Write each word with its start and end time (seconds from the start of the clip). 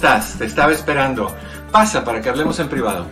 Estás? 0.00 0.38
Te 0.38 0.46
estaba 0.46 0.72
esperando. 0.72 1.30
Pasa 1.70 2.02
para 2.02 2.22
que 2.22 2.30
hablemos 2.30 2.58
en 2.58 2.70
privado. 2.70 3.06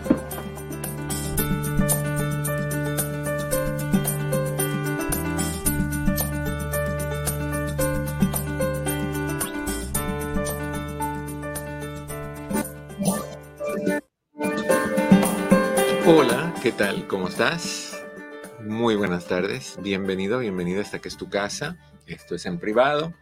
Hola, 16.06 16.54
¿qué 16.62 16.72
tal? 16.72 17.06
¿Cómo 17.06 17.28
estás? 17.28 18.03
Muy 18.60 18.97
buenas 18.97 19.27
tardes. 19.27 19.77
Bienvenido, 19.82 20.38
bienvenida 20.38 20.81
hasta 20.81 21.00
que 21.00 21.09
es 21.09 21.19
tu 21.19 21.28
casa. 21.28 21.77
Esto 22.06 22.34
es 22.34 22.47
en 22.47 22.59
privado 22.59 23.12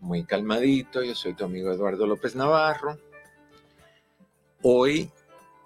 muy 0.00 0.24
calmadito. 0.24 1.02
Yo 1.02 1.14
soy 1.14 1.34
tu 1.34 1.44
amigo 1.44 1.72
Eduardo 1.72 2.06
López 2.06 2.34
Navarro. 2.34 2.98
Hoy, 4.62 5.10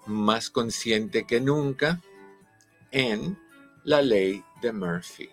más 0.05 0.49
consciente 0.49 1.25
que 1.25 1.39
nunca, 1.39 2.01
en 2.91 3.37
la 3.83 4.01
ley 4.01 4.43
de 4.61 4.73
Murphy. 4.73 5.29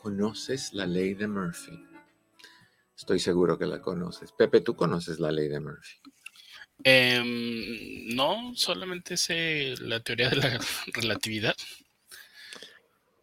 ¿Conoces 0.00 0.72
la 0.74 0.86
ley 0.86 1.14
de 1.14 1.28
Murphy? 1.28 1.78
Estoy 2.96 3.18
seguro 3.18 3.58
que 3.58 3.66
la 3.66 3.80
conoces. 3.80 4.32
Pepe, 4.32 4.60
¿tú 4.60 4.76
conoces 4.76 5.18
la 5.18 5.32
ley 5.32 5.48
de 5.48 5.60
Murphy? 5.60 5.98
Em, 6.82 8.14
no, 8.14 8.52
solamente 8.54 9.16
sé 9.16 9.74
la 9.80 10.00
teoría 10.00 10.30
de 10.30 10.36
la 10.36 10.60
relatividad. 10.92 11.56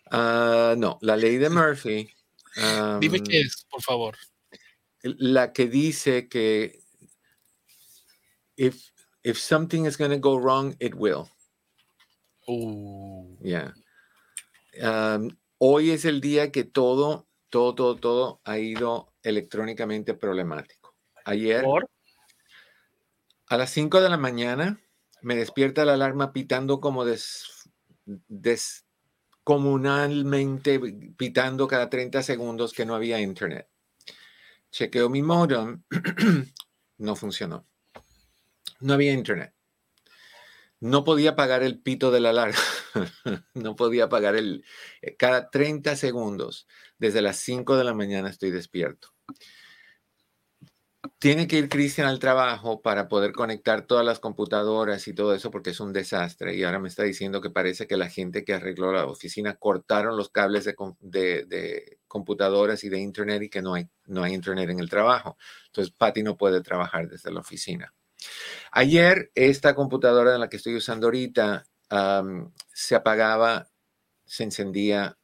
Ah, 0.09 0.75
no, 0.77 0.97
la 1.01 1.15
ley 1.15 1.37
de 1.37 1.49
Murphy. 1.49 2.09
Dime 2.99 3.21
qué 3.23 3.41
es, 3.41 3.65
por 3.69 3.81
favor 3.81 4.17
la 5.03 5.53
que 5.53 5.67
dice 5.67 6.27
que 6.27 6.81
if, 8.55 8.91
if 9.23 9.37
something 9.37 9.85
is 9.85 9.97
going 9.97 10.11
to 10.11 10.19
go 10.19 10.37
wrong, 10.37 10.75
it 10.79 10.95
will. 10.95 11.29
Oh. 12.47 13.27
Yeah. 13.41 13.73
Um, 14.81 15.37
hoy 15.57 15.91
es 15.91 16.05
el 16.05 16.21
día 16.21 16.51
que 16.51 16.63
todo, 16.63 17.27
todo, 17.49 17.75
todo, 17.75 17.97
todo 17.97 18.41
ha 18.45 18.57
ido 18.57 19.13
electrónicamente 19.23 20.13
problemático. 20.13 20.95
Ayer, 21.25 21.65
a 23.47 23.57
las 23.57 23.71
5 23.71 23.99
de 24.01 24.09
la 24.09 24.17
mañana, 24.17 24.79
me 25.21 25.35
despierta 25.35 25.85
la 25.85 25.93
alarma 25.93 26.33
pitando 26.33 26.81
como 26.81 27.05
des, 27.05 27.69
descomunalmente, 28.27 30.79
pitando 31.17 31.67
cada 31.67 31.89
30 31.89 32.23
segundos 32.23 32.73
que 32.73 32.85
no 32.85 32.95
había 32.95 33.19
internet. 33.19 33.70
Chequeo 34.71 35.09
mi 35.09 35.21
modem, 35.21 35.83
no 36.97 37.15
funcionó. 37.15 37.67
No 38.79 38.93
había 38.93 39.13
internet. 39.13 39.53
No 40.79 41.03
podía 41.03 41.35
pagar 41.35 41.61
el 41.61 41.79
pito 41.79 42.09
de 42.09 42.19
la 42.19 42.33
larga. 42.33 42.57
no 43.53 43.75
podía 43.75 44.09
pagar 44.09 44.35
el... 44.35 44.65
Eh, 45.01 45.15
cada 45.15 45.49
30 45.49 45.95
segundos, 45.95 46.67
desde 46.97 47.21
las 47.21 47.37
5 47.37 47.77
de 47.77 47.83
la 47.83 47.93
mañana 47.93 48.29
estoy 48.29 48.49
despierto 48.49 49.13
tiene 51.21 51.47
que 51.47 51.59
ir 51.59 51.69
Cristian 51.69 52.07
al 52.07 52.17
trabajo 52.17 52.81
para 52.81 53.07
poder 53.07 53.31
conectar 53.31 53.83
todas 53.85 54.03
las 54.03 54.19
computadoras 54.19 55.07
y 55.07 55.13
todo 55.13 55.35
eso 55.35 55.51
porque 55.51 55.69
es 55.69 55.79
un 55.79 55.93
desastre. 55.93 56.55
Y 56.55 56.63
ahora 56.63 56.79
me 56.79 56.87
está 56.87 57.03
diciendo 57.03 57.41
que 57.41 57.51
parece 57.51 57.85
que 57.85 57.95
la 57.95 58.09
gente 58.09 58.43
que 58.43 58.55
arregló 58.55 58.91
la 58.91 59.05
oficina 59.05 59.53
cortaron 59.53 60.17
los 60.17 60.29
cables 60.29 60.65
de, 60.65 61.99
computadoras 62.07 62.83
y 62.83 62.89
de 62.89 62.97
internet 62.97 63.43
y 63.43 63.49
que 63.49 63.61
no 63.61 63.75
hay, 63.75 63.87
no 64.07 64.23
hay 64.23 64.33
internet 64.33 64.71
en 64.71 64.79
el 64.79 64.89
trabajo. 64.89 65.37
Entonces, 65.67 65.93
Patty 65.95 66.23
no 66.23 66.37
puede 66.37 66.61
trabajar 66.61 67.07
desde 67.07 67.31
la 67.31 67.41
oficina. 67.41 67.93
Ayer, 68.71 69.29
esta 69.35 69.75
computadora 69.75 70.33
en 70.33 70.39
la 70.39 70.49
que 70.49 70.57
estoy 70.57 70.75
usando 70.75 71.05
ahorita 71.05 71.67
se 72.73 72.95
apagaba, 72.95 73.69
se 74.25 74.43
encendía. 74.43 75.15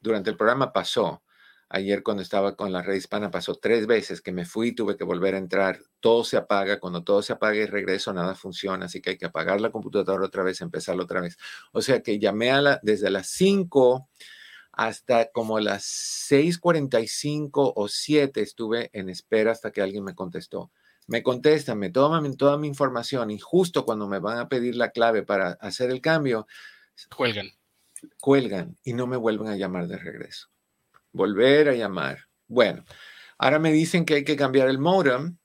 Durante 0.00 0.30
el 0.30 0.36
programa 0.36 0.72
pasó 0.72 1.24
Ayer 1.68 2.04
cuando 2.04 2.22
estaba 2.22 2.54
con 2.54 2.72
la 2.72 2.80
red 2.82 2.94
hispana 2.94 3.30
pasó 3.30 3.56
tres 3.56 3.88
veces 3.88 4.22
que 4.22 4.30
me 4.30 4.44
fui, 4.44 4.72
tuve 4.72 4.96
que 4.96 5.02
volver 5.02 5.34
a 5.34 5.38
entrar, 5.38 5.80
todo 5.98 6.22
se 6.22 6.36
apaga, 6.36 6.78
cuando 6.78 7.02
todo 7.02 7.22
se 7.22 7.32
apaga 7.32 7.56
y 7.56 7.66
regreso 7.66 8.12
nada 8.12 8.36
funciona, 8.36 8.86
así 8.86 9.00
que 9.00 9.10
hay 9.10 9.18
que 9.18 9.26
apagar 9.26 9.60
la 9.60 9.72
computadora 9.72 10.24
otra 10.24 10.44
vez, 10.44 10.60
empezarlo 10.60 11.02
otra 11.02 11.20
vez. 11.20 11.36
O 11.72 11.82
sea 11.82 12.02
que 12.02 12.20
llamé 12.20 12.52
a 12.52 12.60
la, 12.60 12.80
desde 12.82 13.10
las 13.10 13.28
5 13.30 14.08
hasta 14.70 15.30
como 15.32 15.58
las 15.58 15.84
6:45 16.30 17.72
o 17.74 17.88
7 17.88 18.42
estuve 18.42 18.90
en 18.92 19.08
espera 19.08 19.50
hasta 19.50 19.72
que 19.72 19.82
alguien 19.82 20.04
me 20.04 20.14
contestó. 20.14 20.70
Me 21.08 21.22
contestan, 21.22 21.78
me 21.78 21.90
toman 21.90 22.36
toda 22.36 22.58
mi 22.58 22.68
información 22.68 23.30
y 23.30 23.38
justo 23.40 23.84
cuando 23.84 24.06
me 24.06 24.20
van 24.20 24.38
a 24.38 24.48
pedir 24.48 24.76
la 24.76 24.90
clave 24.90 25.22
para 25.22 25.52
hacer 25.60 25.90
el 25.90 26.00
cambio, 26.00 26.46
cuelgan. 27.16 27.50
Cuelgan 28.20 28.76
y 28.84 28.92
no 28.92 29.06
me 29.06 29.16
vuelven 29.16 29.48
a 29.48 29.56
llamar 29.56 29.88
de 29.88 29.96
regreso 29.98 30.48
volver 31.12 31.68
a 31.68 31.74
llamar. 31.74 32.18
Bueno, 32.48 32.84
ahora 33.38 33.58
me 33.58 33.72
dicen 33.72 34.04
que 34.04 34.14
hay 34.14 34.24
que 34.24 34.36
cambiar 34.36 34.68
el 34.68 34.78
modem, 34.78 35.36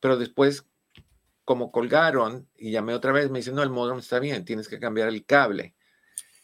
pero 0.00 0.16
después, 0.16 0.66
como 1.44 1.72
colgaron 1.72 2.48
y 2.56 2.70
llamé 2.72 2.94
otra 2.94 3.12
vez, 3.12 3.30
me 3.30 3.40
dicen, 3.40 3.54
no, 3.54 3.62
el 3.62 3.70
modem 3.70 3.98
está 3.98 4.18
bien, 4.18 4.44
tienes 4.44 4.68
que 4.68 4.78
cambiar 4.78 5.08
el 5.08 5.24
cable. 5.24 5.74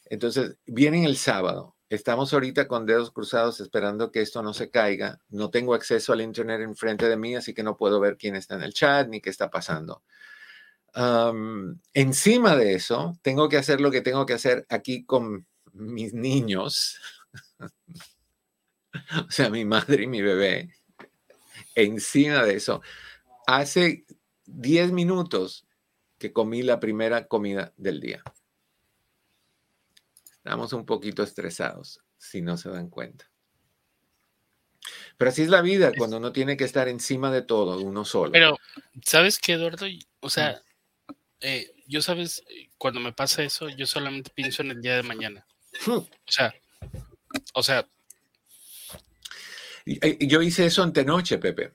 Entonces, 0.07 0.59
vienen 0.67 1.05
el 1.05 1.17
sábado. 1.17 1.77
Estamos 1.89 2.33
ahorita 2.33 2.69
con 2.69 2.87
dedos 2.87 3.11
cruzados 3.11 3.61
esperando 3.61 4.11
que 4.11 4.23
esto 4.23 4.43
no 4.43 4.55
se 4.55 4.71
caiga. 4.71 5.21
No 5.29 5.51
tengo 5.51 5.75
acceso 5.75 6.13
al 6.13 6.23
internet 6.23 6.63
enfrente 6.63 7.09
de 7.09 7.17
mí, 7.17 7.35
así 7.35 7.53
que 7.53 7.63
no 7.63 7.77
puedo 7.77 8.01
ver 8.01 8.17
quién 8.17 8.35
está 8.35 8.55
en 8.55 8.63
el 8.63 8.73
chat 8.73 9.09
ni 9.09 9.21
qué 9.21 9.31
está 9.31 9.51
pasando. 9.51 10.03
encima 11.95 12.57
de 12.57 12.75
eso, 12.75 13.19
tengo 13.23 13.49
que 13.49 13.59
hacer 13.59 13.81
lo 13.81 13.91
que 13.91 14.01
tengo 14.01 14.27
que 14.27 14.35
hacer 14.35 14.67
aquí 14.69 15.05
con 15.05 15.47
mis 15.73 16.15
niños. 16.15 16.99
o 19.29 19.31
sea, 19.31 19.51
mi 19.51 19.65
madre 19.65 20.05
y 20.05 20.07
mi 20.07 20.23
bebé, 20.23 20.75
encima 21.75 22.45
de 22.45 22.57
eso, 22.57 22.83
hace 23.47 24.05
10 24.47 24.93
minutos 24.93 25.67
que 26.19 26.33
comí 26.33 26.63
la 26.63 26.81
primera 26.81 27.27
comida 27.27 27.73
del 27.77 28.01
día. 28.01 28.23
Estamos 30.33 30.73
un 30.73 30.87
poquito 30.87 31.23
estresados, 31.23 32.01
si 32.19 32.43
no 32.43 32.57
se 32.57 32.71
dan 32.71 32.89
cuenta. 32.89 33.31
Pero 35.17 35.31
así 35.31 35.43
es 35.43 35.49
la 35.49 35.63
vida, 35.63 35.93
cuando 35.97 36.17
uno 36.17 36.33
tiene 36.33 36.57
que 36.57 36.65
estar 36.65 36.89
encima 36.89 37.31
de 37.31 37.43
todo, 37.43 37.79
uno 37.81 38.05
solo. 38.05 38.33
Pero, 38.33 38.59
¿sabes 39.05 39.39
qué, 39.39 39.53
Eduardo? 39.53 39.87
O 40.21 40.31
sea, 40.31 40.61
eh, 41.41 41.73
yo 41.87 42.03
sabes, 42.03 42.43
cuando 42.79 42.99
me 42.99 43.13
pasa 43.13 43.43
eso, 43.43 43.69
yo 43.69 43.87
solamente 43.87 44.33
pienso 44.35 44.63
en 44.63 44.73
el 44.73 44.83
día 44.83 44.97
de 44.97 45.03
mañana. 45.03 45.47
O 45.87 46.07
sea, 46.27 46.53
o 47.55 47.63
sea, 47.63 47.89
yo 49.85 50.43
hice 50.43 50.67
eso 50.67 50.83
antenoche, 50.83 51.39
Pepe. 51.39 51.75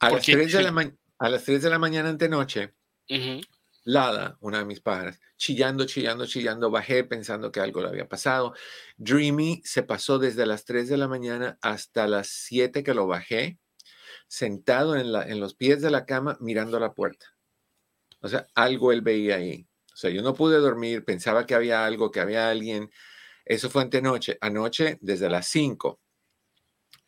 a, 0.00 0.10
las 0.10 0.22
3 0.24 0.52
de 0.52 0.62
la 0.62 0.92
a 1.18 1.28
las 1.28 1.44
3 1.44 1.62
de 1.62 1.70
la 1.70 1.78
mañana 1.78 2.08
antenoche, 2.08 2.74
Lada, 3.84 4.36
una 4.40 4.58
de 4.58 4.64
mis 4.64 4.80
pájaras, 4.80 5.18
chillando, 5.36 5.86
chillando, 5.86 6.24
chillando, 6.26 6.70
bajé 6.70 7.02
pensando 7.02 7.50
que 7.50 7.58
algo 7.58 7.82
le 7.82 7.88
había 7.88 8.08
pasado. 8.08 8.54
Dreamy 8.96 9.60
se 9.64 9.82
pasó 9.82 10.20
desde 10.20 10.46
las 10.46 10.64
3 10.64 10.88
de 10.88 10.96
la 10.96 11.08
mañana 11.08 11.58
hasta 11.62 12.06
las 12.06 12.28
7 12.28 12.84
que 12.84 12.94
lo 12.94 13.08
bajé, 13.08 13.58
sentado 14.28 14.94
en, 14.94 15.10
la, 15.10 15.26
en 15.28 15.40
los 15.40 15.54
pies 15.54 15.82
de 15.82 15.90
la 15.90 16.06
cama 16.06 16.36
mirando 16.40 16.78
la 16.78 16.94
puerta. 16.94 17.34
O 18.20 18.28
sea, 18.28 18.46
algo 18.54 18.92
él 18.92 19.00
veía 19.00 19.36
ahí. 19.36 19.66
O 19.92 19.96
sea, 19.96 20.10
yo 20.10 20.22
no 20.22 20.34
pude 20.34 20.58
dormir, 20.58 21.04
pensaba 21.04 21.44
que 21.44 21.56
había 21.56 21.84
algo, 21.84 22.12
que 22.12 22.20
había 22.20 22.50
alguien. 22.50 22.88
Eso 23.44 23.68
fue 23.68 23.82
antenoche. 23.82 24.38
Anoche, 24.40 24.98
desde 25.00 25.28
las 25.28 25.48
5 25.48 26.01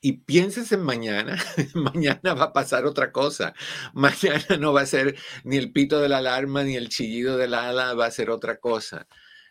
y 0.05 0.13
pienses 0.13 0.71
en 0.73 0.83
mañana, 0.83 1.43
mañana 1.75 2.35
va 2.35 2.45
a 2.45 2.53
pasar 2.53 2.85
otra 2.85 3.11
cosa. 3.11 3.55
Mañana 3.95 4.59
no 4.61 4.75
va 4.75 4.83
a 4.83 4.87
ser 4.87 5.17
ni 5.45 5.57
el 5.57 5.73
pito 5.73 5.99
de 5.99 6.11
la 6.11 6.19
alarma 6.19 6.63
ni 6.63 6.77
el 6.77 6.91
chillido 6.91 7.39
del 7.39 7.55
ala, 7.55 7.95
va 7.95 8.05
a 8.05 8.11
ser 8.11 8.29
otra 8.29 8.59
cosa. 8.59 9.09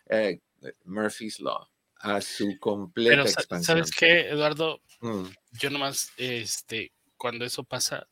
Eh, 0.08 0.38
Murphy's 0.84 1.40
Law, 1.40 1.66
a 1.98 2.20
su 2.20 2.56
completa 2.60 3.10
Pero, 3.10 3.22
expansión. 3.24 3.78
¿Sabes 3.78 3.90
qué, 3.90 4.28
Eduardo? 4.30 4.80
Mm. 5.00 5.24
Yo 5.58 5.70
nomás, 5.70 6.12
este, 6.18 6.92
cuando 7.16 7.44
eso 7.44 7.64
pasa, 7.64 8.06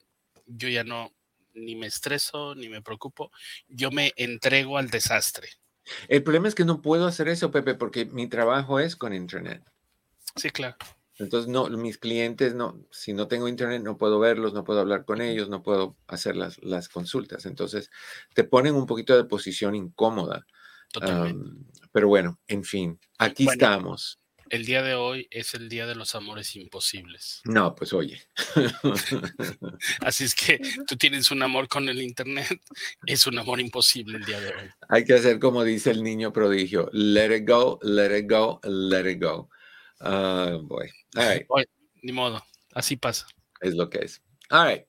yo 0.45 0.69
ya 0.69 0.83
no, 0.83 1.12
ni 1.55 1.77
me 1.77 1.87
estreso, 1.87 2.56
ni 2.56 2.69
me 2.69 2.83
preocupo. 2.83 3.31
Yo 3.69 3.93
me 3.93 4.12
entrego 4.17 4.79
al 4.79 4.91
desastre. 4.91 5.49
El 6.09 6.25
problema 6.25 6.49
es 6.49 6.56
que 6.56 6.65
no 6.65 6.83
puedo 6.83 7.06
hacer 7.06 7.29
eso, 7.29 7.53
Pepe, 7.53 7.77
porque 7.77 8.05
mi 8.05 8.27
trabajo 8.27 8.81
es 8.81 8.97
con 8.97 9.15
Internet. 9.15 9.62
Sí, 10.35 10.50
claro. 10.50 10.77
Entonces, 11.19 11.49
no, 11.49 11.69
mis 11.69 11.99
clientes, 11.99 12.55
no, 12.55 12.85
si 12.91 13.12
no 13.12 13.29
tengo 13.29 13.49
internet, 13.49 13.82
no 13.82 13.97
puedo 13.97 14.19
verlos, 14.19 14.55
no 14.55 14.64
puedo 14.64 14.81
hablar 14.81 15.05
con 15.05 15.20
ellos, 15.20 15.49
no 15.49 15.62
puedo 15.62 15.97
hacer 16.06 16.37
las, 16.37 16.62
las 16.62 16.88
consultas. 16.88 17.47
Entonces, 17.47 17.91
te 18.35 18.44
ponen 18.44 18.75
un 18.75 18.87
poquito 18.87 19.17
de 19.17 19.25
posición 19.25 19.75
incómoda. 19.75 20.47
pero 21.93 22.09
bueno, 22.09 22.41
en 22.47 22.64
fin, 22.64 22.99
aquí 23.19 23.47
estamos. 23.49 24.19
El 24.53 24.67
día 24.67 24.82
de 24.82 24.94
hoy 24.94 25.29
es 25.31 25.55
el 25.55 25.70
día 25.70 25.87
de 25.87 25.94
los 25.94 26.14
amores 26.14 26.55
imposibles. 26.56 27.41
No, 27.44 27.75
pues 27.75 27.94
oye. 27.94 28.20
Así 30.00 30.25
es 30.25 30.35
que 30.35 30.61
tú 30.87 30.94
tienes 30.97 31.31
un 31.31 31.43
amor 31.43 31.69
con 31.69 31.88
el 31.88 32.03
Internet, 32.03 32.61
es 33.06 33.26
un 33.26 33.38
amor 33.38 33.61
imposible 33.61 34.19
el 34.19 34.26
día 34.26 34.41
de 34.41 34.49
hoy. 34.49 34.70
Hay 34.91 35.06
que 35.06 35.14
hacer 35.14 35.38
como 35.38 35.64
dice 35.64 35.91
el 35.91 36.03
niño 36.03 36.35
prodigio, 36.35 36.91
let 36.93 37.35
it 37.35 37.49
go, 37.49 37.79
let 37.82 38.14
it 38.14 38.31
go, 38.31 38.61
let 38.64 39.11
it 39.11 39.23
go. 39.23 39.49
Ah, 40.04 40.58
boy. 40.60 40.90
ni 42.02 42.10
modo, 42.10 42.43
así 42.75 42.96
pasa. 42.96 43.25
Es 43.60 43.76
lo 43.76 43.88
que 43.88 43.99
es. 43.99 44.20
All 44.50 44.69
right. 44.69 44.87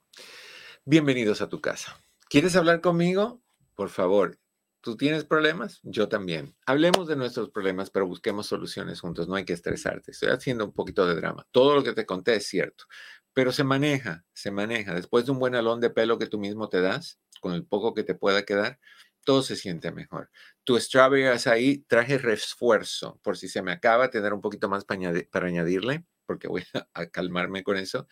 Bienvenidos 0.85 1.39
a 1.43 1.49
tu 1.49 1.61
casa. 1.61 2.03
¿Quieres 2.29 2.55
hablar 2.55 2.81
conmigo? 2.81 3.39
Por 3.75 3.89
favor. 3.89 4.39
¿Tú 4.81 4.97
tienes 4.97 5.23
problemas? 5.23 5.81
Yo 5.83 6.09
también. 6.09 6.55
Hablemos 6.65 7.07
de 7.07 7.15
nuestros 7.15 7.51
problemas, 7.51 7.91
pero 7.91 8.07
busquemos 8.07 8.47
soluciones 8.47 9.01
juntos. 9.01 9.27
No 9.27 9.35
hay 9.35 9.45
que 9.45 9.53
estresarte. 9.53 10.09
Estoy 10.09 10.29
haciendo 10.29 10.65
un 10.65 10.73
poquito 10.73 11.05
de 11.05 11.13
drama. 11.13 11.45
Todo 11.51 11.75
lo 11.75 11.83
que 11.83 11.93
te 11.93 12.07
conté 12.07 12.37
es 12.37 12.47
cierto, 12.47 12.85
pero 13.33 13.51
se 13.51 13.63
maneja, 13.63 14.25
se 14.33 14.49
maneja. 14.49 14.95
Después 14.95 15.27
de 15.27 15.31
un 15.31 15.37
buen 15.37 15.53
alón 15.53 15.79
de 15.79 15.91
pelo 15.91 16.17
que 16.17 16.25
tú 16.25 16.39
mismo 16.39 16.69
te 16.69 16.81
das, 16.81 17.19
con 17.39 17.53
el 17.53 17.67
poco 17.67 17.93
que 17.93 18.03
te 18.03 18.15
pueda 18.15 18.45
quedar, 18.45 18.79
todo 19.23 19.43
se 19.43 19.55
siente 19.55 19.91
mejor. 19.91 20.31
Tu 20.63 20.79
strawberry 20.79 21.25
ahí 21.45 21.79
traje 21.87 22.17
refuerzo 22.17 23.19
por 23.21 23.37
si 23.37 23.47
se 23.49 23.61
me 23.61 23.71
acaba, 23.71 24.09
tener 24.09 24.33
un 24.33 24.41
poquito 24.41 24.69
más 24.69 24.85
para, 24.85 25.47
añadirle, 25.47 26.05
porque 26.25 26.47
voy 26.47 26.63
a, 26.93 27.05
calmarme 27.07 27.63
con 27.63 27.77
eso, 27.77 28.07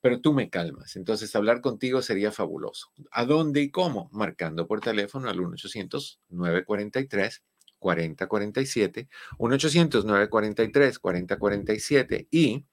pero 0.00 0.20
tú 0.20 0.32
me 0.32 0.50
calmas. 0.50 0.96
Entonces, 0.96 1.34
hablar 1.34 1.60
contigo 1.60 2.02
sería 2.02 2.32
fabuloso. 2.32 2.92
¿A 3.10 3.24
dónde 3.24 3.62
y 3.62 3.70
cómo? 3.70 4.08
Marcando 4.12 4.66
por 4.66 4.80
teléfono 4.80 5.28
al 5.28 5.38
1-800-943. 5.38 7.42
4047, 7.78 9.08
1-800-943-4047 9.38 12.28
y 12.30 12.64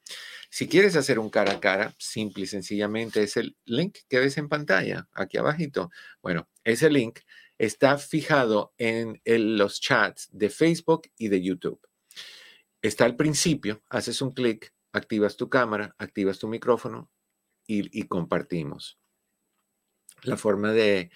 si 0.50 0.68
quieres 0.68 0.96
hacer 0.96 1.20
un 1.20 1.30
cara 1.30 1.52
a 1.54 1.60
cara, 1.60 1.94
simple 1.98 2.44
y 2.44 2.48
sencillamente 2.48 3.24
es 3.24 3.38
el 3.38 3.58
link 3.66 3.98
que 4.08 4.20
ves 4.20 4.38
en 4.38 4.50
pantalla, 4.50 5.08
aquí 5.14 5.38
abajito. 5.38 5.90
Bueno, 6.22 6.50
ese 6.64 6.90
link 6.90 7.20
está 7.58 7.98
fijado 7.98 8.74
en 8.78 9.22
los 9.26 9.80
chats 9.80 10.30
de 10.32 10.50
Facebook 10.50 11.10
y 11.18 11.30
de 11.30 11.42
YouTube. 11.42 11.80
Está 12.82 13.06
al 13.06 13.16
principio, 13.16 13.82
haces 13.90 14.22
un 14.22 14.32
clic, 14.34 14.74
activas 14.94 15.38
tu 15.38 15.50
cámara, 15.50 15.96
activas 15.98 16.40
tu 16.40 16.48
micrófono 16.48 17.10
y, 17.68 18.04
compartimos. 18.04 19.00
La 20.22 20.38
forma 20.38 20.72
de, 20.72 21.10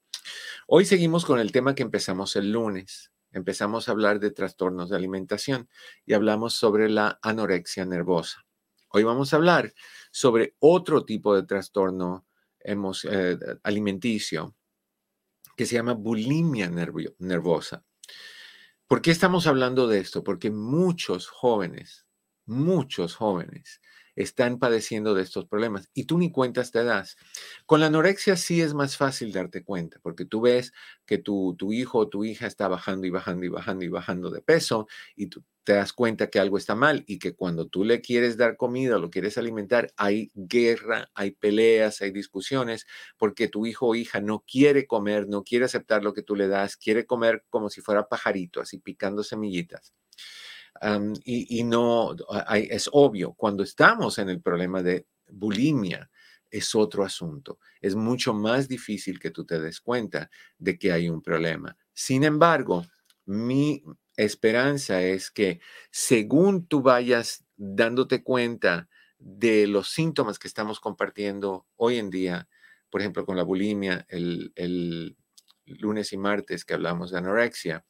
hoy 0.67 0.85
seguimos 0.85 1.25
con 1.25 1.39
el 1.39 1.51
tema 1.51 1.75
que 1.75 1.83
empezamos 1.83 2.35
el 2.35 2.51
lunes. 2.51 3.11
Empezamos 3.31 3.87
a 3.87 3.93
hablar 3.93 4.19
de 4.19 4.31
trastornos 4.31 4.89
de 4.89 4.97
alimentación 4.97 5.69
y 6.05 6.13
hablamos 6.13 6.53
sobre 6.53 6.89
la 6.89 7.17
anorexia 7.21 7.85
nervosa. 7.85 8.45
Hoy 8.93 9.03
vamos 9.03 9.31
a 9.31 9.37
hablar 9.37 9.73
sobre 10.11 10.55
otro 10.59 11.05
tipo 11.05 11.33
de 11.33 11.43
trastorno 11.43 12.27
eh, 12.59 13.37
alimenticio 13.63 14.55
que 15.55 15.65
se 15.65 15.75
llama 15.75 15.93
bulimia 15.93 16.69
nervosa. 17.19 17.85
¿Por 18.87 19.01
qué 19.01 19.11
estamos 19.11 19.47
hablando 19.47 19.87
de 19.87 19.99
esto? 19.99 20.23
Porque 20.25 20.51
muchos 20.51 21.27
jóvenes, 21.27 22.05
muchos 22.45 23.15
jóvenes 23.15 23.79
están 24.15 24.59
padeciendo 24.59 25.13
de 25.13 25.23
estos 25.23 25.45
problemas 25.45 25.89
y 25.93 26.03
tú 26.03 26.17
ni 26.17 26.29
cuentas 26.29 26.71
te 26.71 26.83
das. 26.83 27.15
Con 27.65 27.79
la 27.79 27.85
anorexia 27.85 28.35
sí 28.35 28.61
es 28.61 28.73
más 28.73 28.97
fácil 28.97 29.31
darte 29.31 29.63
cuenta 29.63 29.99
porque 30.01 30.25
tú 30.25 30.41
ves 30.41 30.73
que 31.05 31.17
tu, 31.17 31.55
tu 31.57 31.71
hijo 31.71 31.99
o 31.99 32.09
tu 32.09 32.25
hija 32.25 32.45
está 32.45 32.67
bajando 32.67 33.07
y 33.07 33.09
bajando 33.09 33.45
y 33.45 33.49
bajando 33.49 33.85
y 33.85 33.87
bajando 33.87 34.29
de 34.29 34.41
peso 34.41 34.87
y 35.15 35.27
tú 35.27 35.45
te 35.63 35.73
das 35.73 35.93
cuenta 35.93 36.29
que 36.29 36.39
algo 36.39 36.57
está 36.57 36.75
mal 36.75 37.03
y 37.07 37.19
que 37.19 37.33
cuando 37.33 37.67
tú 37.67 37.83
le 37.85 38.01
quieres 38.01 38.37
dar 38.37 38.57
comida, 38.57 38.97
lo 38.97 39.09
quieres 39.09 39.37
alimentar, 39.37 39.93
hay 39.97 40.31
guerra, 40.33 41.09
hay 41.13 41.31
peleas, 41.31 42.01
hay 42.01 42.11
discusiones, 42.11 42.87
porque 43.17 43.47
tu 43.47 43.65
hijo 43.65 43.87
o 43.87 43.95
hija 43.95 44.21
no 44.21 44.43
quiere 44.45 44.87
comer, 44.87 45.27
no 45.27 45.43
quiere 45.43 45.65
aceptar 45.65 46.03
lo 46.03 46.13
que 46.13 46.23
tú 46.23 46.35
le 46.35 46.47
das, 46.47 46.77
quiere 46.77 47.05
comer 47.05 47.43
como 47.49 47.69
si 47.69 47.81
fuera 47.81 48.07
pajarito, 48.07 48.61
así 48.61 48.79
picando 48.79 49.23
semillitas 49.23 49.93
y, 51.25 51.63
no, 51.63 52.15
es 52.55 52.89
obvio, 52.91 53.33
cuando 53.33 53.63
estamos 53.63 54.17
en 54.17 54.29
el 54.29 54.41
problema 54.41 54.81
de 54.81 55.07
bulimia, 55.29 56.09
es 56.49 56.75
otro 56.75 57.03
asunto. 57.03 57.59
Es 57.79 57.95
mucho 57.95 58.33
más 58.33 58.67
difícil 58.67 59.19
que 59.19 59.31
tú 59.31 59.45
te 59.45 59.59
des 59.59 59.79
cuenta 59.79 60.29
de 60.57 60.77
que 60.77 60.91
hay 60.91 61.09
un 61.09 61.21
problema. 61.21 61.77
Sin 61.93 62.23
embargo, 62.23 62.85
mi 63.25 63.83
esperanza 64.17 65.01
es 65.01 65.31
que 65.31 65.59
según 65.91 66.67
tú 66.67 66.81
vayas 66.81 67.45
dándote 67.55 68.23
cuenta 68.23 68.89
de 69.19 69.67
los 69.67 69.89
síntomas 69.89 70.39
que 70.39 70.47
estamos 70.47 70.79
compartiendo 70.79 71.67
hoy 71.75 71.97
en 71.97 72.09
día, 72.09 72.47
por 72.89 73.01
ejemplo, 73.01 73.25
con 73.25 73.37
la 73.37 73.43
bulimia, 73.43 74.05
el, 74.09 75.15
lunes 75.65 76.11
y 76.11 76.17
martes 76.17 76.65
que 76.65 76.73
hablamos 76.73 77.11
de 77.11 77.19
anorexia, 77.19 77.85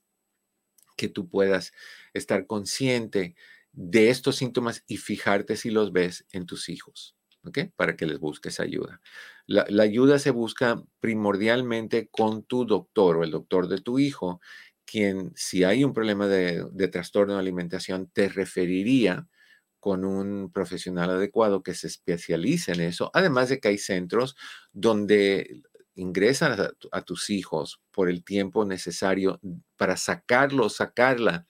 que 0.95 1.09
tú 1.09 1.27
puedas 1.29 1.71
estar 2.13 2.45
consciente 2.45 3.35
de 3.71 4.09
estos 4.09 4.35
síntomas 4.35 4.83
y 4.85 4.97
fijarte 4.97 5.55
si 5.55 5.71
los 5.71 5.91
ves 5.91 6.27
en 6.31 6.45
tus 6.45 6.69
hijos, 6.69 7.15
¿ok? 7.43 7.59
Para 7.75 7.95
que 7.95 8.05
les 8.05 8.19
busques 8.19 8.59
ayuda. 8.59 9.01
La, 9.47 9.65
ayuda 9.81 10.19
se 10.19 10.29
busca 10.29 10.83
primordialmente 10.99 12.07
con 12.09 12.43
tu 12.43 12.65
doctor 12.65 13.17
o 13.17 13.23
el 13.23 13.31
doctor 13.31 13.67
de 13.67 13.81
tu 13.81 13.97
hijo, 13.97 14.41
quien 14.91 15.31
si 15.35 15.63
hay 15.63 15.85
un 15.85 15.93
problema 15.93 16.27
de, 16.27 16.65
trastorno 16.89 17.35
de 17.35 17.39
alimentación 17.39 18.09
te 18.11 18.27
referiría 18.27 19.25
con 19.79 20.03
un 20.03 20.51
profesional 20.51 21.11
adecuado 21.11 21.63
que 21.63 21.73
se 21.73 21.87
especialice 21.87 22.73
en 22.73 22.81
eso, 22.81 23.09
además 23.13 23.47
de 23.47 23.61
que 23.61 23.69
hay 23.69 23.77
centros 23.77 24.35
donde 24.73 25.61
ingresan 25.95 26.73
a, 26.91 27.01
tus 27.03 27.29
hijos 27.29 27.79
por 27.91 28.09
el 28.09 28.25
tiempo 28.25 28.65
necesario 28.65 29.39
para 29.77 29.95
sacarlo, 29.95 30.67
sacarla 30.67 31.45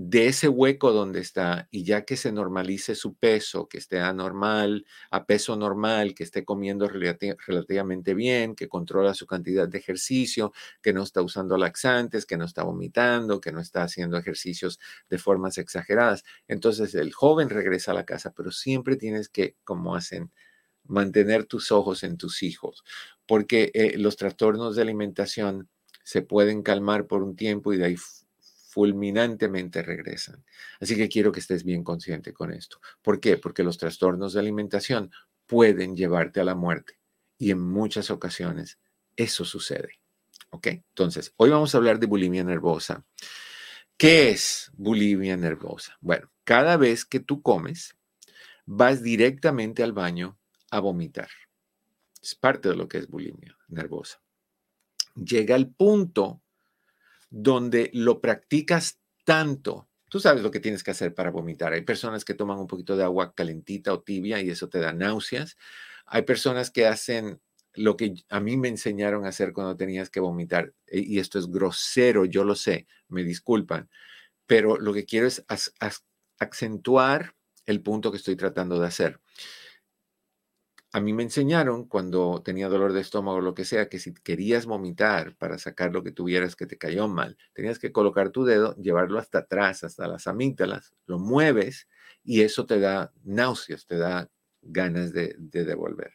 de 0.00 0.28
ese 0.28 0.46
hueco 0.46 0.92
donde 0.92 1.18
está 1.18 1.66
y 1.72 1.82
ya 1.82 2.04
que 2.04 2.16
se 2.16 2.30
normalice 2.30 2.94
su 2.94 3.16
peso, 3.16 3.68
que 3.68 3.78
esté 3.78 3.98
a 3.98 4.12
normal, 4.12 4.86
a 5.10 5.26
peso 5.26 5.56
normal, 5.56 6.14
que 6.14 6.22
esté 6.22 6.44
comiendo 6.44 6.88
relativamente 6.88 8.14
bien, 8.14 8.54
que 8.54 8.68
controla 8.68 9.12
su 9.14 9.26
cantidad 9.26 9.66
de 9.66 9.78
ejercicio, 9.78 10.52
que 10.82 10.92
no 10.92 11.02
está 11.02 11.20
usando 11.20 11.56
laxantes, 11.58 12.26
que 12.26 12.36
no 12.36 12.44
está 12.44 12.62
vomitando, 12.62 13.40
que 13.40 13.50
no 13.50 13.58
está 13.58 13.82
haciendo 13.82 14.16
ejercicios 14.16 14.78
de 15.10 15.18
formas 15.18 15.58
exageradas. 15.58 16.22
Entonces 16.46 16.94
el 16.94 17.12
joven 17.12 17.50
regresa 17.50 17.90
a 17.90 17.94
la 17.94 18.06
casa, 18.06 18.32
pero 18.36 18.52
siempre 18.52 18.94
tienes 18.94 19.28
que, 19.28 19.56
como 19.64 19.96
hacen, 19.96 20.30
mantener 20.84 21.44
tus 21.46 21.72
ojos 21.72 22.04
en 22.04 22.18
tus 22.18 22.44
hijos, 22.44 22.84
porque 23.26 23.72
eh, 23.74 23.98
los 23.98 24.16
trastornos 24.16 24.76
de 24.76 24.82
alimentación 24.82 25.68
se 26.04 26.22
pueden 26.22 26.62
calmar 26.62 27.08
por 27.08 27.24
un 27.24 27.34
tiempo 27.34 27.72
y 27.72 27.78
de 27.78 27.86
ahí 27.86 27.96
fulminantemente 28.68 29.82
regresan. 29.82 30.44
Así 30.78 30.94
que 30.94 31.08
quiero 31.08 31.32
que 31.32 31.40
estés 31.40 31.64
bien 31.64 31.82
consciente 31.82 32.34
con 32.34 32.52
esto. 32.52 32.80
¿Por 33.00 33.18
qué? 33.18 33.38
Porque 33.38 33.62
los 33.62 33.78
trastornos 33.78 34.34
de 34.34 34.40
alimentación 34.40 35.10
pueden 35.46 35.96
llevarte 35.96 36.40
a 36.40 36.44
la 36.44 36.54
muerte 36.54 37.00
y 37.38 37.50
en 37.50 37.60
muchas 37.60 38.10
ocasiones 38.10 38.78
eso 39.16 39.46
sucede. 39.46 40.00
¿Ok? 40.50 40.66
Entonces, 40.66 41.32
hoy 41.36 41.48
vamos 41.48 41.74
a 41.74 41.78
hablar 41.78 41.98
de 41.98 42.06
bulimia 42.06 42.44
nervosa. 42.44 43.06
¿Qué 43.96 44.30
es 44.30 44.70
bulimia 44.74 45.38
nervosa? 45.38 45.96
Bueno, 46.02 46.30
cada 46.44 46.76
vez 46.76 47.06
que 47.06 47.20
tú 47.20 47.40
comes, 47.40 47.96
vas 48.66 49.02
directamente 49.02 49.82
al 49.82 49.92
baño 49.94 50.38
a 50.70 50.80
vomitar. 50.80 51.30
Es 52.22 52.34
parte 52.34 52.68
de 52.68 52.76
lo 52.76 52.86
que 52.86 52.98
es 52.98 53.08
bulimia 53.08 53.56
nervosa. 53.68 54.20
Llega 55.14 55.56
el 55.56 55.68
punto 55.68 56.42
donde 57.30 57.90
lo 57.92 58.20
practicas 58.20 58.98
tanto 59.24 59.88
Tú 60.08 60.20
sabes 60.20 60.42
lo 60.42 60.50
que 60.50 60.60
tienes 60.60 60.82
que 60.82 60.90
hacer 60.90 61.14
para 61.14 61.30
vomitar. 61.30 61.72
Hay 61.74 61.82
personas 61.82 62.24
que 62.24 62.34
toman 62.34 62.58
un 62.58 62.66
poquito 62.66 62.96
de 62.96 63.04
agua 63.04 63.34
calentita 63.34 63.92
o 63.92 64.00
tibia 64.00 64.40
y 64.40 64.50
eso 64.50 64.68
te 64.68 64.78
da 64.78 64.92
náuseas. 64.92 65.56
Hay 66.06 66.22
personas 66.22 66.70
que 66.70 66.86
hacen 66.86 67.40
lo 67.74 67.96
que 67.96 68.14
a 68.30 68.40
mí 68.40 68.56
me 68.56 68.68
enseñaron 68.68 69.26
a 69.26 69.28
hacer 69.28 69.52
cuando 69.52 69.76
tenías 69.76 70.08
que 70.08 70.20
vomitar. 70.20 70.72
E, 70.86 71.00
y 71.00 71.18
esto 71.18 71.38
es 71.38 71.48
grosero, 71.48 72.24
yo 72.24 72.44
lo 72.44 72.54
sé, 72.54 72.86
me 73.08 73.22
disculpan. 73.22 73.90
Pero 74.46 74.78
lo 74.78 74.94
que 74.94 75.04
quiero 75.04 75.26
es 75.26 75.44
acentuar 76.38 77.34
el 77.66 77.82
punto 77.82 78.10
que 78.10 78.16
estoy 78.16 78.36
tratando 78.36 78.80
de 78.80 78.86
hacer 78.86 79.20
a 80.92 81.00
mí 81.00 81.12
me 81.12 81.22
enseñaron 81.22 81.84
cuando 81.86 82.42
tenía 82.42 82.68
dolor 82.68 82.92
de 82.92 83.00
estómago 83.00 83.38
o 83.38 83.40
lo 83.42 83.54
que 83.54 83.64
sea, 83.64 83.88
que 83.88 83.98
si 83.98 84.14
querías 84.14 84.64
vomitar 84.64 85.36
para 85.36 85.58
sacar 85.58 85.92
lo 85.92 86.02
que 86.02 86.12
tuvieras 86.12 86.56
que 86.56 86.66
te 86.66 86.78
cayó 86.78 87.08
mal, 87.08 87.36
tenías 87.52 87.78
que 87.78 87.92
colocar 87.92 88.30
tu 88.30 88.44
dedo, 88.44 88.74
llevarlo 88.76 89.18
hasta 89.18 89.40
atrás, 89.40 89.84
hasta 89.84 90.08
las 90.08 90.26
amígdalas, 90.26 90.94
lo 91.06 91.18
mueves 91.18 91.88
y 92.24 92.40
eso 92.40 92.64
te 92.64 92.80
da 92.80 93.12
náuseas, 93.22 93.86
te 93.86 93.98
da 93.98 94.30
ganas 94.62 95.12
de, 95.12 95.36
devolver. 95.38 96.14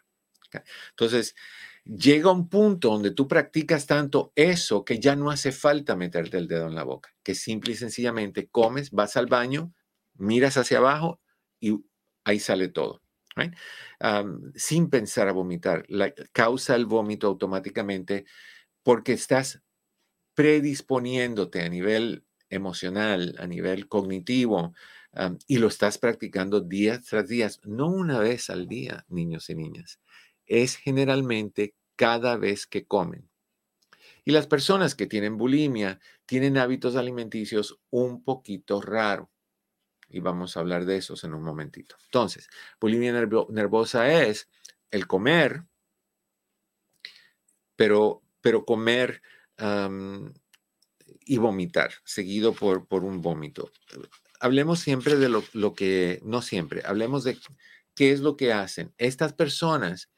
Entonces, 0.89 1.36
llega 1.84 2.32
un 2.32 2.48
punto 2.48 2.89
donde 2.89 3.12
tú 3.12 3.27
practicas 3.27 3.88
tanto 3.88 4.32
eso 4.36 4.86
que 4.86 5.00
ya 5.00 5.15
no 5.15 5.32
hace 5.32 5.51
falta 5.51 5.96
meterte 5.96 6.38
el 6.38 6.48
dedo 6.48 6.68
en 6.68 6.75
la 6.75 6.84
boca, 6.84 7.15
que 7.24 7.36
simple 7.36 7.74
y 7.74 7.75
sencillamente 7.75 8.48
comes, 8.50 8.92
vas 8.92 9.18
al 9.18 9.27
baño, 9.27 9.74
miras 10.15 10.58
hacia 10.58 10.77
abajo 10.77 11.20
y 11.60 11.80
ahí 12.24 12.39
sale 12.39 12.68
todo 12.70 13.02
sin 14.56 14.90
pensar 14.90 15.28
a 15.28 15.34
vomitar. 15.34 15.86
Causa 16.32 16.75
el 16.75 16.86
vómito 16.86 17.28
automáticamente 17.28 18.25
porque 18.84 19.13
estás 19.13 19.62
predisponiéndote 20.36 21.62
a 21.62 21.70
nivel 21.70 22.25
emocional, 22.50 23.36
a 23.40 23.48
nivel 23.48 23.88
cognitivo, 23.88 24.74
y 25.48 25.58
lo 25.58 25.68
estás 25.68 25.98
practicando 25.98 26.60
día 26.60 27.00
tras 27.02 27.28
día, 27.28 27.50
no 27.63 27.88
una 27.88 28.20
vez 28.20 28.50
al 28.50 28.68
día, 28.68 29.06
niños 29.10 29.50
y 29.50 29.56
niñas. 29.56 30.00
Es 30.46 30.75
generalmente 30.75 31.75
cada 31.96 32.36
vez 32.38 32.66
que 32.66 32.86
comen. 32.86 33.30
Y 34.25 34.32
las 34.32 34.48
personas 34.48 34.96
que 34.96 35.06
tienen 35.06 35.38
bulimia 35.38 36.00
tienen 36.25 36.58
hábitos 36.58 36.96
alimenticios 36.96 37.80
un 37.90 38.24
poquito 38.24 38.82
raros 38.82 39.28
y 40.13 40.20
vamos 40.20 40.55
a 40.55 40.60
hablar 40.60 40.86
de 40.86 40.98
esos 40.98 41.24
en 41.24 41.34
un 41.34 41.41
momentito. 41.41 41.98
Entonces, 42.05 42.48
bulimia 42.79 43.12
nervosa 43.50 44.24
es 44.24 44.48
el 44.91 45.08
comer, 45.08 45.63
pero, 47.75 48.22
pero 48.39 48.63
comer 48.63 49.24
y 51.25 51.38
vomitar, 51.38 51.93
seguido 52.05 52.53
por, 52.53 52.88
por 52.88 53.03
un 53.03 53.22
vómito. 53.22 53.72
Hablemos 54.39 54.79
siempre 54.79 55.15
de 55.15 55.29
lo 55.29 55.74
que, 55.74 56.22
no 56.24 56.43
siempre, 56.43 56.84
hablemos 56.86 57.24
de 57.24 57.39
qué 57.96 58.12
es 58.12 58.20
lo 58.20 58.38
que 58.38 58.53
hacen. 58.53 58.93
Estas 59.00 59.34
personas, 59.34 60.12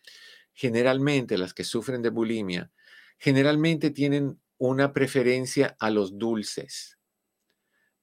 generalmente 0.53 1.37
las 1.37 1.53
que 1.53 1.63
sufren 1.63 2.01
de 2.01 2.09
bulimia, 2.09 2.69
generalmente 3.17 3.91
tienen 3.91 4.41
una 4.57 4.91
preferencia 4.91 5.77
a 5.79 5.89
los 5.89 6.17
dulces 6.17 6.95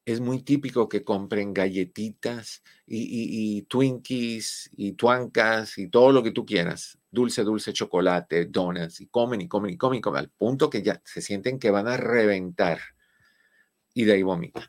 es 0.04 0.20
muy 0.20 0.42
típico 0.42 0.88
que 0.88 1.04
compren 1.04 1.54
galletitas 1.54 2.62
y, 2.86 3.62
Twinkies 3.62 4.70
y 4.76 4.92
Tuancas 4.92 5.78
y 5.78 5.88
todo 5.88 6.12
lo 6.12 6.22
que 6.22 6.32
tú 6.32 6.44
quieras, 6.44 6.98
dulce, 7.10 7.44
dulce, 7.44 7.72
chocolate, 7.72 8.46
donuts, 8.46 9.00
y 9.00 9.06
comen 9.06 9.40
y 9.42 9.48
comen 9.48 9.74
y 9.74 9.76
comen 9.76 9.98
y 9.98 10.00
comen, 10.02 10.20
al 10.20 10.30
punto 10.30 10.68
que 10.70 10.82
ya 10.82 11.00
se 11.04 11.22
sienten 11.22 11.58
que 11.58 11.70
van 11.70 11.86
a 11.88 11.96
reventar 11.96 12.80
y 13.94 14.04
de 14.04 14.14
ahí 14.14 14.22
vomitan. 14.22 14.64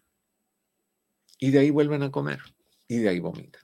Y 1.40 1.52
de 1.52 1.60
ahí 1.60 1.72
vuelven 1.72 2.04
a 2.04 2.12
comer 2.12 2.40
y 2.88 2.98
de 3.00 3.10
ahí 3.10 3.20
vomitan. 3.20 3.64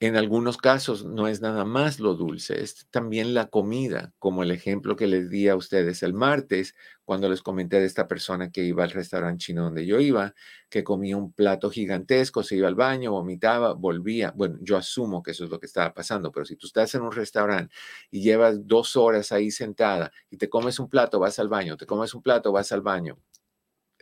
En 0.00 0.14
algunos 0.16 0.58
casos 0.58 1.04
no 1.04 1.26
es 1.26 1.40
nada 1.40 1.64
más 1.64 1.98
lo 1.98 2.14
dulce, 2.14 2.62
es 2.62 2.86
también 2.90 3.34
la 3.34 3.48
comida, 3.48 4.12
como 4.20 4.44
el 4.44 4.52
ejemplo 4.52 4.94
que 4.94 5.08
les 5.08 5.28
di 5.28 5.48
a 5.48 5.56
ustedes 5.56 6.04
el 6.04 6.14
martes, 6.14 6.76
cuando 7.04 7.28
les 7.28 7.42
comenté 7.42 7.80
de 7.80 7.86
esta 7.86 8.06
persona 8.06 8.52
que 8.52 8.62
iba 8.62 8.84
al 8.84 8.92
restaurante 8.92 9.44
chino 9.46 9.64
donde 9.64 9.86
yo 9.86 9.98
iba, 9.98 10.34
que 10.70 10.84
comía 10.84 11.16
un 11.16 11.32
plato 11.32 11.68
gigantesco, 11.68 12.44
se 12.44 12.54
iba 12.56 12.68
al 12.68 12.76
baño, 12.76 13.10
vomitaba, 13.10 13.72
volvía. 13.74 14.32
Bueno, 14.36 14.58
yo 14.60 14.76
asumo 14.76 15.20
que 15.20 15.32
eso 15.32 15.44
es 15.44 15.50
lo 15.50 15.58
que 15.58 15.66
estaba 15.66 15.92
pasando, 15.92 16.30
pero 16.30 16.46
si 16.46 16.54
tú 16.54 16.68
estás 16.68 16.94
en 16.94 17.02
un 17.02 17.10
restaurante 17.10 17.74
y 18.12 18.22
llevas 18.22 18.68
dos 18.68 18.94
horas 18.96 19.32
ahí 19.32 19.50
sentada 19.50 20.12
y 20.30 20.36
te 20.36 20.48
comes 20.48 20.78
un 20.78 20.88
plato, 20.88 21.18
vas 21.18 21.40
al 21.40 21.48
baño, 21.48 21.76
te 21.76 21.86
comes 21.86 22.14
un 22.14 22.22
plato, 22.22 22.52
vas 22.52 22.70
al 22.70 22.82
baño, 22.82 23.18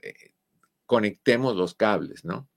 eh, 0.03 0.35
conectemos 0.87 1.57
los 1.57 1.75
cables, 1.75 2.25
¿no? 2.25 2.49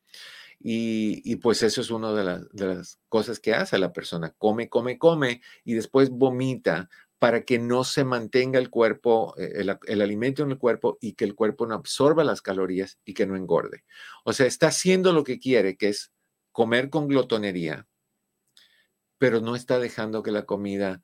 Y, 0.61 1.37
pues 1.37 1.63
eso 1.63 1.79
es 1.79 1.89
una 1.89 2.11
de, 2.13 2.65
las 2.65 2.99
cosas 3.07 3.39
que 3.39 3.53
hace 3.53 3.77
la 3.79 3.93
persona. 3.93 4.35
Come, 4.37 4.67
come, 4.69 4.97
come 4.97 5.41
y 5.63 5.73
después 5.73 6.09
vomita 6.09 6.89
para 7.17 7.43
que 7.43 7.59
no 7.59 7.83
se 7.83 8.03
mantenga 8.03 8.59
el 8.59 8.69
cuerpo, 8.69 9.33
eh, 9.37 9.53
el, 9.55 9.77
el, 9.87 10.01
alimento 10.01 10.43
en 10.43 10.51
el 10.51 10.57
cuerpo 10.57 10.97
y 11.01 11.13
que 11.13 11.25
el 11.25 11.35
cuerpo 11.35 11.65
no 11.65 11.75
absorba 11.75 12.23
las 12.23 12.41
calorías 12.41 12.99
y 13.05 13.13
que 13.13 13.25
no 13.25 13.35
engorde. 13.35 13.83
O 14.25 14.33
sea, 14.33 14.45
está 14.47 14.67
haciendo 14.67 15.13
lo 15.13 15.23
que 15.23 15.39
quiere, 15.39 15.77
que 15.77 15.89
es 15.89 16.11
comer 16.51 16.89
con 16.89 17.07
glotonería, 17.07 17.87
pero 19.17 19.41
no 19.41 19.55
está 19.55 19.79
dejando 19.79 20.23
que 20.23 20.31
la 20.31 20.45
comida 20.45 21.03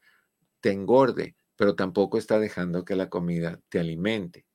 te 0.61 0.71
engorde, 0.71 1.35
pero 1.55 1.75
tampoco 1.75 2.17
está 2.17 2.39
dejando 2.39 2.85
que 2.85 2.95
la 2.95 3.09
comida 3.09 3.61
te 3.69 3.79
alimente 3.79 4.45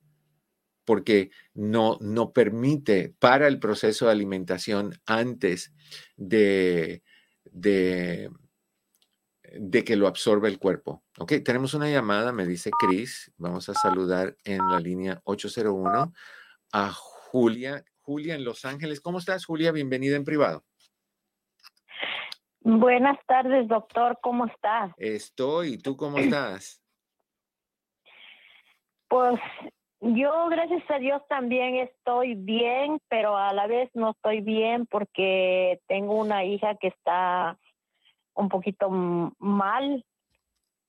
porque 0.91 1.31
no, 1.53 1.97
no 2.01 2.33
permite 2.33 3.15
para 3.17 3.47
el 3.47 3.59
proceso 3.59 4.07
de 4.07 4.11
alimentación 4.11 4.99
antes 5.05 5.73
de, 6.17 7.01
de, 7.45 8.29
de 9.53 9.83
que 9.85 9.95
lo 9.95 10.07
absorba 10.07 10.49
el 10.49 10.59
cuerpo. 10.59 11.01
Ok, 11.17 11.35
tenemos 11.45 11.73
una 11.75 11.89
llamada, 11.89 12.33
me 12.33 12.45
dice 12.45 12.71
Cris. 12.77 13.31
Vamos 13.37 13.69
a 13.69 13.73
saludar 13.73 14.35
en 14.43 14.57
la 14.69 14.81
línea 14.81 15.21
801 15.23 16.11
a 16.73 16.91
Julia. 16.91 17.85
Julia 18.01 18.35
en 18.35 18.43
Los 18.43 18.65
Ángeles. 18.65 18.99
¿Cómo 18.99 19.19
estás, 19.19 19.45
Julia? 19.45 19.71
Bienvenida 19.71 20.17
en 20.17 20.25
privado. 20.25 20.65
Buenas 22.59 23.17
tardes, 23.27 23.65
doctor. 23.69 24.19
¿Cómo 24.21 24.45
estás? 24.45 24.91
Estoy. 24.97 25.77
¿Tú 25.77 25.95
cómo 25.95 26.17
estás? 26.17 26.83
Pues 29.07 29.39
yo, 30.01 30.47
gracias 30.49 30.83
a 30.89 30.97
Dios, 30.97 31.21
también 31.27 31.75
estoy 31.75 32.33
bien, 32.35 32.99
pero 33.07 33.37
a 33.37 33.53
la 33.53 33.67
vez 33.67 33.89
no 33.93 34.11
estoy 34.11 34.41
bien 34.41 34.87
porque 34.87 35.79
tengo 35.87 36.15
una 36.15 36.43
hija 36.43 36.75
que 36.75 36.87
está 36.87 37.59
un 38.33 38.49
poquito 38.49 38.89
mal. 38.89 40.03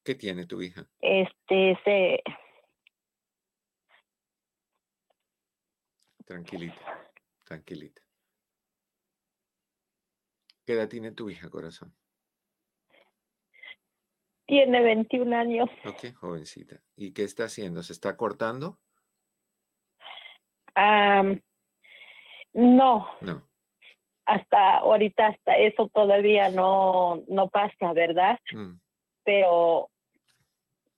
¿Qué 0.02 0.14
tiene 0.14 0.46
tu 0.46 0.62
hija? 0.62 0.86
Este, 0.98 1.78
se... 1.84 2.22
Tranquilita, 6.24 7.12
tranquilita. 7.44 8.00
¿Qué 10.64 10.72
edad 10.72 10.88
tiene 10.88 11.12
tu 11.12 11.28
hija, 11.28 11.50
corazón? 11.50 11.94
Tiene 14.46 14.82
21 14.82 15.36
años. 15.36 15.68
Ok, 15.84 16.14
jovencita. 16.14 16.82
¿Y 16.96 17.12
qué 17.12 17.24
está 17.24 17.44
haciendo? 17.44 17.82
¿Se 17.82 17.92
está 17.92 18.16
cortando? 18.16 18.78
No. 22.54 23.08
No. 23.20 23.42
Hasta 24.24 24.78
ahorita, 24.78 25.28
hasta 25.28 25.56
eso 25.56 25.88
todavía 25.92 26.48
no, 26.50 27.22
no 27.28 27.48
pasa, 27.48 27.92
¿verdad? 27.92 28.38
Mm. 28.52 28.78
Pero, 29.24 29.90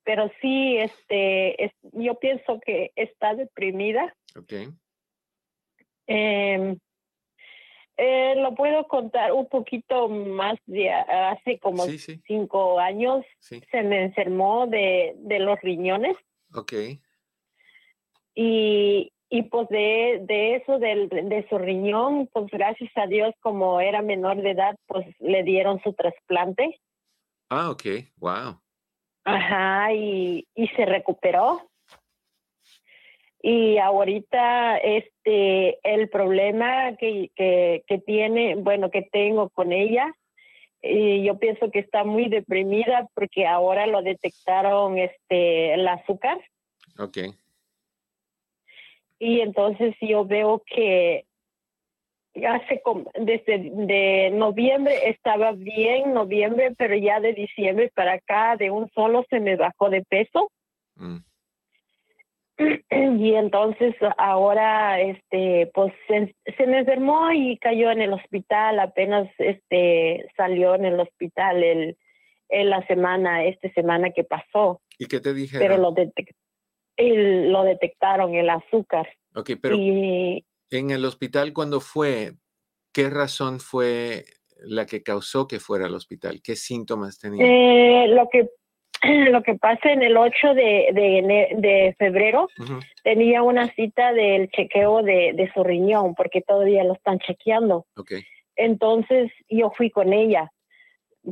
pero 0.03 0.31
sí, 0.41 0.77
este, 0.77 1.73
yo 1.93 2.15
pienso 2.19 2.59
que 2.59 2.91
está 2.95 3.33
deprimida. 3.33 4.15
Ok. 4.37 4.53
Em, 6.07 6.77
eh, 7.97 8.35
lo 8.35 8.53
puedo 8.55 8.87
contar 8.87 9.31
un 9.31 9.47
poquito 9.47 10.09
más 10.09 10.59
de 10.65 10.91
hace 10.91 11.59
como 11.59 11.85
cinco 12.27 12.79
años. 12.79 13.25
Se 13.39 13.83
me 13.83 14.03
enfermó 14.03 14.67
de, 14.67 15.13
de 15.17 15.39
los 15.39 15.59
riñones. 15.61 16.15
Ok. 16.53 16.73
Y, 18.35 19.11
y 19.35 19.43
pues 19.43 19.67
de, 19.67 20.21
de 20.21 20.55
eso, 20.55 20.79
del, 20.79 21.09
de 21.09 21.45
su 21.49 21.57
riñón, 21.57 22.29
pues 22.31 22.45
gracias 22.49 22.89
a 22.95 23.05
Dios, 23.05 23.35
como 23.41 23.81
era 23.81 24.01
menor 24.01 24.41
de 24.41 24.51
edad, 24.51 24.77
pues 24.87 25.05
le 25.19 25.43
dieron 25.43 25.81
su 25.83 25.91
trasplante. 25.91 26.79
Ah, 27.49 27.69
ok, 27.69 27.83
wow. 28.15 28.57
Ajá, 29.25 29.91
y, 29.91 30.47
y 30.55 30.67
se 30.69 30.85
recuperó. 30.85 31.69
Y 33.41 33.77
ahorita, 33.77 34.77
este, 34.77 35.79
el 35.83 36.07
problema 36.07 36.95
que, 36.95 37.29
que, 37.35 37.83
que 37.87 37.97
tiene, 37.97 38.55
bueno, 38.55 38.89
que 38.89 39.01
tengo 39.01 39.49
con 39.49 39.73
ella, 39.73 40.15
y 40.81 41.25
yo 41.25 41.37
pienso 41.39 41.71
que 41.71 41.79
está 41.79 42.05
muy 42.05 42.29
deprimida 42.29 43.09
porque 43.13 43.45
ahora 43.45 43.85
lo 43.85 44.01
detectaron, 44.01 44.97
este, 44.97 45.73
el 45.73 45.85
azúcar. 45.89 46.39
Okay 46.97 47.33
y 49.25 49.41
entonces 49.41 49.95
yo 49.99 50.23
veo 50.25 50.61
que 50.65 51.25
hace 52.47 52.81
desde 53.19 53.71
de 53.73 54.29
noviembre 54.31 55.09
estaba 55.09 55.53
bien, 55.53 56.13
noviembre, 56.13 56.75
pero 56.77 56.95
ya 56.95 57.19
de 57.19 57.33
diciembre 57.33 57.91
para 57.95 58.13
acá 58.13 58.55
de 58.57 58.69
un 58.69 58.89
solo 58.91 59.25
se 59.29 59.39
me 59.39 59.55
bajó 59.55 59.89
de 59.89 60.03
peso. 60.03 60.51
Mm. 60.95 61.17
Y 63.19 63.33
entonces 63.33 63.95
ahora, 64.17 65.01
este, 65.01 65.71
pues 65.73 65.91
se, 66.07 66.67
me 66.67 66.79
enfermó 66.79 67.31
y 67.31 67.57
cayó 67.57 67.91
en 67.91 68.01
el 68.01 68.13
hospital. 68.13 68.79
Apenas, 68.79 69.27
este, 69.39 70.25
salió 70.37 70.75
en 70.75 70.85
el 70.85 70.99
hospital 70.99 71.63
el, 71.63 71.97
en 72.49 72.69
la 72.69 72.85
semana, 72.87 73.43
esta 73.43 73.69
semana 73.73 74.11
que 74.11 74.23
pasó. 74.23 74.81
¿Y 74.97 75.07
qué 75.07 75.19
te 75.19 75.33
dije? 75.33 75.57
Pero 75.59 75.77
lo, 75.77 75.93
lo 76.97 77.63
detectaron 77.63 78.35
el 78.35 78.49
azúcar. 78.49 79.07
Ok, 79.33 79.51
pero 79.61 79.75
en 79.75 80.89
el 80.91 81.05
hospital 81.05 81.53
cuando 81.53 81.79
fue, 81.79 82.33
¿qué 82.93 83.09
razón 83.09 83.59
fue 83.59 84.25
la 84.59 84.85
que 84.85 85.03
causó 85.03 85.47
que 85.47 85.59
fuera 85.59 85.85
al 85.85 85.95
hospital? 85.95 86.41
¿Qué 86.43 86.55
síntomas 86.55 87.19
tenía? 87.19 87.45
Eh, 87.45 88.07
lo 88.09 88.29
que 88.29 88.49
lo 89.31 89.43
que 89.43 89.55
pasa 89.55 89.91
en 89.91 90.01
el 90.01 90.17
8 90.17 90.53
de, 90.53 91.51
de, 91.57 91.95
febrero, 91.97 92.47
tenía 93.03 93.43
una 93.43 93.73
cita 93.73 94.13
del 94.13 94.49
chequeo 94.49 95.03
de, 95.03 95.33
de, 95.35 95.51
su 95.53 95.63
riñón, 95.63 96.15
porque 96.15 96.41
todavía 96.41 96.83
lo 96.83 96.93
están 96.93 97.19
chequeando. 97.19 97.85
Okay. 97.95 98.23
Entonces 98.55 99.31
yo 99.49 99.71
fui 99.75 99.89
con 99.89 100.13
ella, 100.13 100.51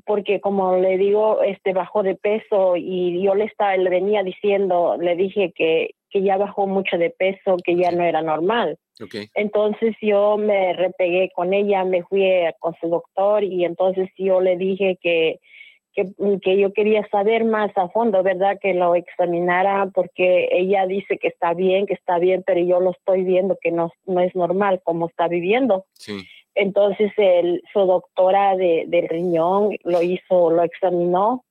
porque 0.06 0.40
como 0.42 0.78
le 0.78 0.98
digo, 0.98 1.42
este 1.42 1.74
bajó 1.74 2.04
de 2.04 2.16
peso 2.16 2.76
y 2.76 3.22
yo 3.22 3.36
le, 3.36 3.46
estaba, 3.46 3.76
le 3.78 3.90
venía 3.90 4.24
diciendo, 4.24 4.98
le 5.00 5.16
dije 5.16 5.54
que, 5.56 5.96
que 6.10 6.22
ya 6.22 6.38
bajó 6.38 6.68
mucho 6.68 6.98
de 6.98 7.10
peso, 7.10 7.58
que 7.64 7.76
ya 7.76 7.92
no 7.92 8.04
era 8.04 8.22
normal. 8.22 8.78
Okay. 9.04 9.28
Entonces 9.34 9.96
yo 10.02 10.38
me 10.38 10.74
repegué 10.74 11.32
con 11.34 11.54
ella, 11.54 11.84
me 11.84 12.04
fui 12.04 12.24
con 12.60 12.76
su 12.80 12.88
doctor 12.88 13.44
y 13.44 13.66
entonces 13.66 14.10
yo 14.18 14.40
le 14.40 14.58
dije 14.58 14.98
que 15.02 15.40
Mm, 15.96 16.38
que, 16.38 16.58
yo 16.58 16.74
quería 16.74 17.08
saber 17.10 17.46
más 17.46 17.72
a 17.78 17.88
fondo, 17.90 18.24
¿verdad? 18.24 18.58
Que 18.60 18.74
lo 18.74 18.96
examinara 18.96 19.90
porque 19.94 20.50
ella 20.52 20.88
dice 20.88 21.18
que 21.20 21.28
está 21.28 21.54
bien, 21.54 21.86
que 21.86 21.94
está 21.94 22.18
bien, 22.18 22.44
pero 22.46 22.60
yo 22.62 22.80
lo 22.80 22.92
estoy 22.92 23.24
viendo 23.24 23.58
que 23.62 23.72
no, 23.72 23.92
no 24.06 24.20
es 24.20 24.34
normal 24.36 24.82
como 24.84 25.08
está 25.08 25.28
viviendo. 25.28 25.86
Sí. 25.94 26.24
Entonces 26.56 27.12
el, 27.18 27.64
su 27.72 27.80
doctora 27.80 28.56
de, 28.56 28.86
del 28.88 29.10
riñón 29.10 29.78
lo 29.84 30.02
hizo, 30.02 30.52
lo 30.52 30.64
examinó 30.64 31.44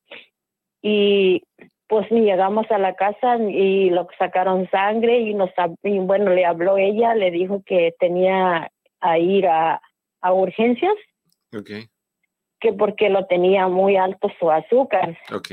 y 0.80 1.42
pues 1.88 2.10
llegamos 2.10 2.70
a 2.70 2.78
la 2.78 2.94
casa 2.94 3.36
y 3.36 3.90
lo 3.90 4.08
sacaron 4.18 4.68
sangre 4.70 5.18
y 5.18 5.34
nos 5.34 5.50
y 5.82 5.98
bueno 5.98 6.30
le 6.30 6.44
habló 6.44 6.78
ella, 6.78 7.14
le 7.14 7.30
dijo 7.30 7.62
que 7.66 7.94
tenía 7.98 8.70
a 9.00 9.18
ir 9.18 9.46
a, 9.46 9.80
a 10.20 10.32
urgencias. 10.32 10.94
Okay 11.54 11.88
que 12.62 12.72
porque 12.72 13.10
lo 13.10 13.26
tenía 13.26 13.66
muy 13.68 13.96
alto 13.96 14.30
su 14.38 14.50
azúcar. 14.50 15.18
Ok. 15.34 15.50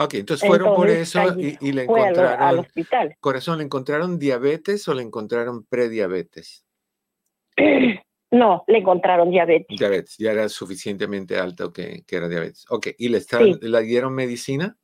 Ok, 0.00 0.14
entonces 0.14 0.48
fueron 0.48 0.76
por 0.76 0.88
eso 0.88 1.20
y, 1.36 1.72
le 1.72 1.82
encontraron. 1.82 2.40
Al, 2.40 2.58
hospital. 2.60 3.16
Corazón, 3.18 3.58
¿le 3.58 3.64
encontraron 3.64 4.16
diabetes 4.16 4.86
o 4.86 4.94
le 4.94 5.02
encontraron 5.02 5.64
prediabetes? 5.64 6.64
No, 8.30 8.64
le 8.66 8.78
encontraron 8.78 9.30
diabetes. 9.30 9.78
Diabetes, 9.78 10.16
ya 10.18 10.32
era 10.32 10.48
suficientemente 10.48 11.38
alto 11.38 11.72
que, 11.72 12.04
que 12.06 12.16
era 12.16 12.28
diabetes. 12.28 12.66
Ok, 12.68 12.88
¿y 12.98 13.08
le, 13.08 13.20
le 13.60 13.82
dieron 13.82 14.14
medicina? 14.14 14.76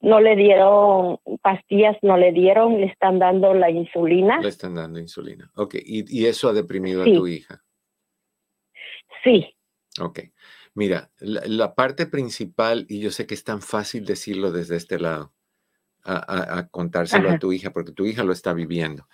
No 0.00 0.20
le 0.20 0.34
dieron 0.34 1.18
pastillas, 1.42 1.96
no 2.02 2.16
le 2.16 2.32
dieron, 2.32 2.80
le 2.80 2.86
están 2.86 3.18
dando 3.18 3.52
la 3.52 3.70
insulina. 3.70 4.40
Le 4.40 4.48
están 4.48 4.74
dando 4.74 4.98
insulina. 4.98 5.50
Ok, 5.56 5.74
y, 5.74 6.20
y 6.20 6.26
eso 6.26 6.48
ha 6.48 6.52
deprimido 6.52 7.02
a 7.02 7.04
tu 7.04 7.26
hija. 7.26 7.62
Sí. 9.22 9.54
Ok. 10.00 10.20
Mira, 10.74 11.10
la, 11.18 11.74
parte 11.74 12.06
principal, 12.06 12.86
y 12.88 13.00
yo 13.00 13.10
sé 13.10 13.26
que 13.26 13.34
es 13.34 13.44
tan 13.44 13.60
fácil 13.60 14.06
decirlo 14.06 14.52
desde 14.52 14.76
este 14.76 14.98
lado, 14.98 15.34
a, 16.04 16.68
contárselo 16.70 17.30
a 17.30 17.38
tu 17.38 17.52
hija, 17.52 17.70
porque 17.70 17.92
tu 17.92 18.04
hija 18.04 18.24
lo 18.24 18.32
está 18.32 18.52
viviendo, 18.52 19.06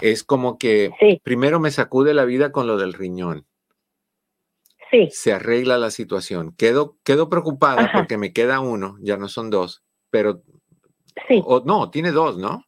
es 0.00 0.24
como 0.24 0.58
que 0.58 0.90
primero 1.22 1.60
me 1.60 1.70
sacude 1.70 2.14
la 2.14 2.24
vida 2.24 2.52
con 2.52 2.66
lo 2.66 2.76
del 2.76 2.92
riñón. 2.92 3.46
Sí. 4.90 5.08
Se 5.10 5.32
arregla 5.32 5.76
la 5.76 5.90
situación. 5.90 6.54
Quedo, 6.56 6.96
quedo 7.02 7.28
preocupada 7.28 7.90
porque 7.92 8.16
me 8.16 8.32
queda 8.32 8.60
uno, 8.60 8.96
ya 9.00 9.16
no 9.16 9.28
son 9.28 9.50
dos, 9.50 9.82
pero... 10.10 10.42
Sí. 11.28 11.42
no, 11.64 11.90
tiene 11.90 12.10
dos, 12.10 12.38
¿no? 12.38 12.64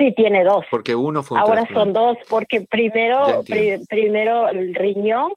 Sí, 0.00 0.12
tiene 0.16 0.44
dos. 0.44 0.64
Porque 0.70 0.94
uno 0.94 1.22
fue 1.22 1.38
Ahora 1.38 1.68
son 1.74 1.92
dos, 1.92 2.16
porque 2.30 2.62
primero, 2.62 3.42
primero 3.88 4.48
el 4.48 4.74
riñón 4.74 5.34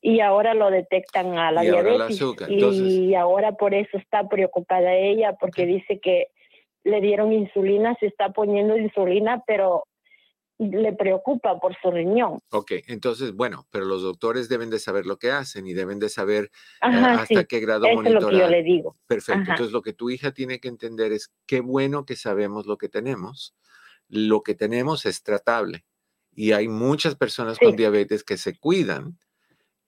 y 0.00 0.20
ahora 0.20 0.54
lo 0.54 0.70
detectan 0.70 1.36
a 1.38 1.52
la 1.52 1.60
diabetes. 1.60 2.18
Y 2.48 3.14
ahora 3.14 3.52
por 3.52 3.74
eso 3.74 3.98
está 3.98 4.26
preocupada 4.26 4.94
ella, 4.94 5.34
porque 5.38 5.66
dice 5.66 6.00
que 6.00 6.28
le 6.86 7.00
dieron 7.00 7.32
insulina, 7.32 7.96
se 8.00 8.06
está 8.06 8.30
poniendo 8.30 8.76
insulina, 8.76 9.42
pero 9.46 9.84
le 10.58 10.94
preocupa 10.94 11.58
por 11.60 11.76
su 11.82 11.90
riñón. 11.90 12.40
Ok, 12.50 12.72
entonces, 12.86 13.32
bueno, 13.32 13.66
pero 13.70 13.84
los 13.84 14.02
doctores 14.02 14.48
deben 14.48 14.70
de 14.70 14.78
saber 14.78 15.04
lo 15.04 15.18
que 15.18 15.30
hacen 15.30 15.66
y 15.66 15.74
deben 15.74 15.98
de 15.98 16.08
saber 16.08 16.44
eh, 16.44 16.50
hasta 16.80 17.44
qué 17.44 17.60
grado 17.60 17.84
Eso 17.86 18.02
Es 18.02 18.10
lo 18.10 18.28
que 18.28 18.38
yo 18.38 18.48
le 18.48 18.62
digo. 18.62 18.96
Perfecto. 19.06 19.50
Entonces, 19.50 19.72
lo 19.72 19.82
que 19.82 19.92
tu 19.92 20.08
hija 20.08 20.32
tiene 20.32 20.58
que 20.58 20.68
entender 20.68 21.12
es 21.12 21.32
qué 21.46 21.60
bueno 21.60 22.06
que 22.06 22.16
sabemos 22.16 22.66
lo 22.66 22.78
que 22.78 22.88
tenemos 22.88 23.54
lo 24.08 24.42
que 24.42 24.54
tenemos 24.54 25.06
es 25.06 25.22
tratable. 25.22 25.84
Y 26.34 26.52
hay 26.52 26.68
muchas 26.68 27.14
personas 27.14 27.58
con 27.58 27.76
diabetes 27.76 28.22
que 28.22 28.36
se 28.36 28.58
cuidan 28.58 29.18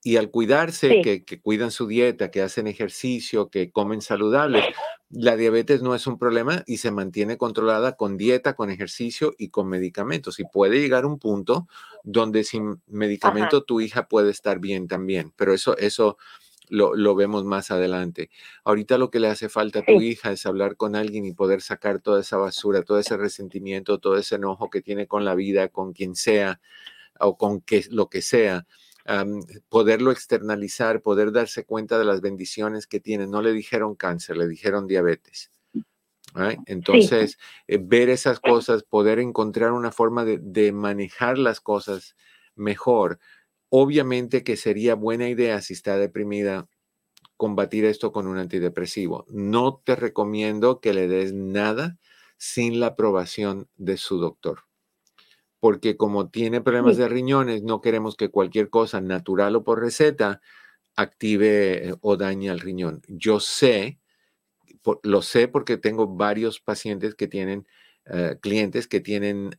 y 0.02 0.16
al 0.16 0.30
cuidarse, 0.30 1.02
que, 1.02 1.40
cuidan 1.40 1.70
su 1.70 1.86
dieta, 1.86 2.30
que 2.30 2.42
hacen 2.42 2.66
ejercicio, 2.66 3.50
que 3.50 3.70
comen 3.70 4.00
saludables, 4.00 4.64
la 5.10 5.36
diabetes 5.36 5.82
no 5.82 5.94
es 5.94 6.06
un 6.06 6.18
problema 6.18 6.62
y 6.66 6.78
se 6.78 6.90
mantiene 6.90 7.36
controlada 7.36 7.96
con 7.96 8.16
dieta, 8.16 8.54
con 8.54 8.70
ejercicio 8.70 9.34
y 9.38 9.48
con 9.48 9.68
medicamentos. 9.68 10.38
Y 10.38 10.44
puede 10.44 10.80
llegar 10.80 11.04
un 11.04 11.18
punto 11.18 11.66
donde 12.04 12.44
sin 12.44 12.80
medicamento 12.86 13.64
tu 13.64 13.80
hija 13.80 14.06
puede 14.06 14.30
estar 14.30 14.60
bien 14.60 14.86
también. 14.86 15.32
Pero 15.36 15.52
eso, 15.52 15.76
eso 15.78 16.16
lo, 16.70 17.14
vemos 17.14 17.44
más 17.44 17.70
adelante. 17.70 18.30
Ahorita 18.64 18.98
lo 18.98 19.10
que 19.10 19.20
le 19.20 19.28
hace 19.28 19.48
falta 19.48 19.80
a 19.80 19.84
tu 19.84 20.00
hija 20.00 20.30
es 20.32 20.46
hablar 20.46 20.76
con 20.76 20.94
alguien 20.94 21.24
y 21.24 21.32
poder 21.32 21.60
sacar 21.62 22.00
toda 22.00 22.20
esa 22.20 22.36
basura, 22.36 22.82
todo 22.82 22.98
ese 22.98 23.16
resentimiento, 23.16 23.98
todo 23.98 24.16
ese 24.16 24.36
enojo 24.36 24.70
que 24.70 24.82
tiene 24.82 25.06
con 25.06 25.24
la 25.24 25.34
vida, 25.34 25.68
con 25.68 25.92
quien 25.92 26.14
sea 26.14 26.60
o 27.18 27.36
con 27.36 27.60
que, 27.60 27.84
lo 27.90 28.08
que 28.08 28.22
sea. 28.22 28.66
Poderlo 29.68 30.10
externalizar, 30.10 31.00
poder 31.02 31.32
darse 31.32 31.64
cuenta 31.64 31.98
de 31.98 32.04
las 32.04 32.20
bendiciones 32.20 32.86
que 32.86 33.00
tiene. 33.00 33.26
No 33.26 33.42
le 33.42 33.52
dijeron 33.52 33.94
cáncer, 33.94 34.36
le 34.36 34.46
dijeron 34.46 34.86
diabetes. 34.86 35.50
Entonces, 36.66 37.38
eh, 37.66 37.78
ver 37.80 38.10
esas 38.10 38.38
cosas, 38.38 38.82
poder 38.82 39.18
encontrar 39.18 39.72
una 39.72 39.90
forma 39.90 40.24
de, 40.24 40.38
de 40.40 40.72
manejar 40.72 41.38
las 41.38 41.60
cosas 41.60 42.14
mejor, 42.54 43.18
Obviamente 43.70 44.44
que 44.44 44.56
sería 44.56 44.94
buena 44.94 45.28
idea 45.28 45.60
si 45.60 45.74
está 45.74 45.98
deprimida 45.98 46.68
combatir 47.36 47.84
esto 47.84 48.12
con 48.12 48.26
un 48.26 48.38
antidepresivo. 48.38 49.26
No 49.28 49.82
te 49.84 49.94
recomiendo 49.94 50.80
que 50.80 50.94
le 50.94 51.06
des 51.06 51.34
nada 51.34 51.98
sin 52.38 52.80
la 52.80 52.88
aprobación 52.88 53.68
de 53.76 53.98
su 53.98 54.18
doctor. 54.18 54.60
Porque 55.60 55.96
como 55.96 56.30
tiene 56.30 56.60
problemas 56.60 56.96
de 56.96 57.08
riñones, 57.08 57.62
no 57.62 57.80
queremos 57.80 58.16
que 58.16 58.30
cualquier 58.30 58.70
cosa 58.70 59.00
natural 59.00 59.56
o 59.56 59.64
por 59.64 59.80
receta 59.80 60.40
active 60.96 61.88
eh, 61.88 61.94
o 62.00 62.16
dañe 62.16 62.50
al 62.50 62.60
riñón. 62.60 63.02
Yo 63.08 63.40
sé, 63.40 63.98
lo 65.02 65.22
sé 65.22 65.48
porque 65.48 65.76
tengo 65.76 66.06
varios 66.06 66.60
pacientes 66.60 67.14
que 67.14 67.28
tienen, 67.28 67.66
eh, 68.06 68.36
clientes 68.40 68.86
que 68.86 69.00
tienen 69.00 69.50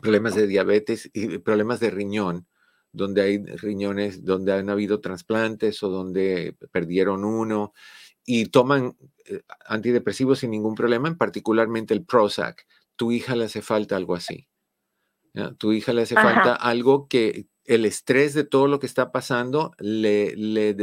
problemas 0.00 0.34
de 0.34 0.46
diabetes 0.46 1.10
y 1.12 1.38
problemas 1.38 1.80
de 1.80 1.90
riñón 1.90 2.46
donde 2.92 3.22
hay 3.22 3.38
riñones, 3.38 4.24
donde 4.24 4.52
han 4.52 4.68
habido 4.68 5.00
trasplantes 5.00 5.82
o 5.82 5.88
donde 5.88 6.56
perdieron 6.70 7.24
uno 7.24 7.72
y 8.24 8.46
toman 8.46 8.96
eh, 9.24 9.42
antidepresivos 9.66 10.40
sin 10.40 10.50
ningún 10.50 10.74
problema, 10.74 11.12
particularmente 11.16 11.94
el 11.94 12.04
Prozac. 12.04 12.66
Tu 12.96 13.12
hija 13.12 13.34
le 13.34 13.46
hace 13.46 13.62
falta 13.62 13.96
algo 13.96 14.14
así. 14.14 14.46
Tu 15.58 15.72
hija 15.72 15.92
le 15.92 16.02
hace 16.02 16.14
falta 16.14 16.54
algo 16.54 17.08
que 17.08 17.46
el 17.64 17.84
estrés 17.84 18.34
de 18.34 18.44
todo 18.44 18.66
lo 18.66 18.78
que 18.78 18.86
está 18.86 19.12
pasando 19.12 19.72
le, 19.78 20.34
le, 20.36 20.74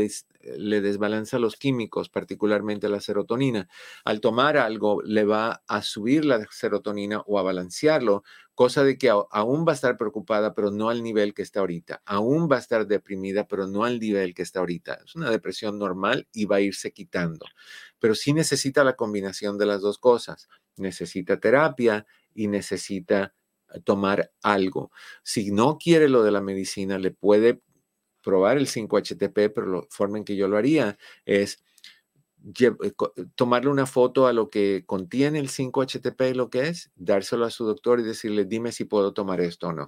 le 0.42 0.82
desbalanza 0.82 1.38
los 1.38 1.56
químicos, 1.56 2.10
particularmente 2.10 2.90
la 2.90 3.02
serotonina. 3.02 3.68
Al 4.06 4.22
tomar 4.22 4.58
algo, 4.58 5.02
le 5.04 5.26
va 5.26 5.62
a 5.68 5.82
subir 5.82 6.26
la 6.26 6.46
serotonina 6.50 7.22
o 7.28 7.38
a 7.38 7.44
balancearlo, 7.44 8.24
cosa 8.56 8.84
de 8.84 8.98
que 8.98 9.10
aún 9.10 9.66
va 9.68 9.74
a 9.74 9.76
estar 9.76 9.98
preocupada, 9.98 10.54
pero 10.54 10.72
no 10.72 10.90
al 10.90 11.04
nivel 11.04 11.34
que 11.34 11.42
está 11.42 11.60
ahorita. 11.60 12.02
Aún 12.06 12.50
va 12.52 12.56
a 12.56 12.60
estar 12.60 12.88
deprimida, 12.88 13.48
pero 13.48 13.68
no 13.68 13.84
al 13.84 14.00
nivel 14.00 14.34
que 14.34 14.42
está 14.42 14.60
ahorita. 14.60 15.02
Es 15.06 15.16
una 15.16 15.30
depresión 15.30 15.78
normal 15.78 16.28
y 16.34 16.46
va 16.46 16.58
a 16.58 16.62
irse 16.62 16.92
quitando. 16.92 17.46
Pero 18.00 18.16
sí 18.16 18.34
necesita 18.34 18.84
la 18.84 18.96
combinación 18.96 19.58
de 19.58 19.66
las 19.66 19.82
dos 19.82 19.98
cosas. 19.98 20.48
Necesita 20.78 21.40
terapia 21.40 22.06
y 22.34 22.48
necesita 22.48 23.34
tomar 23.84 24.32
algo. 24.42 24.92
Si 25.24 25.52
no 25.52 25.78
quiere 25.78 26.10
lo 26.10 26.24
de 26.24 26.32
la 26.32 26.42
medicina, 26.42 26.98
le 26.98 27.12
puede 27.12 27.62
probar 28.24 28.58
el 28.58 28.68
5-HTP, 28.68 29.54
pero 29.54 29.68
la 29.68 29.82
forma 29.90 30.18
en 30.18 30.26
que 30.26 30.36
yo 30.36 30.48
lo 30.48 30.58
haría 30.58 30.98
es 31.26 31.64
eh, 32.58 32.72
tomarle 33.36 33.70
una 33.70 33.86
foto 33.86 34.28
a 34.28 34.34
lo 34.34 34.50
que 34.50 34.84
contiene 34.86 35.40
el 35.40 35.50
5-HTP, 35.50 36.36
lo 36.36 36.50
que 36.50 36.68
es, 36.68 36.92
dárselo 36.96 37.46
a 37.46 37.50
su 37.50 37.66
doctor 37.66 38.00
y 38.00 38.04
decirle, 38.04 38.46
dime 38.46 38.72
si 38.72 38.86
puedo 38.86 39.14
tomar 39.14 39.42
esto 39.42 39.68
o 39.68 39.74
no. 39.74 39.86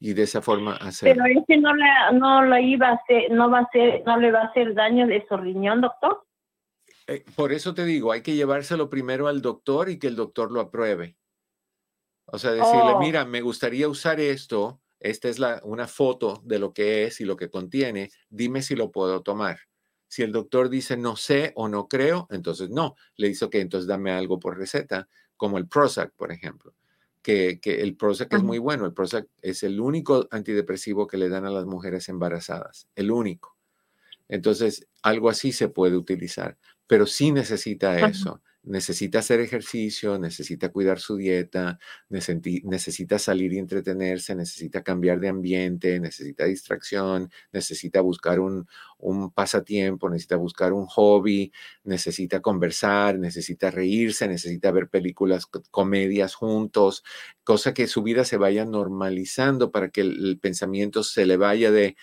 Y 0.00 0.14
de 0.14 0.22
esa 0.22 0.40
forma 0.40 0.76
hacer. 0.76 1.14
Pero 1.14 1.26
ese 1.26 1.58
no 1.58 1.74
le, 1.74 1.84
no 2.14 2.58
iba 2.58 2.88
a 2.88 2.92
hacer, 2.94 3.30
no 3.30 3.50
va 3.50 3.58
a 3.58 3.68
ser, 3.70 4.02
no 4.06 4.16
le 4.16 4.32
va 4.32 4.40
a 4.40 4.46
hacer 4.46 4.72
daño 4.72 5.06
de 5.06 5.22
su 5.28 5.36
riñón, 5.36 5.82
doctor. 5.82 6.24
Eh, 7.06 7.24
por 7.36 7.52
eso 7.52 7.74
te 7.74 7.84
digo, 7.84 8.10
hay 8.10 8.22
que 8.22 8.34
llevárselo 8.34 8.88
primero 8.88 9.28
al 9.28 9.42
doctor 9.42 9.90
y 9.90 9.98
que 9.98 10.06
el 10.06 10.16
doctor 10.16 10.50
lo 10.50 10.60
apruebe. 10.60 11.16
O 12.26 12.38
sea, 12.38 12.52
decirle, 12.52 12.92
oh. 12.94 12.98
mira, 12.98 13.24
me 13.24 13.40
gustaría 13.40 13.88
usar 13.88 14.20
esto, 14.20 14.80
esta 15.00 15.28
es 15.28 15.38
la, 15.38 15.60
una 15.64 15.86
foto 15.86 16.40
de 16.44 16.58
lo 16.58 16.72
que 16.72 17.04
es 17.04 17.20
y 17.20 17.24
lo 17.24 17.36
que 17.36 17.50
contiene, 17.50 18.10
dime 18.30 18.62
si 18.62 18.74
lo 18.74 18.90
puedo 18.90 19.22
tomar. 19.22 19.60
Si 20.08 20.22
el 20.22 20.32
doctor 20.32 20.68
dice 20.68 20.96
no 20.96 21.16
sé 21.16 21.52
o 21.56 21.68
no 21.68 21.88
creo, 21.88 22.26
entonces 22.30 22.70
no. 22.70 22.94
Le 23.16 23.28
dice, 23.28 23.44
ok, 23.44 23.56
entonces 23.56 23.86
dame 23.86 24.12
algo 24.12 24.38
por 24.38 24.56
receta, 24.56 25.08
como 25.36 25.58
el 25.58 25.66
Prozac, 25.66 26.12
por 26.14 26.32
ejemplo. 26.32 26.74
Que, 27.20 27.58
que 27.60 27.80
el 27.80 27.96
Prozac 27.96 28.32
es 28.34 28.42
muy 28.42 28.58
bueno. 28.58 28.84
El 28.86 28.92
Prozac 28.92 29.26
es 29.40 29.62
el 29.62 29.80
único 29.80 30.28
antidepresivo 30.30 31.06
que 31.06 31.16
le 31.16 31.28
dan 31.28 31.46
a 31.46 31.50
las 31.50 31.64
mujeres 31.64 32.08
embarazadas. 32.08 32.86
El 32.94 33.10
único. 33.10 33.56
Entonces, 34.28 34.86
algo 35.02 35.30
así 35.30 35.52
se 35.52 35.68
puede 35.68 35.96
utilizar, 35.96 36.56
pero 36.86 37.06
sí 37.06 37.32
necesita 37.32 37.98
eso 37.98 38.40
necesita 38.64 39.18
hacer 39.18 39.40
ejercicio, 39.40 40.18
necesita 40.18 40.70
cuidar 40.70 40.98
su 40.98 41.16
dieta, 41.16 41.78
necesita 42.08 43.18
salir 43.18 43.52
y 43.52 43.58
entretenerse, 43.58 44.34
necesita 44.34 44.82
cambiar 44.82 45.20
de 45.20 45.28
ambiente, 45.28 46.00
necesita 46.00 46.44
distracción, 46.44 47.30
necesita 47.52 48.00
buscar 48.00 48.40
un, 48.40 48.66
pasatiempo, 49.34 50.08
necesita 50.08 50.36
buscar 50.36 50.72
un 50.72 50.86
hobby, 50.86 51.52
necesita 51.84 52.40
conversar, 52.40 53.18
necesita 53.18 53.70
reírse, 53.70 54.26
necesita 54.28 54.70
ver 54.70 54.88
películas, 54.88 55.46
comedias 55.70 56.34
juntos, 56.34 57.04
cosa 57.44 57.74
que 57.74 57.86
su 57.86 58.02
vida 58.02 58.24
se 58.24 58.38
vaya 58.38 58.64
normalizando 58.64 59.70
para 59.70 59.90
que 59.90 60.00
el, 60.00 60.38
pensamiento 60.40 61.02
se 61.02 61.26
le 61.26 61.36
vaya 61.36 61.70
de 61.70 61.96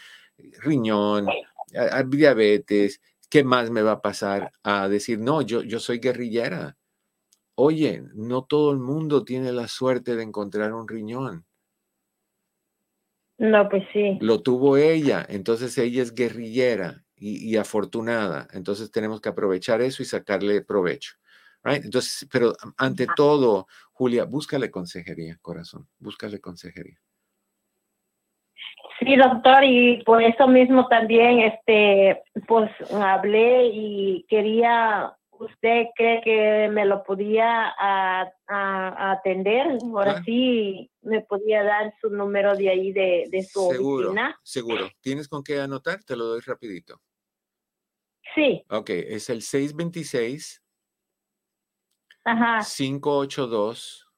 riñón, 0.61 1.27
a 1.75 2.03
diabetes, 2.03 3.01
¿qué 3.31 3.43
más 3.45 3.71
me 3.71 3.81
va 3.81 3.93
a 3.93 4.01
pasar 4.01 4.51
a 4.61 4.89
decir, 4.89 5.17
no, 5.17 5.41
yo, 5.41 5.63
yo 5.63 5.79
soy 5.79 5.99
guerrillera? 5.99 6.77
Oye, 7.55 8.03
no 8.13 8.43
todo 8.43 8.71
el 8.71 8.79
mundo 8.79 9.23
tiene 9.23 9.53
la 9.53 9.69
suerte 9.69 10.15
de 10.15 10.23
encontrar 10.23 10.73
un 10.73 10.87
riñón. 10.87 11.45
No, 13.37 13.69
pues 13.69 13.83
sí. 13.93 14.17
Lo 14.19 14.41
tuvo 14.41 14.77
ella, 14.77 15.25
entonces 15.27 15.75
ella 15.77 16.03
es 16.03 16.13
guerrillera 16.13 17.05
y, 17.15 17.55
afortunada. 17.55 18.47
Entonces 18.51 18.91
tenemos 18.91 19.21
que 19.21 19.29
aprovechar 19.29 19.81
eso 19.81 20.03
y 20.03 20.05
sacarle 20.05 20.61
provecho. 20.61 21.13
Entonces, 21.63 22.27
pero 22.31 22.53
ante 22.77 23.07
todo, 23.15 23.67
Julia, 23.93 24.25
búscale 24.25 24.69
consejería, 24.69 25.37
corazón, 25.41 25.87
búscale 25.99 26.41
consejería. 26.41 26.99
Sí, 29.03 29.15
doctor, 29.15 29.63
y 29.63 30.03
por 30.03 30.21
eso 30.21 30.47
mismo 30.47 30.87
también, 30.87 31.39
este, 31.39 32.21
pues 32.47 32.69
hablé 32.91 33.65
y 33.73 34.23
quería, 34.29 35.17
¿usted 35.31 35.87
cree 35.95 36.21
que 36.21 36.69
me 36.69 36.85
lo 36.85 37.01
podía 37.03 37.73
atender? 38.47 39.79
Ahora 39.91 40.21
sí, 40.23 40.91
me 41.01 41.21
podía 41.21 41.63
dar 41.63 41.91
su 41.99 42.11
número 42.11 42.55
de 42.55 42.69
ahí 42.69 42.91
de, 42.91 43.25
de 43.31 43.41
su 43.41 43.71
seguro, 43.71 44.09
oficina. 44.09 44.39
Seguro. 44.43 44.87
¿Tienes 45.01 45.27
con 45.27 45.43
qué 45.43 45.59
anotar? 45.59 46.03
Te 46.03 46.15
lo 46.15 46.25
doy 46.25 46.41
rapidito. 46.41 47.01
Sí. 48.35 48.63
Ok, 48.69 48.91
es 48.91 49.31
el 49.31 49.41
626 49.41 50.61
Ajá. 52.23 52.59
582 52.59 54.10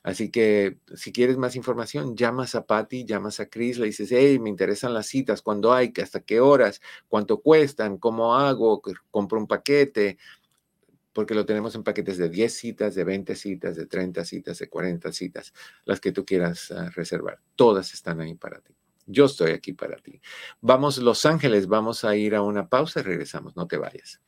Así 0.09 0.31
que 0.31 0.79
si 0.95 1.11
quieres 1.11 1.37
más 1.37 1.55
información, 1.55 2.15
llamas 2.15 2.55
a 2.55 2.65
Patty, 2.65 3.05
llamas 3.05 3.39
a 3.39 3.47
Chris, 3.47 3.77
le 3.77 3.85
dices, 3.85 4.11
hey, 4.11 4.39
me 4.39 4.49
interesan 4.49 4.91
las 4.91 5.05
citas, 5.05 5.43
cuándo 5.43 5.71
hay, 5.71 5.93
hasta 6.01 6.21
qué 6.21 6.39
horas, 6.39 6.81
cuánto 7.07 7.41
cuestan, 7.41 7.99
cómo 7.99 8.35
hago, 8.35 8.81
compro 9.11 9.39
un 9.39 9.45
paquete, 9.45 10.17
porque 11.13 11.35
lo 11.35 11.45
tenemos 11.45 11.75
en 11.75 11.83
paquetes 11.83 12.17
de 12.17 12.27
10 12.27 12.51
citas, 12.51 12.95
de 12.95 13.03
20 13.03 13.35
citas, 13.35 13.75
de 13.75 13.85
30 13.85 14.25
citas, 14.25 14.57
de 14.57 14.67
40 14.67 15.11
citas, 15.11 15.53
las 15.85 15.99
que 15.99 16.11
tú 16.11 16.25
quieras 16.25 16.71
ah, 16.71 16.89
reservar. 16.95 17.39
Todas 17.55 17.93
están 17.93 18.19
ahí 18.19 18.33
para 18.33 18.61
ti. 18.61 18.78
Yo 19.11 19.25
estoy 19.25 19.51
aquí 19.51 19.73
para 19.73 19.97
ti. 19.97 20.21
Vamos, 20.61 20.99
Los 20.99 21.25
Ángeles, 21.25 21.65
vamos 21.67 22.05
a 22.05 22.15
ir 22.15 22.35
a 22.35 22.43
una 22.43 22.69
pausa 22.69 22.99
y 22.99 23.03
regresamos, 23.03 23.55
no 23.55 23.65
te 23.65 23.77
vayas. 23.77 24.21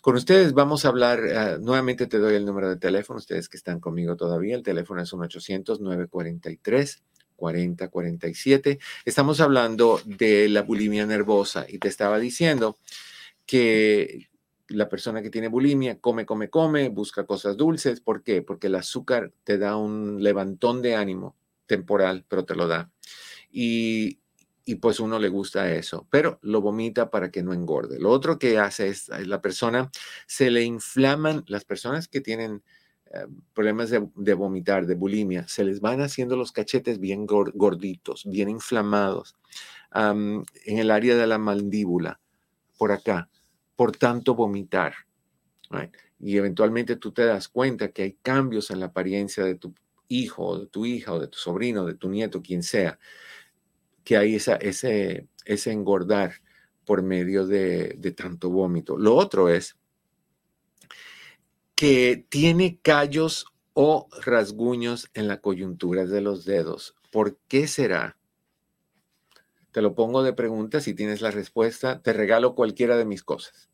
Con 0.00 0.14
ustedes 0.14 0.52
vamos 0.52 0.84
a 0.84 0.88
hablar, 0.88 1.20
eh, 1.26 1.58
nuevamente 1.60 2.06
te 2.06 2.18
doy 2.18 2.36
el 2.36 2.46
número 2.46 2.68
de 2.68 2.76
teléfono, 2.76 3.18
ustedes 3.18 3.48
que 3.48 3.56
están 3.56 3.80
conmigo 3.80 4.16
todavía, 4.16 4.54
el 4.54 4.62
teléfono 4.62 5.02
es 5.02 5.12
1-800-943. 5.12 7.02
4047. 7.40 8.78
Estamos 9.06 9.40
hablando 9.40 9.98
de 10.04 10.50
la 10.50 10.60
bulimia 10.60 11.06
nervosa 11.06 11.64
y 11.66 11.78
te 11.78 11.88
estaba 11.88 12.18
diciendo 12.18 12.76
que 13.46 14.28
la 14.68 14.90
persona 14.90 15.22
que 15.22 15.30
tiene 15.30 15.48
bulimia 15.48 15.98
come, 15.98 16.26
come, 16.26 16.50
come, 16.50 16.90
busca 16.90 17.24
cosas 17.24 17.56
dulces. 17.56 18.00
¿Por 18.00 18.22
qué? 18.22 18.42
Porque 18.42 18.66
el 18.66 18.74
azúcar 18.74 19.32
te 19.42 19.56
da 19.56 19.76
un 19.76 20.22
levantón 20.22 20.82
de 20.82 20.94
ánimo 20.94 21.34
temporal, 21.66 22.24
pero 22.28 22.44
te 22.44 22.54
lo 22.54 22.68
da. 22.68 22.90
Y, 23.50 24.19
y 24.70 24.76
pues 24.76 25.00
uno 25.00 25.18
le 25.18 25.28
gusta 25.28 25.72
eso, 25.72 26.06
pero 26.10 26.38
lo 26.42 26.60
vomita 26.60 27.10
para 27.10 27.32
que 27.32 27.42
no 27.42 27.52
engorde. 27.52 27.98
Lo 27.98 28.10
otro 28.10 28.38
que 28.38 28.56
hace 28.56 28.86
es 28.86 29.08
la 29.08 29.42
persona 29.42 29.90
se 30.28 30.48
le 30.48 30.62
inflaman, 30.62 31.42
las 31.48 31.64
personas 31.64 32.06
que 32.06 32.20
tienen 32.20 32.62
eh, 33.06 33.26
problemas 33.52 33.90
de, 33.90 34.34
vomitar, 34.34 34.86
de 34.86 34.94
bulimia, 34.94 35.48
se 35.48 35.64
les 35.64 35.80
van 35.80 36.02
haciendo 36.02 36.36
los 36.36 36.52
cachetes 36.52 37.00
bien 37.00 37.26
gorditos, 37.26 38.22
bien 38.26 38.48
inflamados 38.48 39.34
en 39.92 40.44
el 40.64 40.92
área 40.92 41.16
de 41.16 41.26
la 41.26 41.38
mandíbula, 41.38 42.20
por 42.78 42.92
acá, 42.92 43.28
por 43.74 43.96
tanto 43.96 44.36
vomitar. 44.36 44.94
Y 46.20 46.36
eventualmente 46.36 46.94
tú 46.94 47.10
te 47.10 47.24
das 47.24 47.48
cuenta 47.48 47.90
que 47.90 48.02
hay 48.02 48.12
cambios 48.22 48.70
en 48.70 48.78
la 48.78 48.86
apariencia 48.86 49.44
de 49.44 49.56
tu 49.56 49.74
hijo, 50.06 50.46
o 50.46 50.60
de 50.60 50.66
tu 50.66 50.86
hija, 50.86 51.12
o 51.12 51.18
de 51.18 51.26
tu 51.26 51.38
sobrino, 51.38 51.84
de 51.86 51.94
tu 51.94 52.08
nieto, 52.08 52.40
quien 52.40 52.62
sea 52.62 53.00
que 54.04 54.16
hay 54.16 54.36
esa, 54.36 54.56
ese, 54.56 55.28
ese 55.44 55.72
engordar 55.72 56.34
por 56.84 57.02
medio 57.02 57.46
de, 57.46 57.94
de 57.98 58.12
tanto 58.12 58.50
vómito. 58.50 58.98
Lo 58.98 59.14
otro 59.14 59.48
es 59.48 59.76
que 61.74 62.26
tiene 62.28 62.78
callos 62.82 63.46
o 63.72 64.08
rasguños 64.22 65.10
en 65.14 65.28
la 65.28 65.40
coyuntura 65.40 66.04
de 66.04 66.20
los 66.20 66.44
dedos. 66.44 66.94
¿Por 67.10 67.38
qué 67.48 67.66
será? 67.66 68.18
Te 69.72 69.82
lo 69.82 69.94
pongo 69.94 70.22
de 70.22 70.32
pregunta, 70.32 70.80
si 70.80 70.94
tienes 70.94 71.20
la 71.22 71.30
respuesta, 71.30 72.02
te 72.02 72.12
regalo 72.12 72.54
cualquiera 72.54 72.96
de 72.96 73.04
mis 73.04 73.22
cosas. 73.22 73.70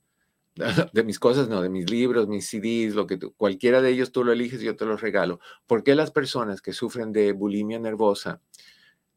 De 0.94 1.04
mis 1.04 1.18
cosas, 1.18 1.50
no, 1.50 1.60
de 1.60 1.68
mis 1.68 1.90
libros, 1.90 2.28
mis 2.28 2.48
CDs, 2.48 2.94
lo 2.94 3.06
que 3.06 3.18
tú, 3.18 3.34
cualquiera 3.36 3.82
de 3.82 3.90
ellos 3.90 4.10
tú 4.10 4.24
lo 4.24 4.32
eliges 4.32 4.62
yo 4.62 4.74
te 4.74 4.86
los 4.86 5.02
regalo. 5.02 5.38
¿Por 5.66 5.82
qué 5.82 5.94
las 5.94 6.10
personas 6.10 6.62
que 6.62 6.72
sufren 6.72 7.12
de 7.12 7.32
bulimia 7.32 7.78
nervosa 7.78 8.40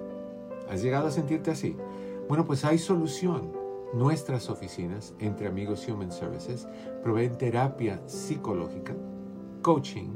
¿Has 0.68 0.83
llegado 0.83 1.09
a 1.09 1.11
sentirte 1.11 1.51
así? 1.51 1.77
Bueno, 2.29 2.44
pues 2.44 2.64
hay 2.64 2.79
solución. 2.79 3.53
Nuestras 3.92 4.49
oficinas, 4.51 5.14
entre 5.18 5.49
amigos 5.49 5.87
Human 5.88 6.12
Services, 6.12 6.68
proveen 7.03 7.37
terapia 7.37 8.01
psicológica, 8.07 8.94
coaching 9.62 10.14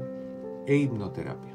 e 0.65 0.77
hipnoterapia. 0.77 1.54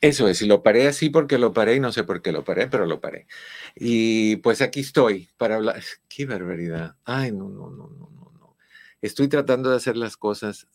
Eso 0.00 0.28
es, 0.28 0.42
y 0.42 0.46
lo 0.46 0.62
paré 0.62 0.86
así 0.86 1.10
porque 1.10 1.38
lo 1.38 1.52
paré 1.52 1.76
y 1.76 1.80
no 1.80 1.90
sé 1.90 2.04
por 2.04 2.22
qué 2.22 2.30
lo 2.30 2.44
paré, 2.44 2.68
pero 2.68 2.86
lo 2.86 3.00
paré. 3.00 3.26
Y 3.74 4.36
pues 4.36 4.62
aquí 4.62 4.80
estoy 4.80 5.28
para 5.36 5.56
hablar. 5.56 5.82
¡Qué 6.08 6.24
barbaridad! 6.24 6.96
Ay, 7.04 7.32
no, 7.32 7.48
no, 7.48 7.70
no, 7.70 7.88
no, 7.88 8.32
no. 8.38 8.56
Estoy 9.02 9.28
tratando 9.28 9.70
de 9.70 9.76
hacer 9.76 9.96
las 9.96 10.16
cosas 10.16 10.68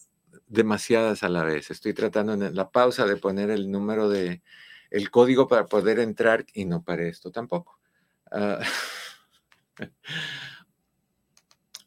demasiadas 0.48 1.24
a 1.24 1.30
la 1.30 1.44
vez. 1.44 1.72
Estoy 1.72 1.94
tratando 1.94 2.34
en 2.34 2.54
la 2.56 2.70
pausa 2.72 3.06
de 3.06 3.16
poner 3.16 3.50
el 3.50 3.72
número 3.72 4.10
de, 4.10 4.42
el 4.94 5.10
código 5.10 5.48
para 5.48 5.66
poder 5.66 6.00
entrar 6.00 6.46
y 6.54 6.66
no 6.66 6.84
para 6.84 7.04
esto 7.08 7.32
tampoco. 7.32 7.80
Ah, 8.32 8.60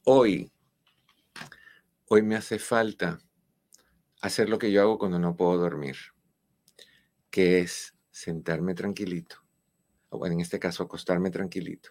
hoy, 0.05 0.51
hoy 2.09 2.23
me 2.23 2.37
hace 2.37 2.59
falta 2.59 3.21
hacer 4.21 4.49
lo 4.49 4.59
que 4.59 4.73
yo 4.73 4.83
hago 4.83 4.99
cuando 4.99 5.19
no 5.19 5.37
puedo 5.37 5.57
dormir, 5.57 5.97
que 7.37 7.59
es 7.59 7.95
sentarme 8.11 8.73
tranquilito, 8.73 9.45
o 10.09 10.27
en 10.27 10.41
este 10.41 10.59
caso 10.59 10.83
acostarme 10.83 11.29
tranquilito, 11.29 11.91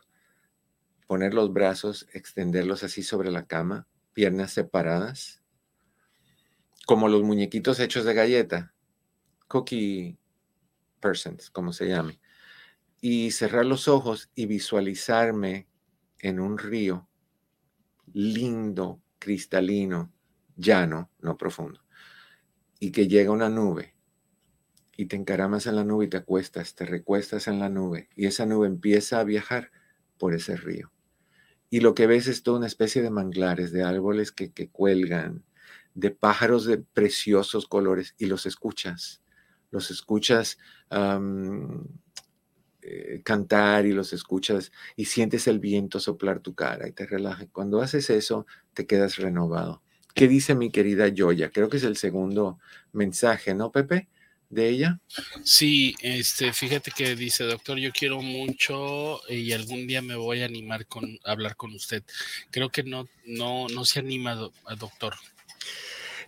poner 1.06 1.36
los 1.36 1.54
brazos, 1.54 2.08
extenderlos 2.14 2.84
así 2.84 3.04
sobre 3.04 3.30
la 3.30 3.46
cama, 3.46 3.88
piernas 4.14 4.54
separadas, 4.54 5.44
como 6.88 7.10
los 7.10 7.22
muñequitos 7.22 7.80
hechos 7.80 8.06
de 8.06 8.16
galleta, 8.16 8.74
cookie 9.48 10.18
persons, 11.00 11.52
como 11.52 11.74
se 11.74 11.90
llame, 11.90 12.20
y 13.00 13.30
cerrar 13.30 13.68
los 13.68 13.88
ojos 13.88 14.32
y 14.34 14.48
visualizarme 14.48 15.68
en 16.22 16.40
un 16.40 16.58
río 16.58 17.08
lindo, 18.14 19.00
cristalino, 19.20 20.12
llano, 20.56 21.12
no 21.20 21.38
profundo, 21.38 21.86
y 22.80 22.92
que 22.92 23.08
llega 23.08 23.30
una 23.30 23.48
nube 23.48 23.95
y 24.98 25.06
te 25.06 25.16
encaramas 25.16 25.68
en 25.68 25.76
la 25.76 25.84
nube 25.84 26.06
y 26.06 26.10
te 26.10 26.18
acuestas, 26.18 26.76
te 26.76 26.86
recuestas 26.86 27.48
en 27.48 27.60
la 27.60 27.70
nube 27.70 28.10
y 28.16 28.28
esa 28.28 28.46
nube 28.46 28.68
empieza 28.68 29.20
a 29.20 29.24
viajar 29.24 29.72
por 30.18 30.34
ese 30.34 30.56
río. 30.56 30.92
Y 31.70 31.82
lo 31.82 31.96
que 31.96 32.08
ves 32.08 32.28
es 32.28 32.44
toda 32.44 32.58
una 32.60 32.68
especie 32.68 33.02
de 33.02 33.10
manglares, 33.10 33.72
de 33.72 33.84
árboles 33.84 34.32
que, 34.32 34.52
que 34.52 34.70
cuelgan, 34.70 35.44
de 35.94 36.12
pájaros 36.12 36.66
de 36.66 36.78
preciosos 36.78 37.68
colores 37.68 38.16
y 38.18 38.28
los 38.28 38.46
escuchas, 38.46 39.22
los 39.72 39.92
escuchas 39.92 40.58
eh, 42.88 43.22
cantar 43.24 43.88
y 43.88 43.94
los 43.94 44.14
escuchas 44.14 44.72
y 44.96 45.06
sientes 45.06 45.48
el 45.48 45.60
viento 45.60 46.00
soplar 46.00 46.40
tu 46.40 46.54
cara 46.54 46.88
y 46.88 46.92
te 46.92 47.08
relaja. 47.08 47.48
Cuando 47.52 47.82
haces 47.82 48.12
eso, 48.12 48.46
te 48.76 48.86
quedas 48.86 49.18
renovado. 49.18 49.82
¿Qué 50.14 50.28
dice 50.28 50.54
mi 50.54 50.70
querida 50.72 51.08
Joya? 51.16 51.50
Creo 51.50 51.68
que 51.68 51.78
es 51.78 51.84
el 51.84 51.98
segundo 51.98 52.60
mensaje, 52.94 53.56
¿no, 53.56 53.72
Pepe? 53.72 54.08
De 54.50 54.70
ella? 54.70 55.00
Sí, 55.44 55.96
este, 56.02 56.54
fíjate 56.54 56.92
que 56.92 57.16
dice, 57.16 57.44
doctor, 57.44 57.78
yo 57.78 57.92
quiero 57.92 58.22
mucho 58.22 59.22
y 59.30 59.52
algún 59.52 59.88
día 59.88 60.02
me 60.02 60.16
voy 60.16 60.42
a 60.42 60.46
animar 60.46 60.86
con 60.88 61.20
a 61.24 61.32
hablar 61.32 61.56
con 61.56 61.74
usted. 61.74 62.04
Creo 62.52 62.70
que 62.70 62.84
no, 62.84 63.08
no, 63.26 63.68
no 63.68 63.86
se 63.86 64.00
anima, 64.00 64.36
doctor. 64.78 65.16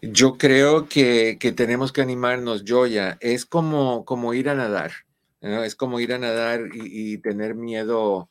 Yo 0.02 0.38
creo 0.38 0.88
que, 0.88 1.38
tenemos 1.56 1.92
que 1.92 2.02
animarnos, 2.02 2.64
Joya. 2.68 3.18
Es 3.20 3.46
como, 3.46 4.06
como 4.06 4.34
ir 4.34 4.50
a 4.50 4.56
nadar. 4.56 4.92
Es 5.42 5.76
como 5.76 6.00
ir 6.00 6.14
a 6.14 6.20
nadar 6.20 6.70
y, 6.74 7.18
tener 7.20 7.56
miedo, 7.56 8.30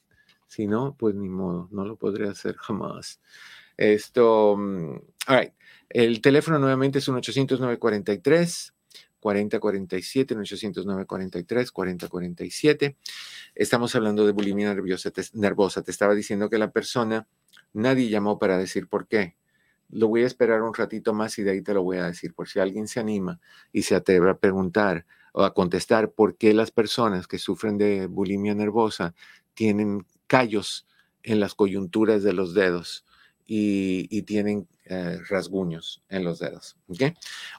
Si 0.47 0.67
no, 0.67 0.95
pues 0.97 1.15
ni 1.15 1.29
modo, 1.29 1.69
no 1.73 1.85
lo 1.85 1.97
podré 1.97 2.29
hacer 2.29 2.57
jamás. 2.59 3.21
Esto, 3.77 4.57
mm, 4.57 5.01
all 5.29 5.41
right. 5.41 5.53
El 5.89 6.21
teléfono 6.21 6.59
nuevamente 6.59 6.99
es 6.99 7.09
un 7.09 7.17
800-943. 7.17 8.73
4047, 9.21 10.37
800-943, 10.37 11.71
4047. 11.73 12.97
Estamos 13.55 13.95
hablando 13.95 14.27
de 14.27 14.33
bulimia 14.33 14.73
nerviosa, 14.73 15.13
nervosa. 15.35 15.83
Te 15.83 15.91
estaba 15.91 16.15
diciendo 16.15 16.51
que 16.51 16.59
la 16.59 16.71
persona, 16.71 17.27
nadie 17.73 18.09
llamó 18.09 18.39
para 18.39 18.59
decir 18.59 18.89
por 18.89 19.07
qué. 19.09 19.37
Lo 19.89 20.09
voy 20.09 20.23
a 20.23 20.27
esperar 20.27 20.63
un 20.63 20.75
ratito 20.75 21.15
más 21.15 21.39
y 21.39 21.43
de 21.43 21.53
ahí 21.53 21.63
te 21.63 21.75
lo 21.75 21.83
voy 21.83 21.99
a 21.99 22.07
decir, 22.07 22.35
por 22.35 22.49
si 22.49 22.59
alguien 22.59 22.89
se 22.89 23.01
anima 23.01 23.41
y 23.73 23.83
se 23.83 23.95
atreve 23.95 24.31
a 24.31 24.39
preguntar 24.39 25.07
o 25.33 25.45
a 25.45 25.55
contestar 25.55 26.13
por 26.13 26.37
qué 26.37 26.55
las 26.55 26.71
personas 26.71 27.29
que 27.29 27.39
sufren 27.39 27.79
de 27.79 28.07
bulimia 28.07 28.55
nervosa 28.55 29.15
tienen 29.55 30.07
callos 30.27 30.87
en 31.23 31.41
las 31.41 31.55
coyunturas 31.55 32.23
de 32.23 32.33
los 32.33 32.55
dedos 32.55 33.05
y, 33.47 34.23
tienen 34.23 34.67
eh, 34.89 35.19
rasguños 35.29 36.03
en 36.09 36.23
los 36.25 36.39
dedos. 36.39 36.77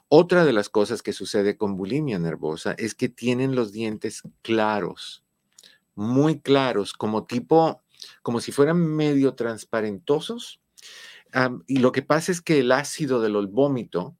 Otra 0.08 0.44
de 0.44 0.52
las 0.52 0.68
cosas 0.68 1.02
que 1.02 1.12
sucede 1.12 1.56
con 1.56 1.76
bulimia 1.76 2.18
nervosa 2.18 2.72
es 2.78 2.94
que 2.94 3.08
tienen 3.08 3.54
los 3.54 3.70
dientes 3.70 4.22
claros, 4.42 5.24
muy 5.94 6.40
claros, 6.40 6.94
como 6.94 7.26
tipo, 7.26 7.82
como 8.22 8.40
si 8.40 8.50
fueran 8.50 8.78
medio 8.78 9.34
transparentosos. 9.34 10.60
y 11.66 11.78
lo 11.80 11.92
que 11.92 12.02
pasa 12.02 12.32
es 12.32 12.40
que 12.40 12.60
el 12.60 12.72
ácido 12.72 13.20
del 13.20 13.46
vómito 13.46 14.16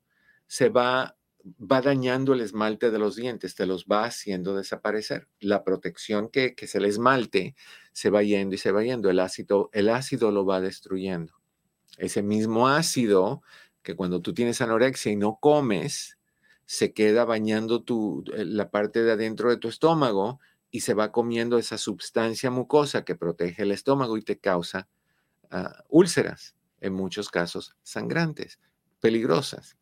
se 0.47 0.68
va 0.68 1.16
dañando 1.59 2.35
el 2.35 2.42
esmalte 2.42 2.90
de 2.90 2.99
los 2.99 3.16
dientes, 3.16 3.55
te 3.55 3.64
los 3.64 3.87
va 3.87 4.05
haciendo 4.05 4.55
desaparecer. 4.55 5.29
La 5.40 5.64
protección 5.64 6.29
que, 6.29 6.55
que 6.55 6.66
es 6.66 6.75
el 6.75 6.85
esmalte 6.85 7.55
se 7.92 8.11
va 8.11 8.23
yendo 8.23 8.55
y 8.55 8.59
se 8.59 8.73
va 8.73 8.83
yendo. 8.83 9.09
El 9.09 9.21
ácido, 9.21 9.71
el 9.73 9.88
ácido 9.88 10.31
lo 10.31 10.44
va 10.44 10.61
destruyendo. 10.61 11.38
Ese 11.98 12.22
mismo 12.22 12.68
ácido 12.68 13.42
que 13.82 13.94
cuando 13.94 14.22
tú 14.22 14.32
tienes 14.32 14.61
anorexia 14.61 15.12
y 15.12 15.16
no 15.16 15.38
comes, 15.40 16.18
se 16.64 16.92
queda 16.92 17.24
bañando 17.24 17.82
tu, 17.82 18.24
eh, 18.34 18.44
la 18.44 18.70
parte 18.70 19.02
de 19.02 19.12
adentro 19.12 19.50
de 19.50 19.58
tu 19.58 19.68
estómago 19.68 20.40
y 20.70 20.80
se 20.80 20.94
va 20.94 21.12
comiendo 21.12 21.58
esa 21.58 21.78
sustancia 21.78 22.50
mucosa 22.50 23.04
que 23.04 23.14
protege 23.14 23.62
el 23.62 23.72
estómago 23.72 24.16
y 24.16 24.22
te 24.22 24.38
causa 24.38 24.88
ah, 25.50 25.84
úlceras, 25.88 26.54
en 26.80 26.94
muchos 26.94 27.28
casos 27.28 27.76
sangrantes, 27.82 28.58
peligrosas 29.00 29.78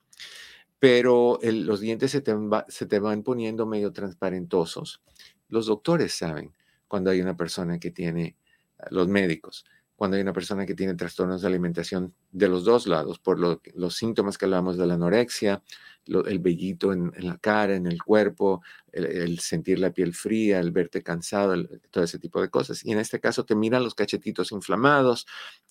pero 0.79 1.39
los 1.43 1.81
dientes 1.81 2.11
se 2.11 2.21
te, 2.21 2.35
se 2.69 2.87
te 2.87 2.99
van 2.99 3.23
poniendo 3.23 3.67
medio 3.67 3.93
transparentosos. 3.93 5.03
Los 5.49 5.67
doctores 5.67 6.15
saben 6.15 6.53
cuando 6.89 7.11
hay 7.11 7.21
una 7.21 7.37
persona 7.37 7.79
que 7.79 7.91
tiene, 7.91 8.37
ah, 8.79 8.87
los 8.91 9.09
médicos, 9.09 9.65
cuando 9.97 10.17
hay 10.17 10.23
una 10.23 10.35
persona 10.35 10.67
que 10.67 10.75
tiene 10.75 10.95
trastornos 10.95 11.41
de 11.41 11.49
alimentación 11.49 12.15
de 12.31 12.49
los 12.49 12.65
dos 12.65 12.87
lados, 12.87 13.19
por 13.19 13.39
los 13.39 13.97
síntomas 13.97 14.37
que 14.37 14.45
hablamos 14.45 14.77
de 14.77 14.87
la 14.87 14.95
anorexia, 14.95 15.63
el 16.07 16.39
vellito 16.39 16.93
en, 16.93 17.13
la 17.19 17.39
cara, 17.39 17.75
en 17.75 17.87
el 17.87 18.03
cuerpo, 18.03 18.63
el, 18.93 19.39
sentir 19.39 19.79
la 19.79 19.91
piel 19.91 20.15
fría, 20.15 20.61
el 20.61 20.71
verte 20.71 21.03
cansado, 21.03 21.55
todo 21.91 22.05
ese 22.05 22.19
tipo 22.19 22.41
de 22.41 22.51
cosas. 22.51 22.85
Y 22.85 22.93
en 22.93 22.99
este 22.99 23.21
caso 23.21 23.45
te 23.47 23.55
miran 23.55 23.83
los 23.83 23.95
cachetitos 23.95 24.53
inflamados, 24.53 25.27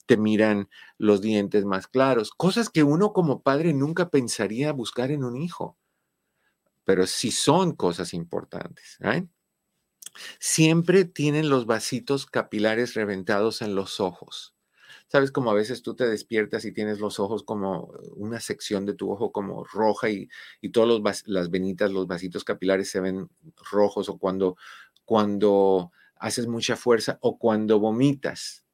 te 0.08 0.18
miran 0.18 0.70
los 0.98 1.22
dientes 1.22 1.64
más 1.64 1.88
claros, 1.88 2.32
cosas 2.32 2.70
que 2.70 2.84
uno 2.84 3.14
como 3.14 3.42
padre 3.44 3.74
nunca 3.74 4.10
pensaría 4.10 4.74
buscar 4.74 5.12
en 5.12 5.24
un 5.24 5.38
hijo, 5.38 5.78
pero 6.84 7.06
sí 7.06 7.32
son 7.32 7.74
cosas 7.74 8.14
importantes. 8.14 8.98
Siempre 10.40 11.06
tienen 11.06 11.50
los 11.50 11.66
vasitos 11.66 12.26
capilares 12.26 12.94
reventados 12.94 13.62
en 13.62 13.76
los 13.76 14.00
ojos. 14.00 14.56
¿Sabes 15.08 15.32
como 15.32 15.52
a 15.52 15.54
veces 15.54 15.84
tú 15.84 15.96
te 15.96 16.08
despiertas 16.08 16.66
y 16.66 16.72
tienes 16.72 17.00
los 17.00 17.20
ojos 17.20 17.44
como 17.44 17.94
una 18.16 18.40
sección 18.40 18.86
de 18.86 18.96
tu 18.96 19.12
ojo 19.12 19.32
como 19.32 19.64
roja 19.64 20.10
y, 20.10 20.30
y 20.62 20.70
todas 20.70 21.24
las 21.28 21.50
venitas, 21.52 21.92
los 21.92 22.08
vasitos 22.08 22.44
capilares 22.44 22.90
se 22.90 23.00
ven 23.00 23.30
rojos 23.72 24.10
o 24.10 24.18
cuando, 24.18 24.58
cuando 25.06 25.92
haces 26.18 26.48
mucha 26.48 26.76
fuerza 26.76 27.20
o 27.22 27.38
cuando 27.38 27.80
vomitas 27.80 28.66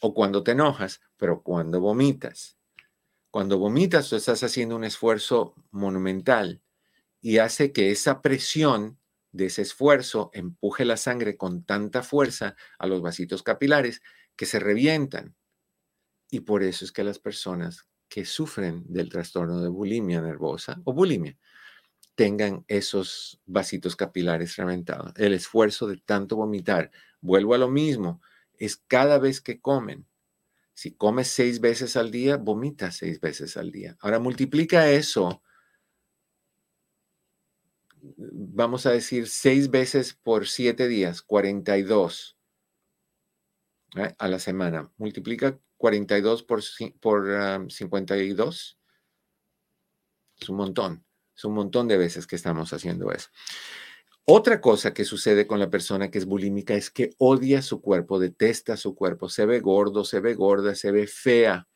o 0.00 0.12
cuando 0.14 0.42
te 0.42 0.52
enojas, 0.52 1.00
pero 1.16 1.42
cuando 1.42 1.80
vomitas. 1.80 2.58
Cuando 3.30 3.58
vomitas 3.58 4.08
tú 4.08 4.16
estás 4.16 4.42
haciendo 4.42 4.76
un 4.76 4.84
esfuerzo 4.84 5.54
monumental 5.70 6.62
y 7.20 7.38
hace 7.38 7.72
que 7.72 7.90
esa 7.90 8.22
presión 8.22 8.98
de 9.36 9.46
ese 9.46 9.62
esfuerzo 9.62 10.30
empuje 10.32 10.84
la 10.84 10.96
sangre 10.96 11.36
con 11.36 11.64
tanta 11.64 12.02
fuerza 12.02 12.56
a 12.78 12.86
los 12.86 13.02
vasitos 13.02 13.42
capilares 13.42 14.02
que 14.34 14.46
se 14.46 14.58
revientan. 14.58 15.36
Y 16.30 16.40
por 16.40 16.62
eso 16.62 16.84
es 16.84 16.92
que 16.92 17.04
las 17.04 17.18
personas 17.18 17.88
que 18.08 18.24
sufren 18.24 18.84
del 18.88 19.08
trastorno 19.08 19.60
de 19.60 19.68
bulimia 19.68 20.20
nervosa 20.20 20.80
o 20.84 20.92
bulimia 20.92 21.36
tengan 22.14 22.64
esos 22.66 23.40
vasitos 23.44 23.94
capilares 23.94 24.56
reventados. 24.56 25.12
El 25.16 25.34
esfuerzo 25.34 25.86
de 25.86 25.98
tanto 25.98 26.36
vomitar, 26.36 26.90
vuelvo 27.20 27.54
a 27.54 27.58
lo 27.58 27.68
mismo, 27.68 28.22
es 28.58 28.76
cada 28.76 29.18
vez 29.18 29.42
que 29.42 29.60
comen. 29.60 30.06
Si 30.72 30.92
comes 30.92 31.28
seis 31.28 31.60
veces 31.60 31.94
al 31.96 32.10
día, 32.10 32.38
vomita 32.38 32.90
seis 32.90 33.20
veces 33.20 33.56
al 33.56 33.70
día. 33.70 33.96
Ahora 34.00 34.18
multiplica 34.18 34.90
eso 34.90 35.42
vamos 38.16 38.86
a 38.86 38.90
decir, 38.90 39.28
seis 39.28 39.70
veces 39.70 40.14
por 40.14 40.46
siete 40.46 40.88
días, 40.88 41.22
42 41.22 42.36
¿eh? 43.96 44.14
a 44.18 44.28
la 44.28 44.38
semana. 44.38 44.90
Multiplica 44.96 45.58
42 45.76 46.42
por, 46.42 46.62
por 47.00 47.70
52. 47.70 48.78
Es 50.38 50.48
un 50.48 50.56
montón. 50.56 51.04
Es 51.36 51.44
un 51.44 51.54
montón 51.54 51.88
de 51.88 51.98
veces 51.98 52.26
que 52.26 52.36
estamos 52.36 52.72
haciendo 52.72 53.12
eso. 53.12 53.28
Otra 54.24 54.60
cosa 54.60 54.92
que 54.92 55.04
sucede 55.04 55.46
con 55.46 55.60
la 55.60 55.70
persona 55.70 56.10
que 56.10 56.18
es 56.18 56.26
bulímica 56.26 56.74
es 56.74 56.90
que 56.90 57.10
odia 57.18 57.62
su 57.62 57.80
cuerpo, 57.80 58.18
detesta 58.18 58.76
su 58.76 58.96
cuerpo, 58.96 59.28
se 59.28 59.46
ve 59.46 59.60
gordo, 59.60 60.04
se 60.04 60.18
ve 60.18 60.34
gorda, 60.34 60.74
se 60.74 60.90
ve 60.90 61.06
fea. 61.06 61.68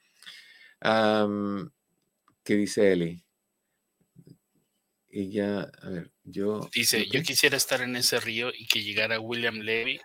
¿Qué 2.42 2.54
dice 2.54 2.92
Eli? 2.92 3.24
Ella, 5.08 5.70
a 5.82 5.90
ver, 5.90 6.10
yo... 6.30 6.68
Dice, 6.72 7.06
yo 7.06 7.22
quisiera 7.22 7.56
estar 7.56 7.80
en 7.82 7.96
ese 7.96 8.20
río 8.20 8.50
y 8.54 8.66
que 8.66 8.82
llegara 8.82 9.20
William 9.20 9.56
Levy 9.56 10.00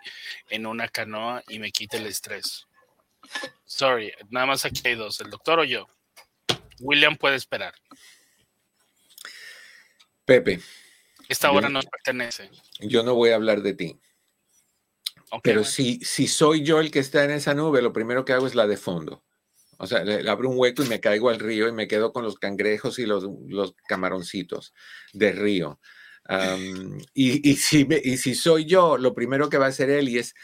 en 0.50 0.66
una 0.66 0.88
canoa 0.88 1.42
y 1.48 1.58
me 1.58 1.72
quite 1.72 1.96
el 1.96 2.06
estrés. 2.06 2.66
Sorry, 3.64 4.12
nada 4.30 4.46
más 4.46 4.64
aquí 4.64 4.82
hay 4.84 4.94
dos, 4.94 5.20
el 5.20 5.30
doctor 5.30 5.60
o 5.60 5.64
yo. 5.64 5.86
William 6.80 7.16
puede 7.16 7.36
esperar. 7.36 7.74
Pepe. 10.24 10.60
Esta 11.28 11.50
hora 11.50 11.68
nos 11.68 11.86
pertenece. 11.86 12.50
Yo 12.80 13.02
no 13.02 13.14
voy 13.14 13.30
a 13.30 13.36
hablar 13.36 13.62
de 13.62 13.74
ti. 13.74 13.98
pero 15.42 15.64
si, 15.64 15.98
si 16.00 16.26
soy 16.26 16.62
yo 16.62 16.80
el 16.80 16.90
que 16.90 17.00
está 17.00 17.24
en 17.24 17.32
esa 17.32 17.54
nube, 17.54 17.82
lo 17.82 17.92
primero 17.92 18.24
que 18.24 18.32
hago 18.32 18.46
es 18.46 18.54
la 18.54 18.66
de 18.66 18.76
fondo. 18.76 19.24
O 19.78 19.86
sea, 19.86 20.04
le, 20.04 20.28
abro 20.28 20.48
un 20.48 20.58
hueco 20.58 20.82
y 20.82 20.88
me 20.88 21.00
caigo 21.00 21.28
al 21.28 21.38
río 21.38 21.68
y 21.68 21.72
me 21.72 21.88
quedo 21.88 22.12
con 22.12 22.24
los 22.24 22.38
cangrejos 22.38 22.98
y 22.98 23.06
los, 23.06 23.24
los 23.48 23.74
camaroncitos 23.88 24.72
de 25.12 25.32
río. 25.32 25.80
Y, 27.14 27.56
si 27.56 28.34
soy 28.34 28.64
yo, 28.64 28.96
lo 28.98 29.14
primero 29.14 29.48
que 29.48 29.58
va 29.58 29.66
a 29.66 29.70
hacer 29.70 29.90
él 29.90 30.08
y 30.08 30.18
es 30.18 30.34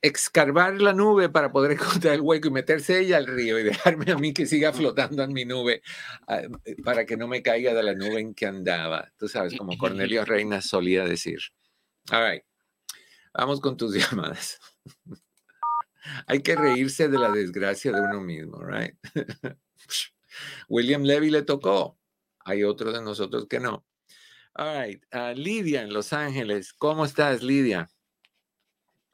excavar 0.00 0.80
la 0.80 0.92
nube 0.92 1.28
para 1.28 1.50
poder 1.50 1.72
encontrar 2.02 2.14
el 2.14 2.20
hueco 2.20 2.48
y 2.48 2.52
meterse 2.52 3.00
ella 3.00 3.16
al 3.16 3.26
río 3.26 3.58
y 3.58 3.64
dejarme 3.64 4.12
a 4.12 4.16
mí 4.16 4.32
que 4.32 4.46
siga 4.46 4.72
flotando 4.72 5.22
en 5.22 5.32
mi 5.32 5.44
nube 5.44 5.82
ah, 6.28 6.42
para 6.84 7.04
que 7.04 7.16
no 7.16 7.26
me 7.26 7.42
caiga 7.42 7.74
de 7.74 7.82
la 7.82 7.94
nube 7.94 8.20
en 8.20 8.34
que 8.34 8.46
andaba. 8.46 9.12
Tú 9.16 9.28
sabes, 9.28 9.56
como 9.56 9.76
Cornelio 9.76 10.24
Reina 10.24 10.60
solía 10.60 11.04
decir. 11.04 11.38
All 12.10 12.30
right. 12.30 12.42
Vamos 13.34 13.60
con 13.60 13.76
tus 13.76 13.94
llamadas. 14.10 14.58
Hay 16.26 16.40
que 16.40 16.56
reírse 16.56 17.08
de 17.08 17.18
la 17.18 17.30
desgracia 17.30 17.92
de 17.92 18.00
uno 18.00 18.20
mismo, 18.20 18.64
right? 18.64 18.94
William 20.68 21.02
Levy 21.02 21.30
le 21.30 21.42
tocó. 21.42 21.98
Hay 22.44 22.64
otro 22.64 22.92
de 22.92 23.02
nosotros 23.02 23.46
que 23.46 23.60
no. 23.60 23.84
All 24.58 24.74
right. 24.74 25.00
Uh, 25.14 25.32
Lidia 25.36 25.82
en 25.82 25.92
Los 25.92 26.12
Ángeles. 26.12 26.72
¿Cómo 26.72 27.04
estás, 27.04 27.44
Lidia? 27.44 27.88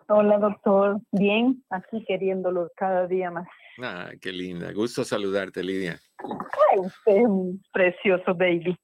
Hola, 0.09 0.39
doctor. 0.39 1.03
Bien, 1.13 1.63
aquí 1.69 2.03
queriéndolo 2.07 2.71
cada 2.75 3.07
día 3.07 3.31
más. 3.31 3.47
Ah, 3.83 4.11
qué 4.23 4.33
linda. 4.33 4.73
Gusto 4.73 5.05
saludarte, 5.05 5.63
Lidia. 5.63 6.01
Ay, 6.19 6.81
usted 6.81 7.17
es 7.17 7.27
un 7.27 7.63
precioso 7.75 8.35
baby. 8.35 8.75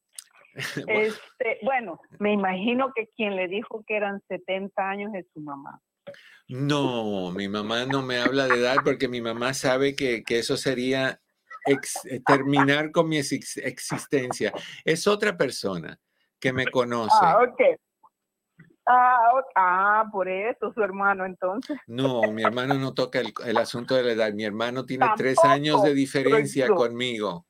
este, 0.87 1.61
bueno, 1.63 1.99
me 2.19 2.35
imagino 2.35 2.93
que 2.95 3.09
quien 3.17 3.37
le 3.37 3.49
dijo 3.49 3.83
que 3.87 3.97
eran 3.97 4.21
70 4.29 4.87
años 4.87 5.15
es 5.15 5.25
su 5.33 5.41
mamá. 5.41 5.81
No, 6.47 7.31
mi 7.31 7.49
mamá 7.49 7.87
no 7.87 8.03
me 8.03 8.19
habla 8.19 8.47
de 8.49 8.59
edad 8.59 8.77
porque 8.85 9.09
mi 9.09 9.23
mamá 9.23 9.55
sabe 9.55 9.97
que, 9.97 10.23
eso 10.29 10.59
sería 10.59 11.23
eh, 11.67 12.21
terminar 12.27 12.91
con 12.91 13.09
mi 13.09 13.17
existencia. 13.17 14.53
Es 14.85 15.07
otra 15.07 15.39
persona 15.39 15.99
que 16.41 16.53
me 16.53 16.67
conoce. 16.67 17.15
Ah, 17.21 17.43
ok. 17.43 17.61
Ah, 18.87 19.19
ah, 19.55 20.05
por 20.11 20.29
eso, 20.29 20.73
su 20.73 20.83
hermano, 20.83 21.25
entonces. 21.25 21.79
No, 21.87 22.33
mi 22.33 22.43
hermano 22.43 22.75
no 22.75 22.93
toca 22.93 23.21
el, 23.21 23.33
el 23.45 23.59
asunto 23.59 23.95
de 23.95 24.03
la 24.03 24.13
edad. 24.13 24.33
Mi 24.33 24.45
hermano 24.45 24.85
tiene 24.85 25.07
tres 25.17 25.45
años 25.45 25.83
de 25.83 25.95
diferencia 25.95 26.69
conmigo. 26.69 27.47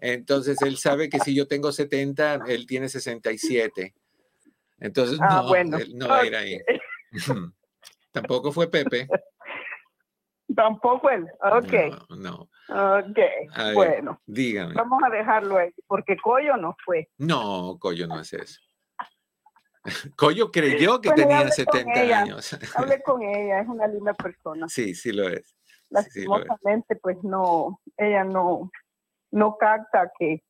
Entonces 0.00 0.60
él 0.62 0.76
sabe 0.78 1.08
que 1.08 1.20
si 1.20 1.34
yo 1.34 1.46
tengo 1.46 1.72
70, 1.72 2.42
él 2.46 2.66
tiene 2.66 2.88
67. 2.88 3.94
Entonces 4.78 5.18
Ah, 5.20 5.42
no, 5.42 5.48
bueno. 5.48 5.78
él 5.78 5.92
no 5.96 6.08
va 6.08 6.20
a 6.20 6.26
ir 6.26 6.36
ahí. 6.36 6.58
Tampoco 8.12 8.52
fue 8.52 8.70
Pepe. 8.70 9.08
Tampoco 10.54 11.10
él. 11.10 11.26
Ok, 11.40 11.72
No, 12.10 12.16
no. 12.16 12.34
ok. 12.68 13.18
A 13.54 13.64
ver. 13.64 13.74
Bueno, 13.74 14.20
Dígame. 14.26 14.74
vamos 14.74 15.00
a 15.04 15.10
dejarlo 15.10 15.58
ahí, 15.58 15.70
porque 15.86 16.16
Coyo 16.16 16.56
no 16.56 16.76
fue. 16.84 17.08
No, 17.18 17.76
Coyo 17.78 18.06
no 18.06 18.14
hace 18.16 18.38
eso. 18.42 18.60
Coyo 20.16 20.50
creyó 20.50 21.00
que 21.00 21.08
Bueno, 21.08 21.22
tenía 21.22 21.38
hablé 21.40 21.50
con 21.50 21.80
70 21.80 22.02
ella. 22.02 22.20
años. 22.20 22.52
Hablé 22.76 23.02
con 23.02 23.22
ella, 23.22 23.60
es 23.60 23.68
una 23.68 23.86
linda 23.86 24.14
persona. 24.14 24.68
Sí, 24.68 24.94
sí 24.94 25.12
lo 25.12 25.28
es. 25.28 25.46
Sí, 25.48 25.54
lo 26.24 26.38
es. 26.38 26.46
Lastimosamente, 26.46 26.96
pues 26.96 27.16
no, 27.22 27.80
ella 27.96 28.24
no, 28.24 28.70
no 29.30 29.56
capta 29.58 30.10
que 30.18 30.42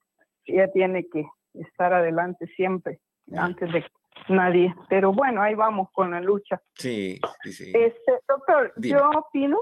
ella 0.44 0.70
tiene 0.72 1.06
que 1.08 1.24
estar 1.54 1.92
adelante 1.92 2.46
siempre, 2.56 3.00
antes 3.36 3.72
de 3.72 3.84
nadie. 4.28 4.74
Pero 4.88 5.12
bueno, 5.12 5.42
ahí 5.42 5.54
vamos 5.54 5.88
con 5.92 6.10
la 6.12 6.20
lucha. 6.20 6.60
Sí, 6.74 7.18
sí, 7.42 7.52
sí. 7.52 7.72
Este, 7.74 8.20
doctor, 8.28 8.72
Dime. 8.76 8.98
yo 9.00 9.10
opino 9.10 9.58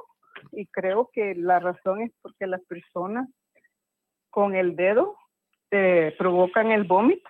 y 0.52 0.66
creo 0.66 1.10
que 1.12 1.34
la 1.34 1.58
razón 1.58 2.02
es 2.02 2.12
porque 2.22 2.46
las 2.46 2.62
personas 2.62 3.28
con 4.30 4.54
el 4.54 4.76
dedo 4.76 5.16
eh, 5.70 6.14
provocan 6.18 6.70
el 6.72 6.84
vómito 6.84 7.28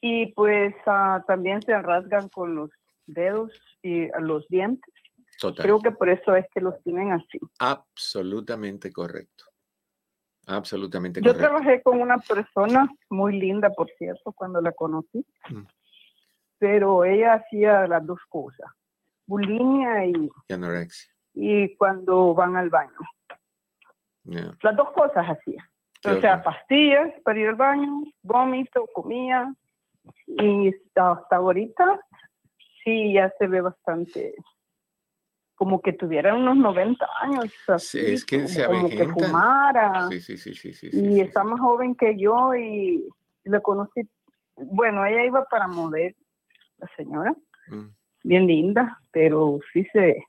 y 0.00 0.26
pues 0.34 0.74
ah, 0.86 1.24
también 1.26 1.62
se 1.62 1.76
rasgan 1.80 2.28
con 2.28 2.54
los 2.54 2.70
dedos 3.06 3.52
y 3.82 4.04
ah, 4.10 4.20
los 4.20 4.46
dientes. 4.48 4.92
Total. 5.40 5.62
Creo 5.64 5.80
que 5.80 5.90
por 5.90 6.08
eso 6.08 6.34
es 6.34 6.46
que 6.54 6.60
los 6.60 6.80
tienen 6.82 7.12
así. 7.12 7.38
Absolutamente 7.58 8.92
correcto. 8.92 9.44
Absolutamente 10.46 11.20
Yo 11.20 11.32
correcto. 11.32 11.48
trabajé 11.48 11.82
con 11.82 12.00
una 12.00 12.18
persona 12.18 12.88
muy 13.10 13.38
linda, 13.38 13.70
por 13.70 13.90
cierto, 13.98 14.32
cuando 14.32 14.60
la 14.60 14.72
conocí, 14.72 15.26
Mm. 15.50 15.66
pero 16.58 17.04
ella 17.04 17.34
hacía 17.34 17.86
las 17.88 18.06
dos 18.06 18.20
cosas, 18.28 18.70
bulimia 19.26 20.06
y, 20.06 20.30
Y 20.48 20.52
anorexia. 20.52 21.12
Y 21.36 21.76
cuando 21.76 22.34
van 22.34 22.56
al 22.56 22.70
baño. 22.70 22.98
Ya. 24.24 24.50
Las 24.62 24.74
dos 24.74 24.90
cosas 24.92 25.26
hacía. 25.26 25.68
O 26.04 26.20
sea, 26.20 26.34
horror. 26.34 26.44
pastillas 26.44 27.20
para 27.22 27.38
ir 27.38 27.48
al 27.48 27.54
baño, 27.54 28.02
vómito, 28.22 28.88
comía. 28.92 29.54
Y 30.26 30.74
hasta, 30.94 31.36
ahorita 31.36 32.00
sí 32.82 33.12
ya 33.12 33.32
se 33.38 33.46
ve 33.46 33.60
bastante 33.60 34.34
como 35.56 35.80
que 35.80 35.92
tuviera 35.92 36.34
unos 36.34 36.56
90 36.56 37.06
años. 37.20 37.44
Sí, 37.46 37.72
así, 37.72 37.98
es 37.98 38.24
que 38.24 38.46
se 38.48 38.66
como 38.66 38.88
que 38.88 39.08
fumara. 39.08 40.08
Sí, 40.08 40.20
sí, 40.20 40.36
sí, 40.36 40.54
sí, 40.54 40.72
sí, 40.72 40.90
sí, 40.90 40.98
y 40.98 41.14
sí, 41.14 41.20
está 41.20 41.42
sí. 41.42 41.48
más 41.48 41.60
joven 41.60 41.94
que 41.94 42.16
yo 42.18 42.54
y 42.54 43.08
la 43.44 43.60
conocí. 43.60 44.08
Bueno, 44.56 45.04
ella 45.04 45.24
iba 45.24 45.44
para 45.44 45.66
modelo, 45.68 46.16
la 46.78 46.88
señora, 46.96 47.34
Mm. 47.68 47.88
bien 48.22 48.46
linda, 48.46 49.00
pero 49.10 49.58
sí 49.72 49.84
se, 49.92 50.24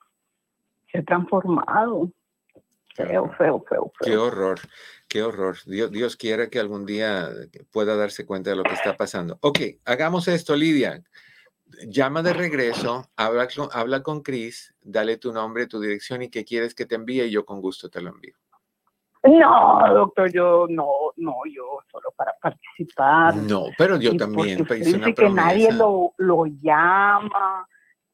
se 0.98 1.02
ha 1.02 1.06
transformado. 1.06 2.12
Feo, 2.96 3.24
horror. 3.24 3.36
feo, 3.38 3.64
feo, 3.70 3.92
Qué 4.02 4.10
feo. 4.10 4.24
horror, 4.24 4.60
qué 5.08 5.22
horror. 5.22 5.58
Dios, 5.68 5.92
Dios 5.92 6.16
quiera 6.16 6.50
que 6.50 6.60
algún 6.60 6.86
día 6.88 7.30
pueda 7.72 7.96
darse 7.96 8.26
cuenta 8.26 8.50
de 8.50 8.56
lo 8.56 8.64
que 8.64 8.74
está 8.74 8.98
pasando. 8.98 9.38
Ok, 9.42 9.60
hagamos 9.86 10.28
esto, 10.28 10.56
Lidia. 10.56 11.04
Llama 11.88 12.24
de 12.24 12.34
regreso, 12.34 13.08
habla 13.16 13.48
con, 13.54 13.68
habla 13.74 14.02
con 14.02 14.22
Chris, 14.24 14.74
dale 14.82 15.18
tu 15.18 15.32
nombre, 15.32 15.68
tu 15.68 15.80
dirección 15.80 16.24
y 16.24 16.30
qué 16.30 16.44
quieres 16.44 16.74
que 16.74 16.86
te 16.86 16.96
envíe 16.96 17.24
y 17.26 17.30
yo 17.30 17.46
con 17.46 17.62
gusto 17.62 17.90
te 17.90 18.02
lo 18.02 18.10
envío. 18.10 18.36
No, 19.24 19.94
doctor, 19.94 20.32
yo 20.32 20.66
no, 20.70 20.88
no, 21.18 21.36
yo 21.54 21.80
solo 21.92 22.14
para 22.16 22.34
participar. 22.42 23.36
No, 23.36 23.66
pero 23.78 23.98
yo 23.98 24.14
Y 24.14 24.18
también 24.18 24.66
hice 24.80 24.96
una 24.96 25.14
que 25.14 25.30
nadie 25.30 25.72
lo, 25.74 26.14
lo 26.18 26.46
llama 26.46 27.68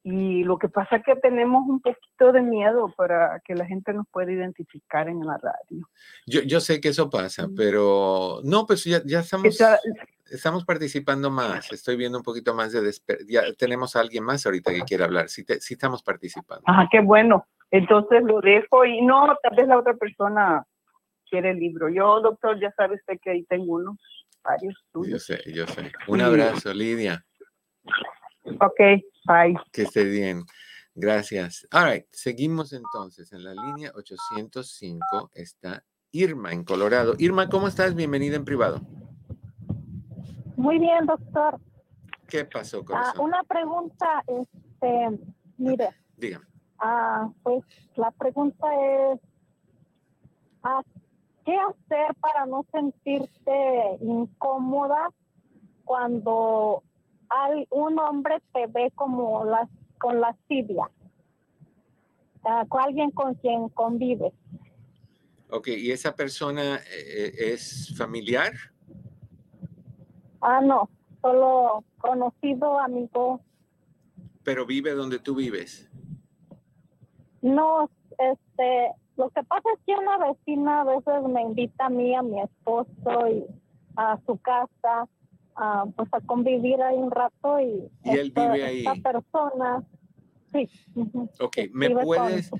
y 0.03 0.43
lo 0.43 0.57
que 0.57 0.67
pasa 0.69 0.97
es 0.97 1.03
que 1.03 1.15
tenemos 1.15 1.63
un 1.67 1.79
poquito 1.79 2.31
de 2.33 2.41
miedo 2.41 2.93
para 2.97 3.39
que 3.45 3.55
la 3.55 3.65
gente 3.65 3.93
nos 3.93 4.05
pueda 4.11 4.31
identificar 4.31 5.07
en 5.07 5.21
la 5.21 5.37
radio. 5.37 5.87
Yo, 6.27 6.41
yo 6.41 6.59
sé 6.59 6.81
que 6.81 6.89
eso 6.89 7.09
pasa, 7.09 7.47
Mm. 7.47 7.55
pero 7.55 8.39
no, 8.43 8.65
pues 8.67 8.83
ya, 8.83 9.01
ya 9.05 9.19
estamos, 9.21 9.57
estamos 10.29 10.65
participando 10.65 11.29
más. 11.31 11.71
Estoy 11.71 11.95
viendo 11.95 12.17
un 12.17 12.23
poquito 12.23 12.53
más 12.53 12.71
de 12.73 12.81
despe- 12.81 13.25
Ya 13.27 13.43
tenemos 13.57 13.95
a 13.95 14.01
alguien 14.01 14.23
más 14.25 14.45
ahorita 14.45 14.73
que 14.73 14.81
quiere 14.81 15.03
hablar. 15.05 15.29
Sí, 15.29 15.45
te- 15.45 15.61
sí 15.61 15.75
estamos 15.75 16.03
participando. 16.03 16.63
Ah, 16.67 16.87
qué 16.91 16.99
bueno. 16.99 17.47
Entonces 17.71 18.23
lo 18.23 18.41
dejo 18.41 18.85
y 18.85 19.01
no, 19.01 19.35
tal 19.41 19.55
vez 19.55 19.67
la 19.67 19.77
otra 19.79 19.93
persona 19.95 20.65
quiere 21.29 21.51
el 21.51 21.59
libro. 21.59 21.87
Yo, 21.89 22.19
doctor, 22.21 22.59
ya 22.59 22.71
sabe 22.75 22.95
usted 22.95 23.19
que 23.21 23.31
ahí 23.31 23.43
tengo 23.45 23.75
unos, 23.75 23.97
varios 24.43 24.75
Yo 24.75 25.01
tuyos. 25.01 25.25
sé, 25.25 25.41
yo 25.53 25.65
sé. 25.65 25.91
Un 26.07 26.21
abrazo, 26.21 26.73
Lidia. 26.73 27.25
Ok, 28.45 28.79
bye. 29.25 29.55
Que 29.71 29.83
esté 29.83 30.03
bien. 30.03 30.43
Gracias. 30.95 31.67
All 31.71 31.91
right, 31.91 32.05
seguimos 32.11 32.73
entonces. 32.73 33.31
En 33.33 33.43
la 33.43 33.53
línea 33.53 33.91
805 33.95 35.31
está 35.33 35.83
Irma 36.11 36.51
en 36.51 36.63
Colorado. 36.63 37.15
Irma, 37.17 37.49
¿cómo 37.49 37.67
estás? 37.67 37.95
Bienvenida 37.95 38.35
en 38.35 38.45
privado. 38.45 38.81
Muy 40.55 40.77
bien, 40.79 41.05
doctor. 41.05 41.59
¿Qué 42.27 42.45
pasó, 42.45 42.79
Ah, 42.81 42.85
corazón? 42.85 43.21
una 43.25 43.43
pregunta, 43.43 44.23
este, 44.27 45.19
mire, 45.57 45.89
Dígame. 46.17 46.45
ah, 46.79 47.29
pues 47.43 47.63
la 47.95 48.11
pregunta 48.11 48.67
es, 49.11 49.19
ah, 50.63 50.81
¿qué 51.45 51.55
hacer 51.57 52.15
para 52.21 52.45
no 52.45 52.65
sentirte 52.71 53.97
incómoda 54.01 55.09
cuando 55.85 56.83
hay 57.33 57.67
un 57.71 57.97
hombre 57.99 58.41
te 58.53 58.67
ve 58.67 58.91
como 58.95 59.43
las 59.45 59.67
con 59.99 60.19
lascivia? 60.21 60.89
Con 62.67 62.81
alguien 62.81 63.11
con 63.11 63.35
quien 63.35 63.69
convives. 63.69 64.33
Ok, 65.49 65.69
¿y 65.69 65.91
esa 65.91 66.15
persona 66.15 66.75
eh, 66.91 67.31
es 67.37 67.93
familiar? 67.97 68.51
Ah, 70.41 70.59
no, 70.61 70.89
solo 71.21 71.83
conocido, 71.99 72.79
amigo. 72.79 73.39
pero 74.43 74.65
vive 74.65 74.91
donde 74.93 75.19
tú 75.19 75.35
vives. 75.35 75.89
No, 77.41 77.89
este, 78.17 78.91
lo 79.15 79.29
que 79.29 79.43
pasa 79.43 79.69
es 79.73 79.79
que 79.85 79.93
una 79.95 80.17
vecina 80.17 80.81
a 80.81 80.83
veces 80.83 81.23
me 81.29 81.41
invita 81.43 81.85
a 81.85 81.89
mí, 81.89 82.13
a 82.13 82.21
mi 82.21 82.41
esposo 82.41 83.27
y 83.29 83.45
a 83.95 84.19
su 84.25 84.37
casa, 84.39 85.07
a, 85.55 85.85
pues 85.95 86.09
a 86.13 86.21
convivir 86.21 86.81
ahí 86.81 86.97
un 86.97 87.11
rato 87.11 87.59
y, 87.59 87.89
¿Y 88.03 88.17
él 88.17 88.27
esta- 88.27 88.41
vive 88.51 88.63
ahí? 88.63 88.85
Esta 88.85 89.11
persona, 89.11 89.83
sí, 90.51 90.69
Ok, 91.39 91.57
¿me 91.71 91.89
puedes. 91.89 92.51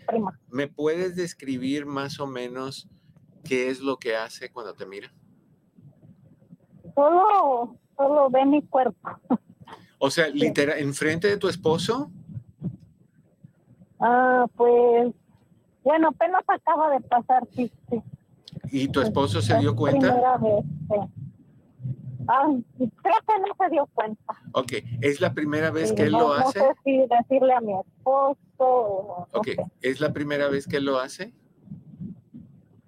¿me 0.50 0.68
puedes 0.68 1.16
describir 1.16 1.86
más 1.86 2.20
o 2.20 2.28
menos 2.28 2.88
qué 3.44 3.70
es 3.70 3.80
lo 3.82 3.98
que 3.98 4.16
hace 4.16 4.52
cuando 4.52 4.74
te 4.74 4.86
mira? 4.86 5.12
Solo, 6.96 7.78
solo 7.98 8.30
ve 8.30 8.46
mi 8.46 8.62
cuerpo. 8.62 9.10
O 10.00 10.10
sea, 10.12 10.28
literal, 10.28 10.80
enfrente 10.80 11.28
de 11.28 11.38
tu 11.38 11.48
esposo. 11.48 12.12
Ah, 14.00 14.46
pues, 14.56 15.14
bueno, 15.84 16.10
apenas 16.10 16.42
acaba 16.48 16.92
de 16.92 17.00
pasar, 17.02 17.48
sí, 17.56 17.72
sí. 17.90 18.02
¿Y 18.72 18.88
tu 18.90 19.02
esposo 19.02 19.42
se 19.42 19.58
dio 19.60 19.76
cuenta? 19.76 20.08
Primera 20.10 20.38
vez, 20.38 20.66
sí. 20.90 21.23
Creo 22.26 22.92
que 23.28 23.40
no 23.40 23.56
se 23.60 23.70
dio 23.72 23.86
cuenta. 23.94 24.34
Ok, 24.54 24.74
¿es 25.02 25.20
la 25.22 25.34
primera 25.34 25.72
vez 25.72 25.90
Sí, 25.90 25.96
que 25.96 26.04
él 26.04 26.12
no, 26.14 26.20
lo 26.20 26.28
no 26.28 26.34
hace? 26.34 26.60
sé 26.60 26.66
si 26.84 26.98
decirle 27.08 27.54
a 27.54 27.62
mi 27.62 27.74
esposo 27.80 28.38
no 28.60 29.28
Ok, 29.40 29.46
sé. 29.48 29.66
¿es 29.82 30.00
la 30.00 30.14
primera 30.14 30.48
vez 30.50 30.68
que 30.68 30.78
él 30.78 30.86
lo 30.86 31.00
hace? 31.00 31.34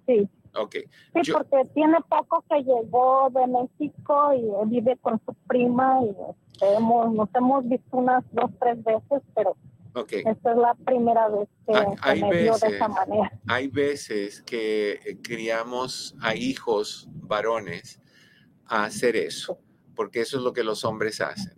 Sí, 0.06 0.28
Ok, 0.58 0.74
sí 1.12 1.20
Yo- 1.22 1.34
porque 1.34 1.68
tiene 1.74 1.98
poco 2.08 2.42
que 2.48 2.62
llegó 2.62 3.28
de 3.30 3.46
México 3.46 4.32
y 4.32 4.68
vive 4.70 4.96
con 5.02 5.20
su 5.26 5.34
prima 5.46 6.00
y 6.02 6.08
este, 6.08 6.74
hemos, 6.76 7.12
nos 7.12 7.28
hemos 7.34 7.68
visto 7.68 7.98
unas 7.98 8.24
dos, 8.32 8.50
tres 8.58 8.82
veces, 8.82 9.20
pero 9.34 9.54
ok. 9.94 10.12
esta 10.14 10.52
es 10.52 10.56
la 10.56 10.74
primera 10.86 11.28
vez 11.28 11.46
que, 11.66 11.74
Hay- 12.00 12.20
que 12.20 12.26
me 12.26 12.32
vio 12.32 12.44
de 12.44 12.68
veces- 12.68 12.72
esa 12.72 12.88
manera. 12.88 13.32
Hay 13.48 13.68
veces 13.68 14.40
que 14.44 14.92
eh, 14.92 15.18
criamos 15.22 16.14
a 16.22 16.34
hijos 16.34 17.06
varones 17.12 18.00
a 18.68 18.84
hacer 18.84 19.16
eso, 19.16 19.58
porque 19.94 20.20
eso 20.20 20.38
es 20.38 20.42
lo 20.42 20.52
que 20.52 20.64
los 20.64 20.84
hombres 20.84 21.20
hacen. 21.20 21.54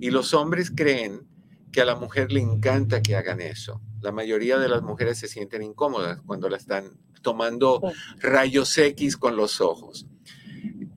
Y 0.00 0.10
los 0.10 0.34
hombres 0.34 0.72
creen 0.74 1.26
que 1.72 1.80
a 1.80 1.84
la 1.84 1.96
mujer 1.96 2.30
le 2.30 2.40
encanta 2.40 3.02
que 3.02 3.16
hagan 3.16 3.40
eso. 3.40 3.80
La 4.00 4.12
mayoría 4.12 4.58
de 4.58 4.68
las 4.68 4.82
mujeres 4.82 5.18
se 5.18 5.28
sienten 5.28 5.62
incómodas 5.62 6.20
cuando 6.24 6.48
la 6.48 6.56
están 6.56 7.00
tomando 7.22 7.80
rayos 8.20 8.76
X 8.78 9.16
con 9.16 9.36
los 9.36 9.60
ojos. 9.60 10.06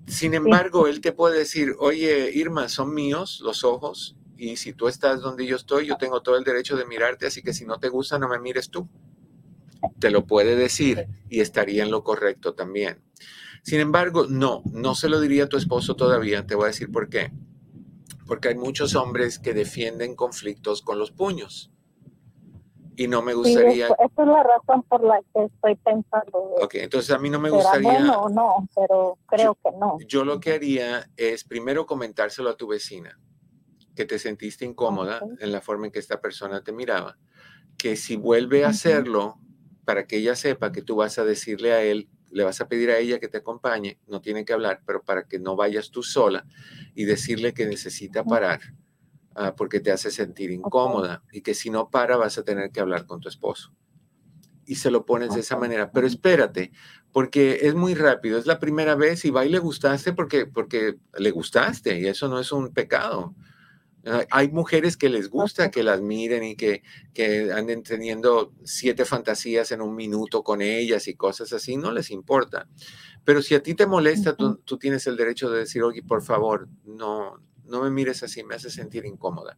Sin 0.06 0.34
embargo, 0.34 0.88
él 0.88 1.02
te 1.02 1.12
puede 1.12 1.40
decir, 1.40 1.74
oye, 1.80 2.32
Irma, 2.34 2.70
son 2.70 2.94
míos 2.94 3.42
los 3.44 3.64
ojos 3.64 4.16
y 4.38 4.58
si 4.58 4.74
tú 4.74 4.88
estás 4.88 5.22
donde 5.22 5.46
yo 5.48 5.56
estoy, 5.56 5.88
yo 5.88 5.98
tengo 5.98 6.22
todo 6.22 6.38
el 6.38 6.44
derecho 6.44 6.78
de 6.78 6.86
mirarte, 6.86 7.26
así 7.26 7.42
que 7.42 7.54
si 7.54 7.66
no 7.66 7.80
te 7.80 7.90
gusta, 7.90 8.20
no 8.20 8.30
me 8.30 8.40
mires 8.40 8.70
tú. 8.70 8.88
Te 10.00 10.12
lo 10.12 10.26
puede 10.26 10.56
decir 10.56 11.08
y 11.30 11.40
estaría 11.40 11.84
en 11.84 11.92
lo 11.92 12.04
correcto 12.04 12.54
también. 12.54 13.02
Sin 13.64 13.80
embargo, 13.80 14.26
no, 14.30 14.62
no 14.72 14.96
se 14.96 15.10
lo 15.10 15.20
diría 15.20 15.46
a 15.46 15.50
tu 15.50 15.58
esposo 15.58 15.96
todavía. 15.96 16.46
Te 16.46 16.56
voy 16.56 16.66
a 16.66 16.68
decir 16.68 16.92
por 16.92 17.10
qué. 17.10 17.32
Porque 18.26 18.50
hay 18.50 18.56
muchos 18.56 18.96
hombres 18.96 19.40
que 19.40 19.54
defienden 19.54 20.16
conflictos 20.16 20.82
con 20.82 21.00
los 21.00 21.12
puños. 21.12 21.72
Y 22.96 23.08
no 23.08 23.22
me 23.22 23.36
gustaría... 23.36 23.88
Sí, 23.88 23.94
esa 23.94 24.22
es 24.24 24.28
la 24.28 24.44
razón 24.44 24.84
por 24.90 25.04
la 25.04 25.20
que 25.34 25.46
estoy 25.46 25.76
pensando. 25.76 26.56
Ok, 26.62 26.76
entonces 26.76 27.12
a 27.12 27.20
mí 27.20 27.30
no 27.30 27.40
me 27.40 27.52
gustaría... 27.52 27.92
Bueno 27.92 28.22
o 28.22 28.30
no, 28.30 28.68
pero 28.76 29.20
creo 29.28 29.56
que 29.64 29.70
no. 29.78 29.98
Yo 30.08 30.26
lo 30.26 30.40
que 30.40 30.54
haría 30.54 31.08
es 31.16 31.44
primero 31.44 31.86
comentárselo 31.86 32.50
a 32.50 32.58
tu 32.58 32.68
vecina, 32.68 33.20
que 33.96 34.06
te 34.06 34.18
sentiste 34.18 34.66
incómoda 34.66 35.22
en 35.40 35.52
la 35.52 35.62
forma 35.62 35.86
en 35.86 35.92
que 35.92 36.00
esta 36.00 36.20
persona 36.22 36.64
te 36.64 36.72
miraba, 36.72 37.20
que 37.78 37.96
si 37.96 38.16
vuelve 38.16 38.66
a 38.66 38.70
hacerlo, 38.70 39.38
para 39.86 40.08
que 40.08 40.18
ella 40.18 40.36
sepa 40.36 40.72
que 40.72 40.82
tú 40.82 40.96
vas 40.96 41.20
a 41.20 41.24
decirle 41.24 41.74
a 41.74 41.84
él, 41.84 42.10
le 42.32 42.44
vas 42.44 42.62
a 42.62 42.68
pedir 42.68 42.92
a 42.92 42.98
ella 42.98 43.20
que 43.20 43.28
te 43.28 43.38
acompañe, 43.38 44.00
no 44.08 44.22
tiene 44.22 44.46
que 44.46 44.54
hablar, 44.54 44.82
pero 44.86 45.04
para 45.04 45.24
que 45.24 45.40
no 45.40 45.56
vayas 45.56 45.92
tú 45.92 46.04
sola 46.04 46.46
y 46.96 47.06
decirle 47.06 47.54
que 47.54 47.66
necesita 47.66 48.24
parar 48.24 48.62
Ah, 49.40 49.56
porque 49.56 49.80
te 49.80 49.92
hace 49.92 50.10
sentir 50.10 50.50
incómoda 50.50 51.24
y 51.32 51.42
que 51.42 51.54
si 51.54 51.70
no 51.70 51.92
para 51.92 52.18
vas 52.18 52.40
a 52.40 52.44
tener 52.44 52.72
que 52.72 52.80
hablar 52.80 53.06
con 53.06 53.20
tu 53.20 53.30
esposo. 53.30 53.72
Y 54.66 54.76
se 54.76 54.90
lo 54.90 55.06
pones 55.06 55.36
de 55.36 55.42
esa 55.42 55.56
manera. 55.56 55.92
Pero 55.92 56.08
espérate, 56.08 56.72
porque 57.12 57.60
es 57.62 57.76
muy 57.76 57.94
rápido, 57.94 58.40
es 58.40 58.48
la 58.48 58.60
primera 58.60 58.96
vez 58.96 59.26
y 59.26 59.30
va 59.30 59.46
y 59.46 59.50
le 59.50 59.60
gustaste 59.60 60.12
porque, 60.14 60.48
porque 60.48 60.96
le 61.20 61.30
gustaste 61.30 62.00
y 62.00 62.08
eso 62.08 62.28
no 62.28 62.40
es 62.40 62.52
un 62.52 62.74
pecado. 62.74 63.36
Hay 64.32 64.50
mujeres 64.50 64.96
que 64.96 65.10
les 65.10 65.30
gusta 65.30 65.70
que 65.70 65.84
las 65.84 66.02
miren 66.02 66.44
y 66.44 66.56
que, 66.56 66.82
que 67.14 67.52
anden 67.52 67.84
teniendo 67.84 68.54
siete 68.64 69.04
fantasías 69.04 69.72
en 69.72 69.82
un 69.82 69.96
minuto 69.96 70.44
con 70.44 70.62
ellas 70.62 71.08
y 71.08 71.16
cosas 71.16 71.52
así, 71.52 71.76
no 71.76 71.92
les 71.92 72.10
importa. 72.12 72.68
Pero 73.26 73.42
si 73.42 73.56
a 73.56 73.62
ti 73.62 73.74
te 73.74 73.86
molesta, 73.86 74.36
tú, 74.36 74.58
tú 74.64 74.78
tienes 74.78 75.08
el 75.08 75.18
derecho 75.18 75.50
de 75.50 75.60
decir, 75.60 75.84
oye, 75.84 76.04
por 76.04 76.22
favor, 76.22 76.70
no, 76.86 77.42
no 77.66 77.84
me 77.84 77.90
mires 77.90 78.24
así, 78.24 78.44
me 78.44 78.56
hace 78.56 78.70
sentir 78.70 79.06
incómoda. 79.06 79.58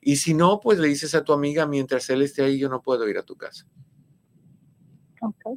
Y 0.00 0.16
si 0.16 0.34
no, 0.34 0.60
pues 0.60 0.78
le 0.78 0.88
dices 0.88 1.14
a 1.14 1.24
tu 1.24 1.32
amiga, 1.32 1.66
mientras 1.66 2.08
él 2.10 2.22
esté 2.22 2.44
ahí, 2.44 2.58
yo 2.58 2.68
no 2.68 2.82
puedo 2.82 3.08
ir 3.08 3.18
a 3.18 3.24
tu 3.24 3.36
casa. 3.36 3.66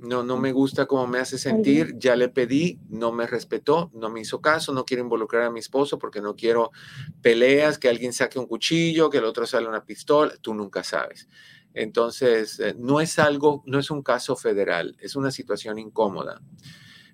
No, 0.01 0.23
no 0.23 0.37
me 0.37 0.51
gusta 0.51 0.85
cómo 0.85 1.07
me 1.07 1.19
hace 1.19 1.37
sentir, 1.37 1.95
ya 1.97 2.15
le 2.15 2.29
pedí, 2.29 2.79
no 2.89 3.11
me 3.11 3.27
respetó, 3.27 3.91
no 3.93 4.09
me 4.09 4.21
hizo 4.21 4.41
caso, 4.41 4.73
no 4.73 4.85
quiero 4.85 5.03
involucrar 5.03 5.43
a 5.43 5.51
mi 5.51 5.59
esposo 5.59 5.99
porque 5.99 6.21
no 6.21 6.35
quiero 6.35 6.71
peleas, 7.21 7.77
que 7.77 7.89
alguien 7.89 8.13
saque 8.13 8.39
un 8.39 8.47
cuchillo, 8.47 9.09
que 9.09 9.19
el 9.19 9.25
otro 9.25 9.45
sale 9.45 9.67
una 9.67 9.85
pistola, 9.85 10.33
tú 10.41 10.53
nunca 10.53 10.83
sabes. 10.83 11.27
Entonces, 11.73 12.59
eh, 12.59 12.75
no 12.77 12.99
es 12.99 13.19
algo, 13.19 13.63
no 13.65 13.79
es 13.79 13.91
un 13.91 14.01
caso 14.01 14.35
federal, 14.35 14.97
es 14.99 15.15
una 15.15 15.31
situación 15.31 15.79
incómoda. 15.79 16.41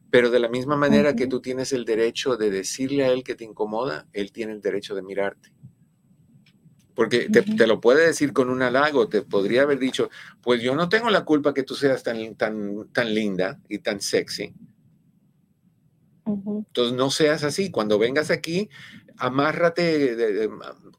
Pero 0.09 0.29
de 0.29 0.39
la 0.39 0.47
misma 0.47 0.77
manera 0.77 1.15
que 1.15 1.27
tú 1.27 1.41
tienes 1.41 1.73
el 1.73 1.83
derecho 1.83 2.37
de 2.37 2.49
decirle 2.49 3.03
a 3.03 3.09
él 3.09 3.23
que 3.23 3.35
te 3.35 3.43
incomoda, 3.43 4.07
él 4.13 4.31
tiene 4.31 4.53
el 4.53 4.61
derecho 4.61 4.95
de 4.95 5.01
mirarte. 5.01 5.51
Porque 6.97 7.29
te, 7.29 7.67
lo 7.67 7.79
puede 7.79 8.07
decir 8.07 8.33
con 8.33 8.49
un 8.49 8.63
halago, 8.63 9.07
te 9.07 9.21
podría 9.21 9.61
haber 9.61 9.77
dicho, 9.77 10.09
pues 10.41 10.63
yo 10.63 10.73
no 10.73 10.89
tengo 10.89 11.11
la 11.11 11.25
culpa 11.25 11.53
que 11.53 11.61
tú 11.61 11.75
seas 11.75 12.01
tan, 12.01 12.33
tan, 12.33 12.87
tan 12.91 13.13
linda 13.13 13.59
y 13.69 13.77
tan 13.77 14.01
sexy. 14.01 14.51
Entonces 16.25 16.97
no 16.97 17.11
seas 17.11 17.43
así. 17.43 17.69
Cuando 17.69 17.99
vengas 17.99 18.31
aquí, 18.31 18.71
amárrate, 19.19 20.49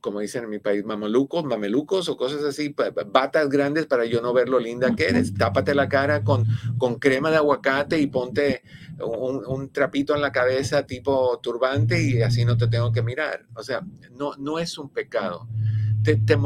como 0.00 0.20
dicen 0.20 0.44
en 0.44 0.50
mi 0.50 0.60
país, 0.60 0.84
mamalucos, 0.84 1.44
mamelucos 1.44 2.08
o 2.08 2.16
cosas 2.16 2.44
así, 2.44 2.72
batas 3.08 3.48
grandes 3.48 3.86
para 3.86 4.04
yo 4.04 4.22
no 4.22 4.32
ver 4.32 4.48
lo 4.48 4.60
linda 4.60 4.94
que 4.94 5.06
eres. 5.06 5.34
Tápate 5.34 5.74
la 5.74 5.88
cara 5.88 6.22
con, 6.22 6.46
con 6.78 7.00
crema 7.00 7.32
de 7.32 7.38
aguacate 7.38 7.98
y 7.98 8.06
ponte 8.06 8.62
un, 9.00 9.70
trapito 9.72 10.14
en 10.14 10.22
la 10.22 10.30
cabeza 10.30 10.86
tipo 10.86 11.40
turbante 11.40 12.00
y 12.00 12.22
así 12.22 12.44
no 12.44 12.56
te 12.56 12.68
tengo 12.68 12.92
que 12.92 13.02
mirar. 13.02 13.46
O 13.56 13.64
sea, 13.64 13.82
no, 14.12 14.36
no 14.36 14.60
es 14.60 14.78
un 14.78 14.90
pecado. 14.90 15.48
¿Te, 16.08 16.16
te 16.16 16.36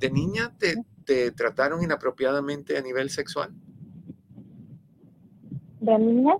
¿De 0.00 0.10
niña 0.10 0.52
te, 0.58 0.82
te 1.04 1.30
trataron 1.30 1.80
inapropiadamente 1.80 2.76
a 2.76 2.80
nivel 2.80 3.08
sexual? 3.08 3.54
¿De 5.78 5.96
niña? 5.96 6.34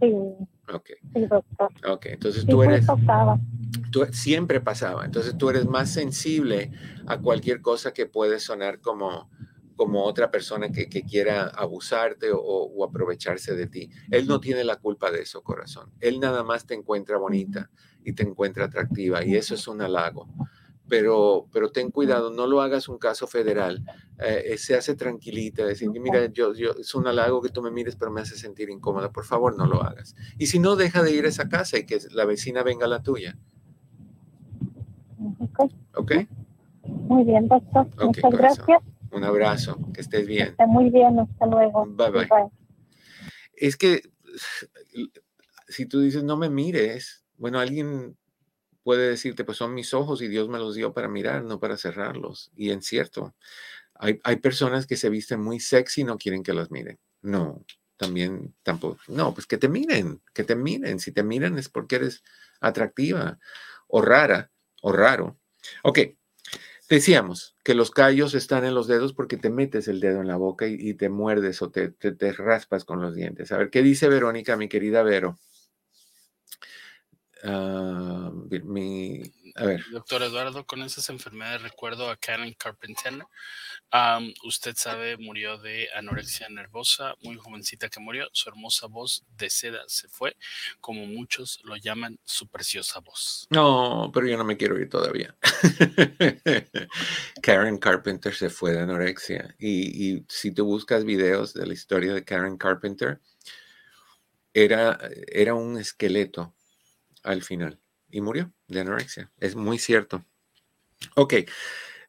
Sí. 0.00 0.12
Ok. 0.74 0.90
Ok, 1.88 2.06
entonces 2.06 2.44
tú 2.44 2.64
eres... 2.64 2.84
Pasaba. 2.84 3.38
Tú, 3.92 4.04
siempre 4.10 4.60
pasaba. 4.60 5.04
Entonces 5.04 5.38
tú 5.38 5.50
eres 5.50 5.66
más 5.66 5.92
sensible 5.92 6.72
a 7.06 7.20
cualquier 7.20 7.62
cosa 7.62 7.92
que 7.92 8.06
puede 8.06 8.40
sonar 8.40 8.80
como, 8.80 9.30
como 9.76 10.02
otra 10.02 10.32
persona 10.32 10.72
que, 10.72 10.88
quiera 10.88 11.44
abusarte 11.44 12.30
o, 12.34 12.84
aprovecharse 12.84 13.54
de 13.54 13.68
ti. 13.68 13.88
Él 14.10 14.26
no 14.26 14.40
tiene 14.40 14.64
la 14.64 14.80
culpa 14.80 15.12
de 15.12 15.20
eso, 15.20 15.44
corazón. 15.44 15.92
Él 16.00 16.18
nada 16.18 16.42
más 16.42 16.66
te 16.66 16.74
encuentra 16.74 17.18
bonita 17.18 17.70
y 18.04 18.12
te 18.12 18.22
encuentra 18.22 18.66
atractiva 18.66 19.24
y 19.24 19.36
eso 19.36 19.54
es 19.54 19.66
un 19.68 19.80
halago. 19.80 20.28
Pero, 20.88 21.46
pero 21.52 21.70
ten 21.70 21.90
cuidado, 21.90 22.30
no 22.30 22.46
lo 22.46 22.60
hagas 22.60 22.88
un 22.88 22.98
caso 22.98 23.26
federal. 23.26 23.82
Eh, 24.18 24.56
se 24.58 24.76
hace 24.76 24.94
tranquilita, 24.94 25.64
decir, 25.64 25.88
mira, 25.90 26.26
yo, 26.26 26.52
yo, 26.52 26.72
es 26.78 26.94
un 26.94 27.06
halago 27.06 27.40
que 27.40 27.48
tú 27.48 27.62
me 27.62 27.70
mires, 27.70 27.96
pero 27.96 28.10
me 28.10 28.20
hace 28.20 28.36
sentir 28.36 28.68
incómoda. 28.68 29.10
Por 29.10 29.24
favor, 29.24 29.56
no 29.56 29.66
lo 29.66 29.82
hagas. 29.82 30.14
Y 30.38 30.48
si 30.48 30.58
no, 30.58 30.76
deja 30.76 31.02
de 31.02 31.12
ir 31.12 31.24
a 31.24 31.28
esa 31.28 31.48
casa 31.48 31.78
y 31.78 31.86
que 31.86 31.98
la 32.10 32.26
vecina 32.26 32.62
venga 32.62 32.84
a 32.84 32.88
la 32.88 33.02
tuya. 33.02 33.38
¿Ok? 35.94 36.12
Muy 36.84 37.24
bien, 37.24 37.48
doctor. 37.48 37.88
Muchas 38.04 38.32
gracias. 38.32 38.82
Un 39.12 39.24
abrazo, 39.24 39.78
que 39.94 40.00
estés 40.00 40.26
bien. 40.26 40.48
Está 40.48 40.66
muy 40.66 40.90
bien, 40.90 41.18
hasta 41.18 41.46
luego. 41.46 41.86
Bye, 41.86 42.10
bye 42.10 42.28
Es 43.54 43.76
que 43.76 44.02
si 45.68 45.86
tú 45.86 46.00
dices 46.00 46.22
no 46.22 46.36
me 46.36 46.48
mires, 46.48 47.21
bueno, 47.42 47.58
alguien 47.58 48.16
puede 48.84 49.08
decirte, 49.08 49.42
pues 49.42 49.58
son 49.58 49.74
mis 49.74 49.94
ojos 49.94 50.22
y 50.22 50.28
Dios 50.28 50.48
me 50.48 50.58
los 50.58 50.76
dio 50.76 50.92
para 50.92 51.08
mirar, 51.08 51.42
no 51.42 51.58
para 51.58 51.76
cerrarlos. 51.76 52.52
Y 52.54 52.70
en 52.70 52.82
cierto, 52.82 53.34
hay, 53.94 54.20
hay 54.22 54.36
personas 54.36 54.86
que 54.86 54.96
se 54.96 55.10
visten 55.10 55.40
muy 55.40 55.58
sexy 55.58 56.02
y 56.02 56.04
no 56.04 56.18
quieren 56.18 56.44
que 56.44 56.52
las 56.52 56.70
miren. 56.70 57.00
No, 57.20 57.64
también 57.96 58.54
tampoco. 58.62 59.00
No, 59.08 59.34
pues 59.34 59.48
que 59.48 59.58
te 59.58 59.68
miren, 59.68 60.22
que 60.32 60.44
te 60.44 60.54
miren. 60.54 61.00
Si 61.00 61.10
te 61.10 61.24
miran 61.24 61.58
es 61.58 61.68
porque 61.68 61.96
eres 61.96 62.22
atractiva 62.60 63.40
o 63.88 64.02
rara 64.02 64.52
o 64.80 64.92
raro. 64.92 65.36
Ok, 65.82 65.98
Decíamos 66.88 67.56
que 67.64 67.74
los 67.74 67.90
callos 67.90 68.34
están 68.34 68.66
en 68.66 68.74
los 68.74 68.86
dedos 68.86 69.14
porque 69.14 69.38
te 69.38 69.48
metes 69.48 69.88
el 69.88 69.98
dedo 69.98 70.20
en 70.20 70.28
la 70.28 70.36
boca 70.36 70.66
y, 70.66 70.92
te 70.92 71.08
muerdes 71.08 71.62
o 71.62 71.70
te, 71.70 71.88
te, 71.88 72.32
raspas 72.32 72.84
con 72.84 73.00
los 73.00 73.14
dientes. 73.14 73.50
A 73.50 73.56
ver, 73.56 73.70
¿qué 73.70 73.82
dice 73.82 74.08
Verónica, 74.10 74.58
mi 74.58 74.68
querida 74.68 75.02
Vero? 75.02 75.38
Ah, 77.44 78.30
mi, 78.62 79.22
a 79.56 79.66
ver. 79.66 79.82
Doctor 79.90 80.22
Eduardo, 80.22 80.64
con 80.64 80.82
esas 80.82 81.08
enfermedades 81.08 81.62
recuerdo 81.62 82.08
a 82.08 82.16
Karen 82.16 82.54
Carpenter. 82.54 83.24
usted 84.44 84.76
sabe, 84.76 85.16
murió 85.16 85.58
de 85.58 85.88
anorexia 85.94 86.48
nervosa, 86.48 87.14
muy 87.22 87.36
jovencita 87.36 87.88
que 87.88 87.98
murió. 87.98 88.28
Su 88.32 88.48
hermosa 88.48 88.86
voz 88.86 89.24
de 89.36 89.50
seda 89.50 89.80
se 89.88 90.08
fue, 90.08 90.36
como 90.80 91.04
muchos 91.06 91.60
lo 91.64 91.76
llaman, 91.76 92.18
su 92.24 92.48
preciosa 92.48 93.00
voz. 93.00 93.48
No, 93.50 94.10
pero 94.14 94.28
yo 94.28 94.36
no 94.36 94.44
me 94.44 94.56
quiero 94.56 94.78
ir 94.78 94.88
todavía. 94.88 95.36
Karen 97.42 97.78
Carpenter 97.78 98.34
se 98.34 98.50
fue 98.50 98.72
de 98.72 98.80
anorexia. 98.80 99.56
Y, 99.58 100.14
y 100.14 100.24
si 100.28 100.52
tú 100.52 100.64
buscas 100.64 101.04
videos 101.04 101.54
de 101.54 101.66
la 101.66 101.72
historia 101.72 102.14
de 102.14 102.24
Karen 102.24 102.56
Carpenter, 102.56 103.20
era, 104.54 104.98
era 105.26 105.54
un 105.54 105.78
esqueleto 105.78 106.54
al 107.22 107.42
final 107.42 107.80
y 108.10 108.20
murió 108.20 108.52
de 108.68 108.80
anorexia. 108.80 109.30
Es 109.38 109.56
muy 109.56 109.78
cierto. 109.78 110.24
Ok, 111.16 111.34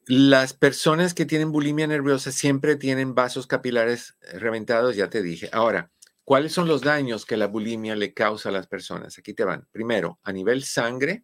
las 0.06 0.54
personas 0.54 1.14
que 1.14 1.26
tienen 1.26 1.52
bulimia 1.52 1.88
nerviosa 1.88 2.32
siempre 2.32 2.76
tienen 2.76 3.16
vasos 3.16 3.48
capilares 3.48 4.18
reventados, 4.34 4.96
ya 4.96 5.10
te 5.10 5.24
dije. 5.24 5.50
Ahora, 5.54 5.92
¿cuáles 6.26 6.52
son 6.52 6.68
los 6.68 6.82
daños 6.82 7.26
que 7.26 7.38
la 7.38 7.48
bulimia 7.48 7.96
le 7.96 8.14
causa 8.14 8.50
a 8.50 8.52
las 8.52 8.68
personas? 8.68 9.18
Aquí 9.18 9.34
te 9.34 9.46
van. 9.46 9.68
Primero, 9.72 10.20
a 10.24 10.34
nivel 10.34 10.64
sangre, 10.64 11.24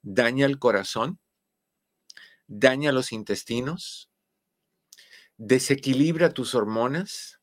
daña 0.00 0.46
el 0.46 0.58
corazón, 0.58 1.20
daña 2.46 2.90
los 2.90 3.12
intestinos, 3.12 4.10
desequilibra 5.36 6.30
tus 6.30 6.54
hormonas, 6.54 7.40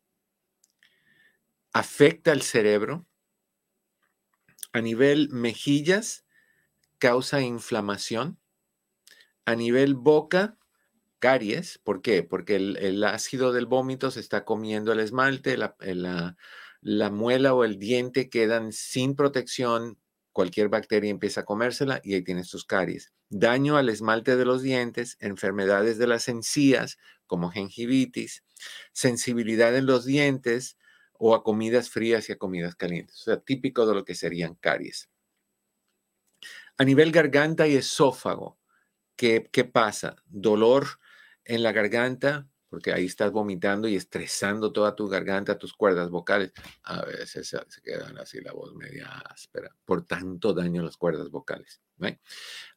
afecta 1.72 2.32
el 2.32 2.41
cerebro, 2.41 3.06
a 4.74 4.82
nivel 4.82 5.30
mejillas, 5.30 6.26
causa 6.97 7.41
inflamación. 7.41 8.39
A 9.45 9.55
nivel 9.55 9.95
boca, 9.95 10.57
caries. 11.19 11.80
¿Por 11.80 12.01
qué? 12.01 12.24
Porque 12.24 12.55
el, 12.55 13.03
ácido 13.03 13.53
del 13.53 13.65
vómito 13.65 14.11
se 14.11 14.19
está 14.19 14.45
comiendo 14.45 14.91
el 14.91 14.99
esmalte, 14.99 15.57
la, 15.57 15.76
la, 16.82 17.09
muela 17.09 17.53
o 17.53 17.63
el 17.63 17.80
diente 17.80 18.30
quedan 18.30 18.72
sin 18.72 19.15
protección, 19.15 19.99
cualquier 20.32 20.69
bacteria 20.69 21.09
empieza 21.09 21.41
a 21.41 21.45
comérsela 21.45 22.01
y 22.03 22.13
ahí 22.13 22.24
tienes 22.24 22.49
tus 22.49 22.65
caries. 22.65 23.13
Daño 23.30 23.78
al 23.78 23.89
esmalte 23.89 24.36
de 24.36 24.45
los 24.45 24.61
dientes, 24.61 25.17
enfermedades 25.19 25.97
de 25.97 26.07
las 26.07 26.28
encías 26.28 26.97
como 27.28 27.49
gingivitis, 27.49 28.43
sensibilidad 28.91 29.76
en 29.76 29.86
los 29.86 30.05
dientes 30.05 30.78
o 31.24 31.36
a 31.36 31.43
comidas 31.43 31.91
frías 31.91 32.28
y 32.28 32.32
a 32.32 32.38
comidas 32.39 32.76
calientes. 32.76 33.15
O 33.22 33.24
sea, 33.26 33.39
típico 33.39 33.86
de 33.86 33.93
lo 33.93 34.03
que 34.03 34.15
serían 34.15 34.55
caries. 34.55 35.07
A 36.80 36.84
nivel 36.84 37.11
garganta 37.11 37.67
y 37.67 37.76
esófago, 37.76 38.57
¿qué, 39.15 39.47
qué 39.51 39.63
pasa? 39.63 40.15
Dolor 40.26 40.88
en 41.45 41.61
la 41.61 41.74
garganta, 41.74 42.49
porque 42.69 42.91
ahí 42.91 43.05
estás 43.05 43.32
vomitando 43.32 43.88
y 43.88 43.95
estresando 43.95 44.74
toda 44.74 44.95
tu 44.95 45.07
garganta, 45.07 45.59
tus 45.59 45.76
cuerdas 45.76 46.09
vocales. 46.09 46.53
A 46.82 47.05
veces 47.05 47.47
se, 47.47 47.82
quedan 47.84 48.17
así 48.17 48.41
la 48.41 48.53
voz 48.53 48.74
media 48.74 49.07
áspera 49.30 49.69
por 49.86 50.07
tanto 50.07 50.53
daño 50.53 50.80
en 50.80 50.88
las 50.88 50.97
cuerdas 50.97 51.30
vocales. 51.30 51.84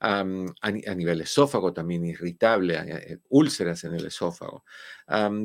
a, 0.01 0.23
nivel 0.23 1.23
esófago 1.23 1.73
también 1.73 2.05
irritable, 2.05 2.77
eh, 2.77 3.21
úlceras 3.31 3.85
en 3.85 3.95
el 3.95 4.05
esófago, 4.05 4.67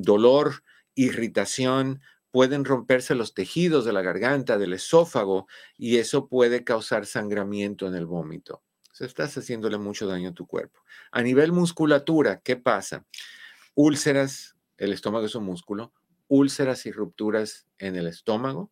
dolor, 0.02 0.64
irritación, 0.96 2.02
pueden 2.32 2.66
romperse 2.66 3.16
los 3.16 3.34
tejidos 3.34 3.86
de 3.86 3.94
la 3.94 4.02
garganta, 4.02 4.58
del 4.58 4.74
esófago, 4.74 5.48
y 5.78 5.98
eso 5.98 6.28
puede 6.28 6.64
causar 6.64 7.06
sangramiento 7.06 7.88
en 7.88 7.96
el 7.96 8.06
vómito. 8.06 8.62
Sea, 8.92 9.08
estás 9.08 9.38
haciéndole 9.38 9.78
mucho 9.78 10.08
daño 10.08 10.30
a 10.30 10.34
tu 10.34 10.46
cuerpo. 10.46 10.82
A 11.12 11.22
nivel 11.22 11.52
musculatura, 11.52 12.42
¿qué 12.42 12.56
pasa? 12.56 13.06
úlceras, 13.82 14.58
el 14.78 14.92
estómago 14.92 15.26
es 15.26 15.36
un 15.36 15.46
músculo, 15.46 15.94
úlceras 16.28 16.86
y 16.86 16.92
rupturas 16.92 17.66
en 17.78 17.96
el 17.96 18.08
estómago 18.08 18.72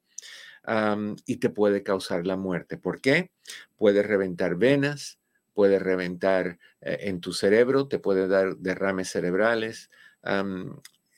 y 1.26 1.38
te 1.38 1.49
puede 1.49 1.82
causar 1.82 2.28
la 2.28 2.36
muerte. 2.36 2.78
¿Por 2.78 2.99
qué? 2.99 3.32
Puede 3.78 4.03
reventar 4.03 4.58
venas, 4.58 5.18
puede 5.53 5.80
reventar 5.80 6.60
eh, 6.82 6.97
en 7.03 7.22
tu 7.22 7.32
cerebro, 7.32 7.88
te 7.88 7.99
puede 7.99 8.28
dar 8.28 8.58
derrames 8.58 9.10
cerebrales, 9.10 9.89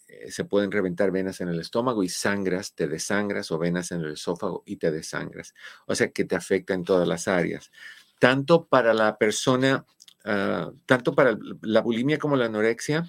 eh, 0.09 0.31
se 0.31 0.43
pueden 0.43 0.71
reventar 0.71 1.11
venas 1.11 1.39
en 1.39 1.49
el 1.49 1.59
estómago 1.59 2.03
y 2.03 2.09
sangras, 2.09 2.73
te 2.73 2.87
desangras 2.87 3.51
o 3.51 3.59
venas 3.59 3.91
en 3.91 4.01
el 4.01 4.13
esófago 4.13 4.63
y 4.65 4.77
te 4.77 4.89
desangras. 4.91 5.53
O 5.85 5.93
sea 5.93 6.11
que 6.11 6.25
te 6.25 6.35
afecta 6.35 6.73
en 6.73 6.83
todas 6.83 7.07
las 7.07 7.27
áreas. 7.27 7.71
Tanto 8.19 8.65
para 8.65 8.93
la 8.95 9.17
persona, 9.19 9.85
ah, 10.25 10.71
tanto 10.87 11.13
para 11.13 11.37
la 11.61 11.81
bulimia 11.81 12.17
como 12.17 12.35
la 12.35 12.45
anorexia, 12.45 13.05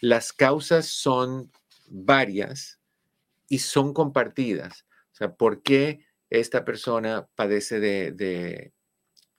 las 0.00 0.32
causas 0.32 0.86
son 0.86 1.52
varias 1.86 2.80
y 3.48 3.58
son 3.58 3.92
compartidas. 3.92 4.86
O 5.12 5.16
sea, 5.16 5.34
¿por 5.34 5.62
qué 5.62 6.00
esta 6.30 6.64
persona 6.64 7.28
padece 7.34 7.78
de, 7.78 8.72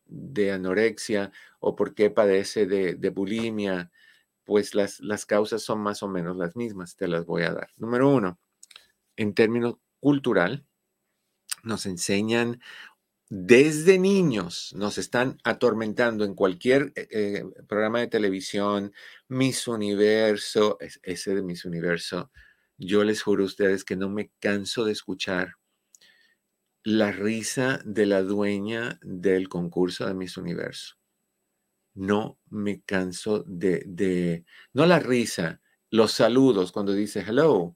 de, 0.06 0.52
anorexia 0.52 1.32
o 1.60 1.76
por 1.76 1.96
qué 1.96 2.12
padece 2.12 2.66
de, 2.68 3.10
bulimia? 3.10 3.92
Pues 4.50 4.74
las, 4.74 5.00
las 5.00 5.28
causas 5.28 5.62
son 5.62 5.80
más 5.80 6.02
o 6.02 6.08
menos 6.08 6.36
las 6.36 6.56
mismas, 6.56 6.96
te 6.96 7.08
las 7.08 7.24
voy 7.24 7.44
a 7.44 7.54
dar. 7.54 7.70
Número 7.78 8.10
uno, 8.10 8.40
en 9.16 9.36
términos 9.36 9.76
cultural, 10.00 10.66
nos 11.62 11.86
enseñan 11.86 12.60
desde 13.30 14.00
niños 14.00 14.74
nos 14.76 14.98
están 14.98 15.38
atormentando 15.44 16.26
en 16.26 16.34
cualquier 16.34 16.94
eh, 16.96 17.08
eh, 17.12 17.44
programa 17.68 18.00
de 18.00 18.08
televisión, 18.08 18.92
Miss 19.28 19.68
Universo, 19.68 20.80
ese 21.04 21.36
de 21.36 21.44
Miss 21.44 21.64
Universo, 21.64 22.32
yo 22.80 23.04
les 23.04 23.22
juro 23.22 23.44
a 23.44 23.46
ustedes 23.46 23.86
que 23.86 23.96
no 23.96 24.10
me 24.10 24.32
canso 24.40 24.84
de 24.84 24.94
escuchar 24.94 25.58
la 26.84 27.12
risa 27.12 27.82
de 27.86 28.08
la 28.08 28.24
dueña 28.24 29.00
del 29.04 29.48
concurso 29.48 30.08
de 30.08 30.16
Miss 30.16 30.36
Universo. 30.36 30.99
No 32.00 32.40
me 32.50 32.82
canso 32.84 33.44
de, 33.46 33.84
de, 33.86 34.46
no 34.72 34.86
la 34.86 35.00
risa, 35.00 35.60
los 35.90 36.14
saludos 36.14 36.72
cuando 36.72 36.94
dice 36.94 37.26
hello, 37.28 37.76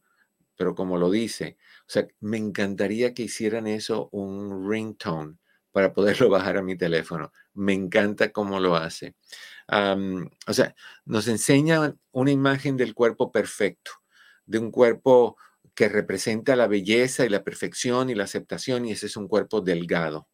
pero 0.55 0.76
como 0.76 0.97
lo 0.97 1.11
dice. 1.11 1.57
O 1.82 1.89
sea, 1.89 2.07
me 2.21 2.38
encantaría 2.38 3.13
que 3.13 3.24
hicieran 3.24 3.67
eso 3.67 4.07
un 4.13 4.69
ringtone 4.71 5.36
para 5.74 5.91
poderlo 5.91 6.30
bajar 6.30 6.55
a 6.55 6.63
mi 6.63 6.78
teléfono. 6.78 7.34
Me 7.53 7.74
encanta 7.74 8.32
cómo 8.32 8.61
lo 8.61 8.78
hace. 8.78 9.15
o 9.69 10.53
sea, 10.53 10.74
nos 11.03 11.28
enseña 11.28 11.93
una 12.13 12.32
imagen 12.32 12.78
del 12.78 12.93
cuerpo 12.93 13.30
perfecto, 13.30 13.91
de 14.45 14.59
un 14.59 14.71
cuerpo 14.71 15.36
que 15.76 15.89
representa 15.89 16.55
la 16.55 16.67
belleza 16.67 17.26
y 17.26 17.30
la 17.30 17.43
perfección 17.43 18.09
y 18.09 18.15
la 18.15 18.24
aceptación, 18.24 18.86
y 18.86 18.93
ese 18.93 19.07
es 19.07 19.17
un 19.17 19.28
cuerpo 19.28 19.59
delgado 19.59 20.30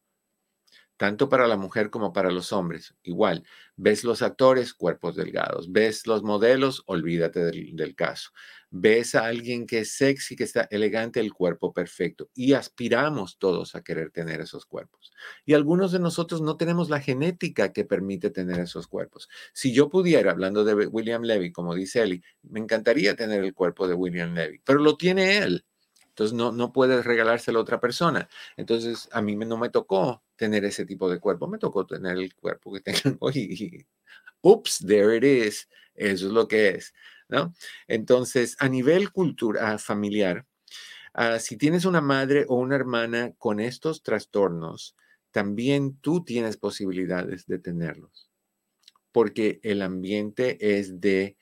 tanto 1.00 1.30
para 1.30 1.48
la 1.48 1.56
mujer 1.56 1.90
como 1.90 2.12
para 2.12 2.30
los 2.30 2.52
hombres. 2.52 2.94
Igual, 3.04 3.46
ves 3.78 4.04
los 4.04 4.22
actores, 4.22 4.74
cuerpos 4.74 5.16
delgados, 5.16 5.72
ves 5.72 6.06
los 6.06 6.24
modelos, 6.24 6.84
olvídate 6.88 7.40
del, 7.40 7.96
caso. 7.96 8.32
Ves 8.70 9.16
a 9.16 9.26
alguien 9.26 9.66
que 9.66 9.80
es 9.80 9.94
sexy, 9.94 10.36
que 10.36 10.44
está 10.44 10.68
elegante, 10.70 11.22
el 11.22 11.32
cuerpo 11.32 11.72
perfecto. 11.72 12.30
Y 12.36 12.52
aspiramos 12.52 13.38
todos 13.38 13.76
a 13.76 13.82
querer 13.82 14.12
tener 14.12 14.42
esos 14.42 14.66
cuerpos. 14.66 15.14
Y 15.46 15.54
algunos 15.54 15.94
de 15.94 16.00
nosotros 16.00 16.42
no 16.42 16.58
tenemos 16.58 16.90
la 16.90 17.00
genética 17.00 17.72
que 17.72 17.86
permite 17.86 18.30
tener 18.30 18.60
esos 18.60 18.88
cuerpos. 18.88 19.30
Si 19.54 19.72
yo 19.72 19.88
pudiera, 19.88 20.32
hablando 20.32 20.66
de 20.66 20.86
William 20.86 21.22
Levy, 21.22 21.54
como 21.54 21.76
dice 21.76 22.02
Eli, 22.02 22.22
me 22.42 22.60
encantaría 22.60 23.16
tener 23.16 23.42
el 23.46 23.54
cuerpo 23.54 23.88
de 23.88 23.94
William 23.94 24.34
Levy, 24.34 24.60
pero 24.66 24.80
lo 24.80 24.98
tiene 24.98 25.38
él. 25.38 25.66
Entonces 26.10 26.34
no, 26.36 26.52
no 26.52 26.74
puedes 26.74 27.06
regalárselo 27.06 27.60
a 27.60 27.62
otra 27.62 27.80
persona. 27.80 28.28
Entonces 28.58 29.08
a 29.14 29.22
mí 29.22 29.38
no 29.38 29.58
me 29.58 29.70
tocó 29.70 30.24
tener 30.40 30.64
ese 30.64 30.86
tipo 30.86 31.10
de 31.10 31.20
cuerpo, 31.20 31.48
me 31.48 31.58
tocó 31.58 31.86
tener 31.86 32.18
el 32.18 32.34
cuerpo 32.34 32.74
que 32.74 32.80
tengo 33.20 33.30
y, 33.32 33.86
ups, 34.42 34.84
there 34.88 35.16
it 35.16 35.24
is. 35.24 35.68
Eso 35.94 36.28
es 36.28 36.32
lo 36.32 36.48
que 36.48 36.70
es, 36.70 36.94
¿no? 37.28 37.54
Entonces, 37.88 38.56
a 38.60 38.70
nivel 38.70 39.12
cultura 39.12 39.78
familiar, 39.78 40.46
ah, 41.14 41.40
si 41.40 41.58
tienes 41.58 41.84
una 41.84 42.00
madre 42.00 42.46
o 42.48 42.56
una 42.56 42.78
hermana 42.78 43.34
con 43.38 43.60
estos 43.60 44.02
trastornos, 44.02 44.96
también 45.32 45.98
tú 45.98 46.24
tienes 46.24 46.56
posibilidades 46.56 47.46
de 47.46 47.60
tenerlos, 47.60 48.32
porque 49.12 49.60
el 49.62 49.82
ambiente 49.82 50.80
es 50.80 51.02
de 51.02 51.36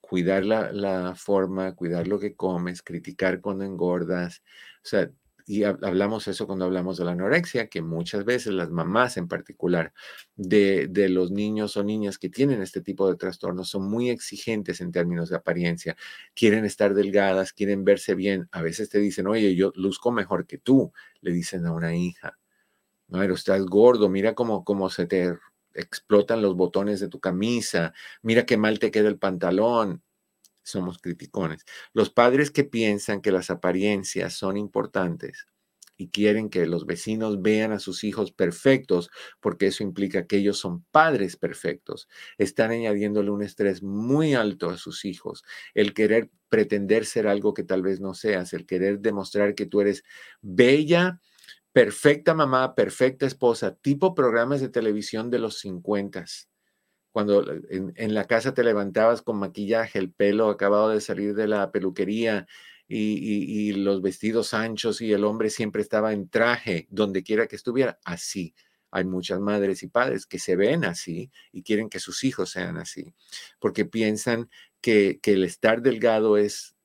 cuidar 0.00 0.44
la, 0.44 1.14
forma, 1.16 1.74
cuidar 1.74 2.06
lo 2.06 2.20
que 2.20 2.36
comes, 2.36 2.80
criticar 2.80 3.40
cuando 3.40 3.64
engordas. 3.64 4.44
O 4.84 4.86
sea, 4.86 5.10
y 5.48 5.62
hablamos 5.62 6.26
eso 6.26 6.46
cuando 6.46 6.64
hablamos 6.64 6.96
de 6.96 7.04
la 7.04 7.12
anorexia, 7.12 7.68
que 7.68 7.80
muchas 7.80 8.24
veces 8.24 8.52
las 8.52 8.68
mamás 8.70 9.16
en 9.16 9.28
particular 9.28 9.92
de, 10.34 10.88
de, 10.88 11.08
los 11.08 11.30
niños 11.30 11.76
o 11.76 11.84
niñas 11.84 12.18
que 12.18 12.28
tienen 12.28 12.62
este 12.62 12.80
tipo 12.80 13.08
de 13.08 13.16
trastornos 13.16 13.68
son 13.68 13.88
muy 13.88 14.10
exigentes 14.10 14.80
en 14.80 14.90
términos 14.90 15.28
de 15.30 15.36
apariencia. 15.36 15.96
Quieren 16.34 16.64
estar 16.64 16.94
delgadas, 16.94 17.52
quieren 17.52 17.84
verse 17.84 18.16
bien. 18.16 18.48
A 18.50 18.60
veces 18.60 18.90
te 18.90 18.98
dicen, 18.98 19.28
oye, 19.28 19.54
yo 19.54 19.72
luzco 19.76 20.10
mejor 20.10 20.46
que 20.46 20.58
tú, 20.58 20.92
le 21.20 21.32
dicen 21.32 21.64
a 21.66 21.72
una 21.72 21.94
hija. 21.94 22.38
No, 23.08 23.20
pero 23.20 23.34
estás 23.34 23.64
gordo, 23.66 24.08
mira 24.08 24.34
cómo, 24.34 24.64
cómo 24.64 24.90
se 24.90 25.06
te 25.06 25.38
explotan 25.74 26.42
los 26.42 26.56
botones 26.56 26.98
de 27.00 27.08
tu 27.08 27.20
camisa, 27.20 27.92
mira 28.22 28.46
qué 28.46 28.56
mal 28.56 28.78
te 28.80 28.90
queda 28.90 29.08
el 29.08 29.18
pantalón. 29.18 30.02
Somos 30.66 30.98
criticones. 30.98 31.64
Los 31.92 32.10
padres 32.10 32.50
que 32.50 32.64
piensan 32.64 33.20
que 33.20 33.30
las 33.30 33.50
apariencias 33.50 34.34
son 34.34 34.56
importantes 34.56 35.46
y 35.96 36.08
quieren 36.08 36.50
que 36.50 36.66
los 36.66 36.86
vecinos 36.86 37.40
vean 37.40 37.70
a 37.70 37.78
sus 37.78 38.02
hijos 38.02 38.32
perfectos, 38.32 39.08
porque 39.40 39.68
eso 39.68 39.84
implica 39.84 40.26
que 40.26 40.38
ellos 40.38 40.58
son 40.58 40.84
padres 40.90 41.36
perfectos, 41.36 42.08
están 42.36 42.72
añadiéndole 42.72 43.30
un 43.30 43.42
estrés 43.42 43.84
muy 43.84 44.34
alto 44.34 44.68
a 44.68 44.76
sus 44.76 45.04
hijos. 45.04 45.44
El 45.72 45.94
querer 45.94 46.30
pretender 46.48 47.06
ser 47.06 47.28
algo 47.28 47.54
que 47.54 47.62
tal 47.62 47.82
vez 47.82 48.00
no 48.00 48.12
seas, 48.14 48.52
el 48.52 48.66
querer 48.66 48.98
demostrar 48.98 49.54
que 49.54 49.66
tú 49.66 49.80
eres 49.80 50.02
bella, 50.42 51.20
perfecta 51.72 52.34
mamá, 52.34 52.74
perfecta 52.74 53.24
esposa, 53.24 53.76
tipo 53.76 54.16
programas 54.16 54.60
de 54.60 54.68
televisión 54.68 55.30
de 55.30 55.38
los 55.38 55.60
50 55.60 56.24
cuando 57.16 57.42
en, 57.70 58.12
la 58.12 58.26
casa 58.26 58.52
te 58.52 58.62
levantabas 58.62 59.22
con 59.22 59.38
maquillaje, 59.38 59.98
el 59.98 60.12
pelo 60.12 60.50
acabado 60.50 60.90
de 60.90 61.00
salir 61.00 61.34
de 61.34 61.48
la 61.48 61.72
peluquería 61.72 62.46
y, 62.86 63.72
los 63.72 64.02
vestidos 64.02 64.52
anchos 64.52 65.00
y 65.00 65.14
el 65.14 65.24
hombre 65.24 65.48
siempre 65.48 65.80
estaba 65.80 66.12
en 66.12 66.28
traje, 66.28 66.86
donde 66.90 67.22
quiera 67.22 67.46
que 67.46 67.56
estuviera, 67.56 67.98
así. 68.04 68.54
Hay 68.90 69.06
muchas 69.06 69.40
madres 69.40 69.82
y 69.82 69.86
padres 69.86 70.26
que 70.26 70.38
se 70.38 70.56
ven 70.56 70.84
así 70.84 71.30
y 71.52 71.62
quieren 71.62 71.88
que 71.88 72.00
sus 72.00 72.22
hijos 72.22 72.50
sean 72.50 72.76
así, 72.76 73.14
porque 73.60 73.86
piensan 73.86 74.50
que, 74.82 75.18
el 75.22 75.42
estar 75.42 75.80
delgado 75.80 76.36
es 76.36 76.76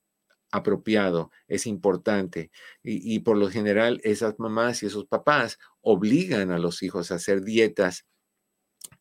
apropiado, 0.50 1.30
es 1.50 1.68
importante. 1.68 2.52
Y, 2.84 3.20
por 3.20 3.36
lo 3.36 3.50
general, 3.50 4.00
esas 4.06 4.36
mamás 4.40 4.82
y 4.82 4.86
esos 4.86 5.08
papás 5.08 5.60
obligan 5.82 6.52
a 6.52 6.58
los 6.58 6.84
hijos 6.84 7.12
a 7.12 7.16
hacer 7.16 7.44
dietas 7.44 8.06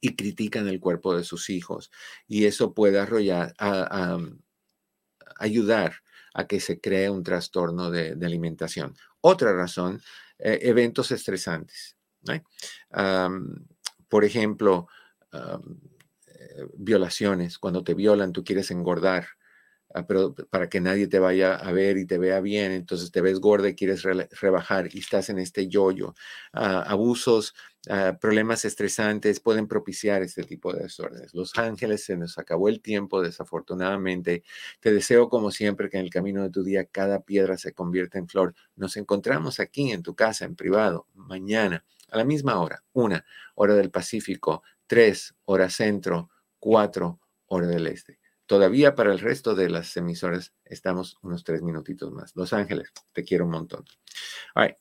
y 0.00 0.16
critican 0.16 0.68
el 0.68 0.80
cuerpo 0.80 1.16
de 1.16 1.24
sus 1.24 1.50
hijos. 1.50 1.90
Y 2.26 2.46
eso 2.46 2.74
puede 2.74 2.98
arrollar, 2.98 3.54
ayudar 5.36 5.94
a 6.34 6.46
que 6.46 6.60
se 6.60 6.80
cree 6.80 7.10
un 7.10 7.22
trastorno 7.22 7.90
de, 7.90 8.16
alimentación. 8.24 8.94
Otra 9.20 9.52
razón, 9.52 10.00
eh, 10.38 10.58
eventos 10.62 11.10
estresantes. 11.10 11.96
por 14.08 14.24
ejemplo, 14.24 14.88
eh, 15.32 16.66
violaciones, 16.74 17.58
cuando 17.58 17.84
te 17.84 17.94
violan, 17.94 18.32
tú 18.32 18.42
quieres 18.44 18.70
engordar, 18.70 19.26
pero 20.06 20.34
para 20.50 20.68
que 20.68 20.80
nadie 20.80 21.08
te 21.08 21.18
vaya 21.18 21.54
a 21.56 21.72
ver 21.72 21.98
y 21.98 22.06
te 22.06 22.18
vea 22.18 22.40
bien, 22.40 22.72
entonces 22.72 23.10
te 23.10 23.20
ves 23.20 23.40
gorda 23.40 23.68
y 23.68 23.74
quieres 23.74 24.02
rebajar 24.02 24.88
y 24.94 24.98
estás 25.00 25.30
en 25.30 25.38
este 25.38 25.66
yoyo. 25.68 26.14
Ah, 26.52 26.82
abusos, 26.86 27.54
ah, 27.88 28.16
problemas 28.20 28.64
estresantes 28.64 29.40
pueden 29.40 29.66
propiciar 29.66 30.22
este 30.22 30.44
tipo 30.44 30.72
de 30.72 30.84
desórdenes. 30.84 31.34
Los 31.34 31.58
ángeles, 31.58 32.04
se 32.04 32.16
nos 32.16 32.38
acabó 32.38 32.68
el 32.68 32.80
tiempo, 32.80 33.20
desafortunadamente. 33.20 34.44
Te 34.80 34.92
deseo, 34.92 35.28
como 35.28 35.50
siempre, 35.50 35.90
que 35.90 35.98
en 35.98 36.04
el 36.04 36.10
camino 36.10 36.42
de 36.42 36.50
tu 36.50 36.62
día 36.62 36.84
cada 36.84 37.20
piedra 37.22 37.58
se 37.58 37.72
convierta 37.72 38.18
en 38.18 38.28
flor. 38.28 38.54
Nos 38.76 38.96
encontramos 38.96 39.58
aquí 39.60 39.90
en 39.92 40.02
tu 40.02 40.14
casa, 40.14 40.44
en 40.44 40.54
privado, 40.56 41.08
mañana, 41.14 41.84
a 42.10 42.16
la 42.16 42.24
misma 42.24 42.60
hora, 42.60 42.84
una 42.92 43.24
hora 43.54 43.74
del 43.74 43.90
Pacífico, 43.90 44.62
tres 44.86 45.34
hora 45.44 45.68
centro, 45.70 46.30
4 46.60 47.18
hora 47.46 47.66
del 47.66 47.86
este. 47.88 48.19
Todavía 48.50 48.96
para 48.96 49.12
el 49.12 49.20
resto 49.20 49.54
de 49.54 49.70
las 49.70 49.96
emisoras 49.96 50.52
estamos 50.64 51.18
unos 51.22 51.44
tres 51.44 51.62
minutitos 51.62 52.10
más. 52.10 52.34
Los 52.34 52.52
Ángeles, 52.52 52.90
te 53.12 53.22
quiero 53.22 53.44
un 53.44 53.52
montón. 53.52 53.84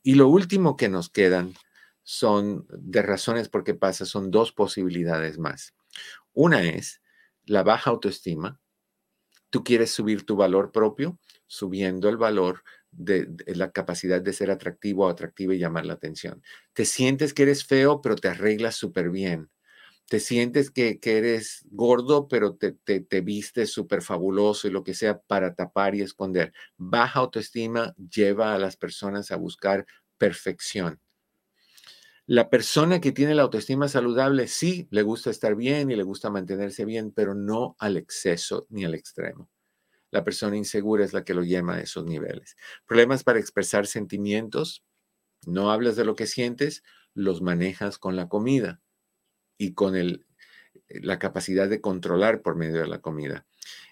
y 0.01 0.15
lo 0.15 0.27
último 0.27 0.75
que 0.75 0.89
nos 0.89 1.11
quedan 1.11 1.53
son 2.01 2.65
de 2.71 3.03
razones 3.03 3.47
por 3.47 3.63
qué 3.63 3.75
pasa, 3.75 4.05
son 4.05 4.31
dos 4.31 4.53
posibilidades 4.53 5.37
más. 5.37 5.75
Una 6.33 6.63
es 6.63 7.03
la 7.45 7.61
baja 7.61 7.91
autoestima. 7.91 8.59
Tú 9.51 9.63
quieres 9.63 9.91
subir 9.91 10.25
tu 10.25 10.35
valor 10.35 10.71
propio, 10.71 11.19
subiendo 11.45 12.09
el 12.09 12.17
valor 12.17 12.63
de, 12.89 13.27
de, 13.27 13.55
la 13.55 13.69
capacidad 13.69 14.19
de 14.19 14.33
ser 14.33 14.49
atractivo 14.49 15.05
o 15.05 15.09
atractiva 15.09 15.53
y 15.53 15.59
llamar 15.59 15.85
la 15.85 15.93
atención. 15.93 16.41
Te 16.73 16.85
sientes 16.85 17.35
que 17.35 17.43
eres 17.43 17.63
feo, 17.63 18.01
pero 18.01 18.15
te 18.15 18.29
arreglas 18.29 18.73
súper 18.77 19.11
bien 19.11 19.51
te 20.09 20.19
sientes 20.19 20.71
que, 20.71 20.99
eres 21.03 21.67
gordo, 21.69 22.27
pero 22.27 22.55
te, 22.55 22.71
te, 22.71 22.99
te 22.99 23.21
vistes 23.21 23.71
súper 23.71 24.01
fabuloso 24.01 24.67
y 24.67 24.71
lo 24.71 24.83
que 24.83 24.95
sea 24.95 25.21
para 25.21 25.53
tapar 25.53 25.93
y 25.93 26.01
esconder. 26.01 26.51
Baja 26.77 27.19
autoestima 27.19 27.93
lleva 27.95 28.55
a 28.55 28.57
las 28.57 28.75
personas 28.75 29.29
a 29.29 29.35
buscar 29.35 29.85
perfección. 30.17 30.99
La 32.25 32.49
persona 32.49 32.99
que 32.99 33.11
tiene 33.11 33.35
la 33.35 33.43
autoestima 33.43 33.87
saludable 33.87 34.47
sí 34.47 34.87
le 34.89 35.03
gusta 35.03 35.29
estar 35.29 35.55
bien 35.55 35.91
y 35.91 35.95
le 35.95 36.03
gusta 36.03 36.31
mantenerse 36.31 36.85
bien, 36.85 37.11
pero 37.11 37.35
no 37.35 37.75
al 37.77 37.95
exceso 37.95 38.65
ni 38.69 38.85
al 38.85 38.95
extremo. 38.95 39.47
La 40.09 40.23
persona 40.23 40.57
insegura 40.57 41.05
es 41.05 41.13
la 41.13 41.23
que 41.23 41.35
lo 41.35 41.43
llama 41.43 41.75
a 41.75 41.81
esos 41.81 42.05
niveles. 42.05 42.55
Problemas 42.87 43.23
para 43.23 43.39
expresar 43.39 43.85
sentimientos. 43.85 44.83
No 45.45 45.71
hablas 45.71 45.95
de 45.95 46.05
lo 46.05 46.15
que 46.15 46.25
sientes, 46.25 46.81
los 47.13 47.43
manejas 47.43 47.99
con 47.99 48.15
la 48.15 48.27
comida 48.27 48.81
y 49.59 49.73
con 49.73 49.95
el, 49.95 50.25
eh, 50.87 51.01
la 51.03 51.19
capacidad 51.19 51.69
de 51.69 51.81
controlar 51.81 52.41
por 52.41 52.55
medio 52.55 52.81
de 52.81 52.87
la 52.87 52.99
comida. 52.99 53.45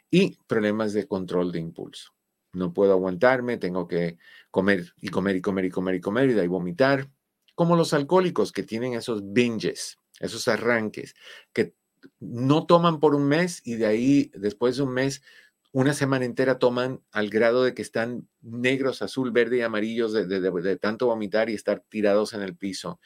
Y 0.09 0.37
problemas 0.47 0.93
de 0.93 1.07
control 1.07 1.51
de 1.51 1.59
impulso. 1.59 2.13
No 2.53 2.73
puedo 2.73 2.93
aguantarme, 2.93 3.57
tengo 3.57 3.87
que 3.87 4.17
comer 4.49 4.93
y 4.99 5.09
comer 5.09 5.35
y 5.35 5.41
comer 5.41 5.65
y 5.65 5.69
comer 5.69 5.95
y 5.95 6.01
comer 6.01 6.29
y 6.29 6.33
de 6.33 6.41
ahí 6.41 6.47
vomitar. 6.47 7.11
Como 7.53 7.75
los 7.75 7.93
alcohólicos 7.93 8.51
que 8.51 8.63
tienen 8.63 8.93
esos 8.93 9.33
binges, 9.33 9.99
esos 10.19 10.47
arranques, 10.47 11.13
que 11.53 11.75
no 12.19 12.65
toman 12.65 12.99
por 12.99 13.13
un 13.13 13.27
mes 13.27 13.61
y 13.65 13.75
de 13.75 13.85
ahí, 13.85 14.31
después 14.33 14.77
de 14.77 14.83
un 14.83 14.93
mes, 14.93 15.21
una 15.73 15.93
semana 15.93 16.23
entera 16.23 16.57
toman 16.57 17.01
al 17.11 17.29
grado 17.29 17.63
de 17.63 17.73
que 17.73 17.81
están 17.81 18.29
negros, 18.41 19.01
azul, 19.01 19.31
verde 19.31 19.57
y 19.57 19.61
amarillos 19.61 20.13
de, 20.13 20.25
de 20.25 20.77
tanto 20.77 21.07
vomitar 21.07 21.49
y 21.49 21.53
estar 21.53 21.83
tirados 21.89 22.33
en 22.33 22.41
el 22.41 22.55
piso 22.55 22.99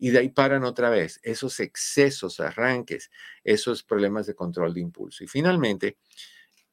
y 0.00 0.10
de 0.10 0.18
ahí 0.18 0.28
paran 0.30 0.64
otra 0.64 0.88
vez 0.88 1.20
esos 1.22 1.60
excesos, 1.60 2.40
arranques, 2.40 3.10
esos 3.44 3.82
problemas 3.82 4.26
de 4.26 4.34
control 4.34 4.72
de 4.72 4.80
impulso. 4.80 5.22
Y 5.22 5.28
finalmente, 5.28 5.98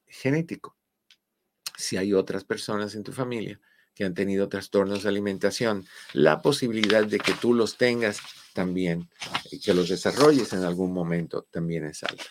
genético. 0.08 0.78
Si 1.78 1.98
hay 1.98 2.14
otras 2.14 2.46
personas 2.46 2.96
en 2.96 3.04
tu 3.04 3.12
familia 3.12 3.60
que 3.94 4.06
han 4.06 4.14
tenido 4.14 4.48
trastornos 4.48 5.04
de 5.04 5.10
alimentación, 5.10 5.86
la 6.14 6.42
posibilidad 6.42 7.06
de 7.06 7.20
que 7.20 7.34
tú 7.34 7.54
los 7.54 7.78
tengas 7.78 8.20
también 8.54 9.10
y 9.52 9.60
que 9.60 9.74
los 9.74 9.90
desarrolles 9.90 10.54
en 10.54 10.64
algún 10.64 10.94
momento 10.94 11.48
también 11.52 11.86
es 11.86 12.04
alta. 12.04 12.24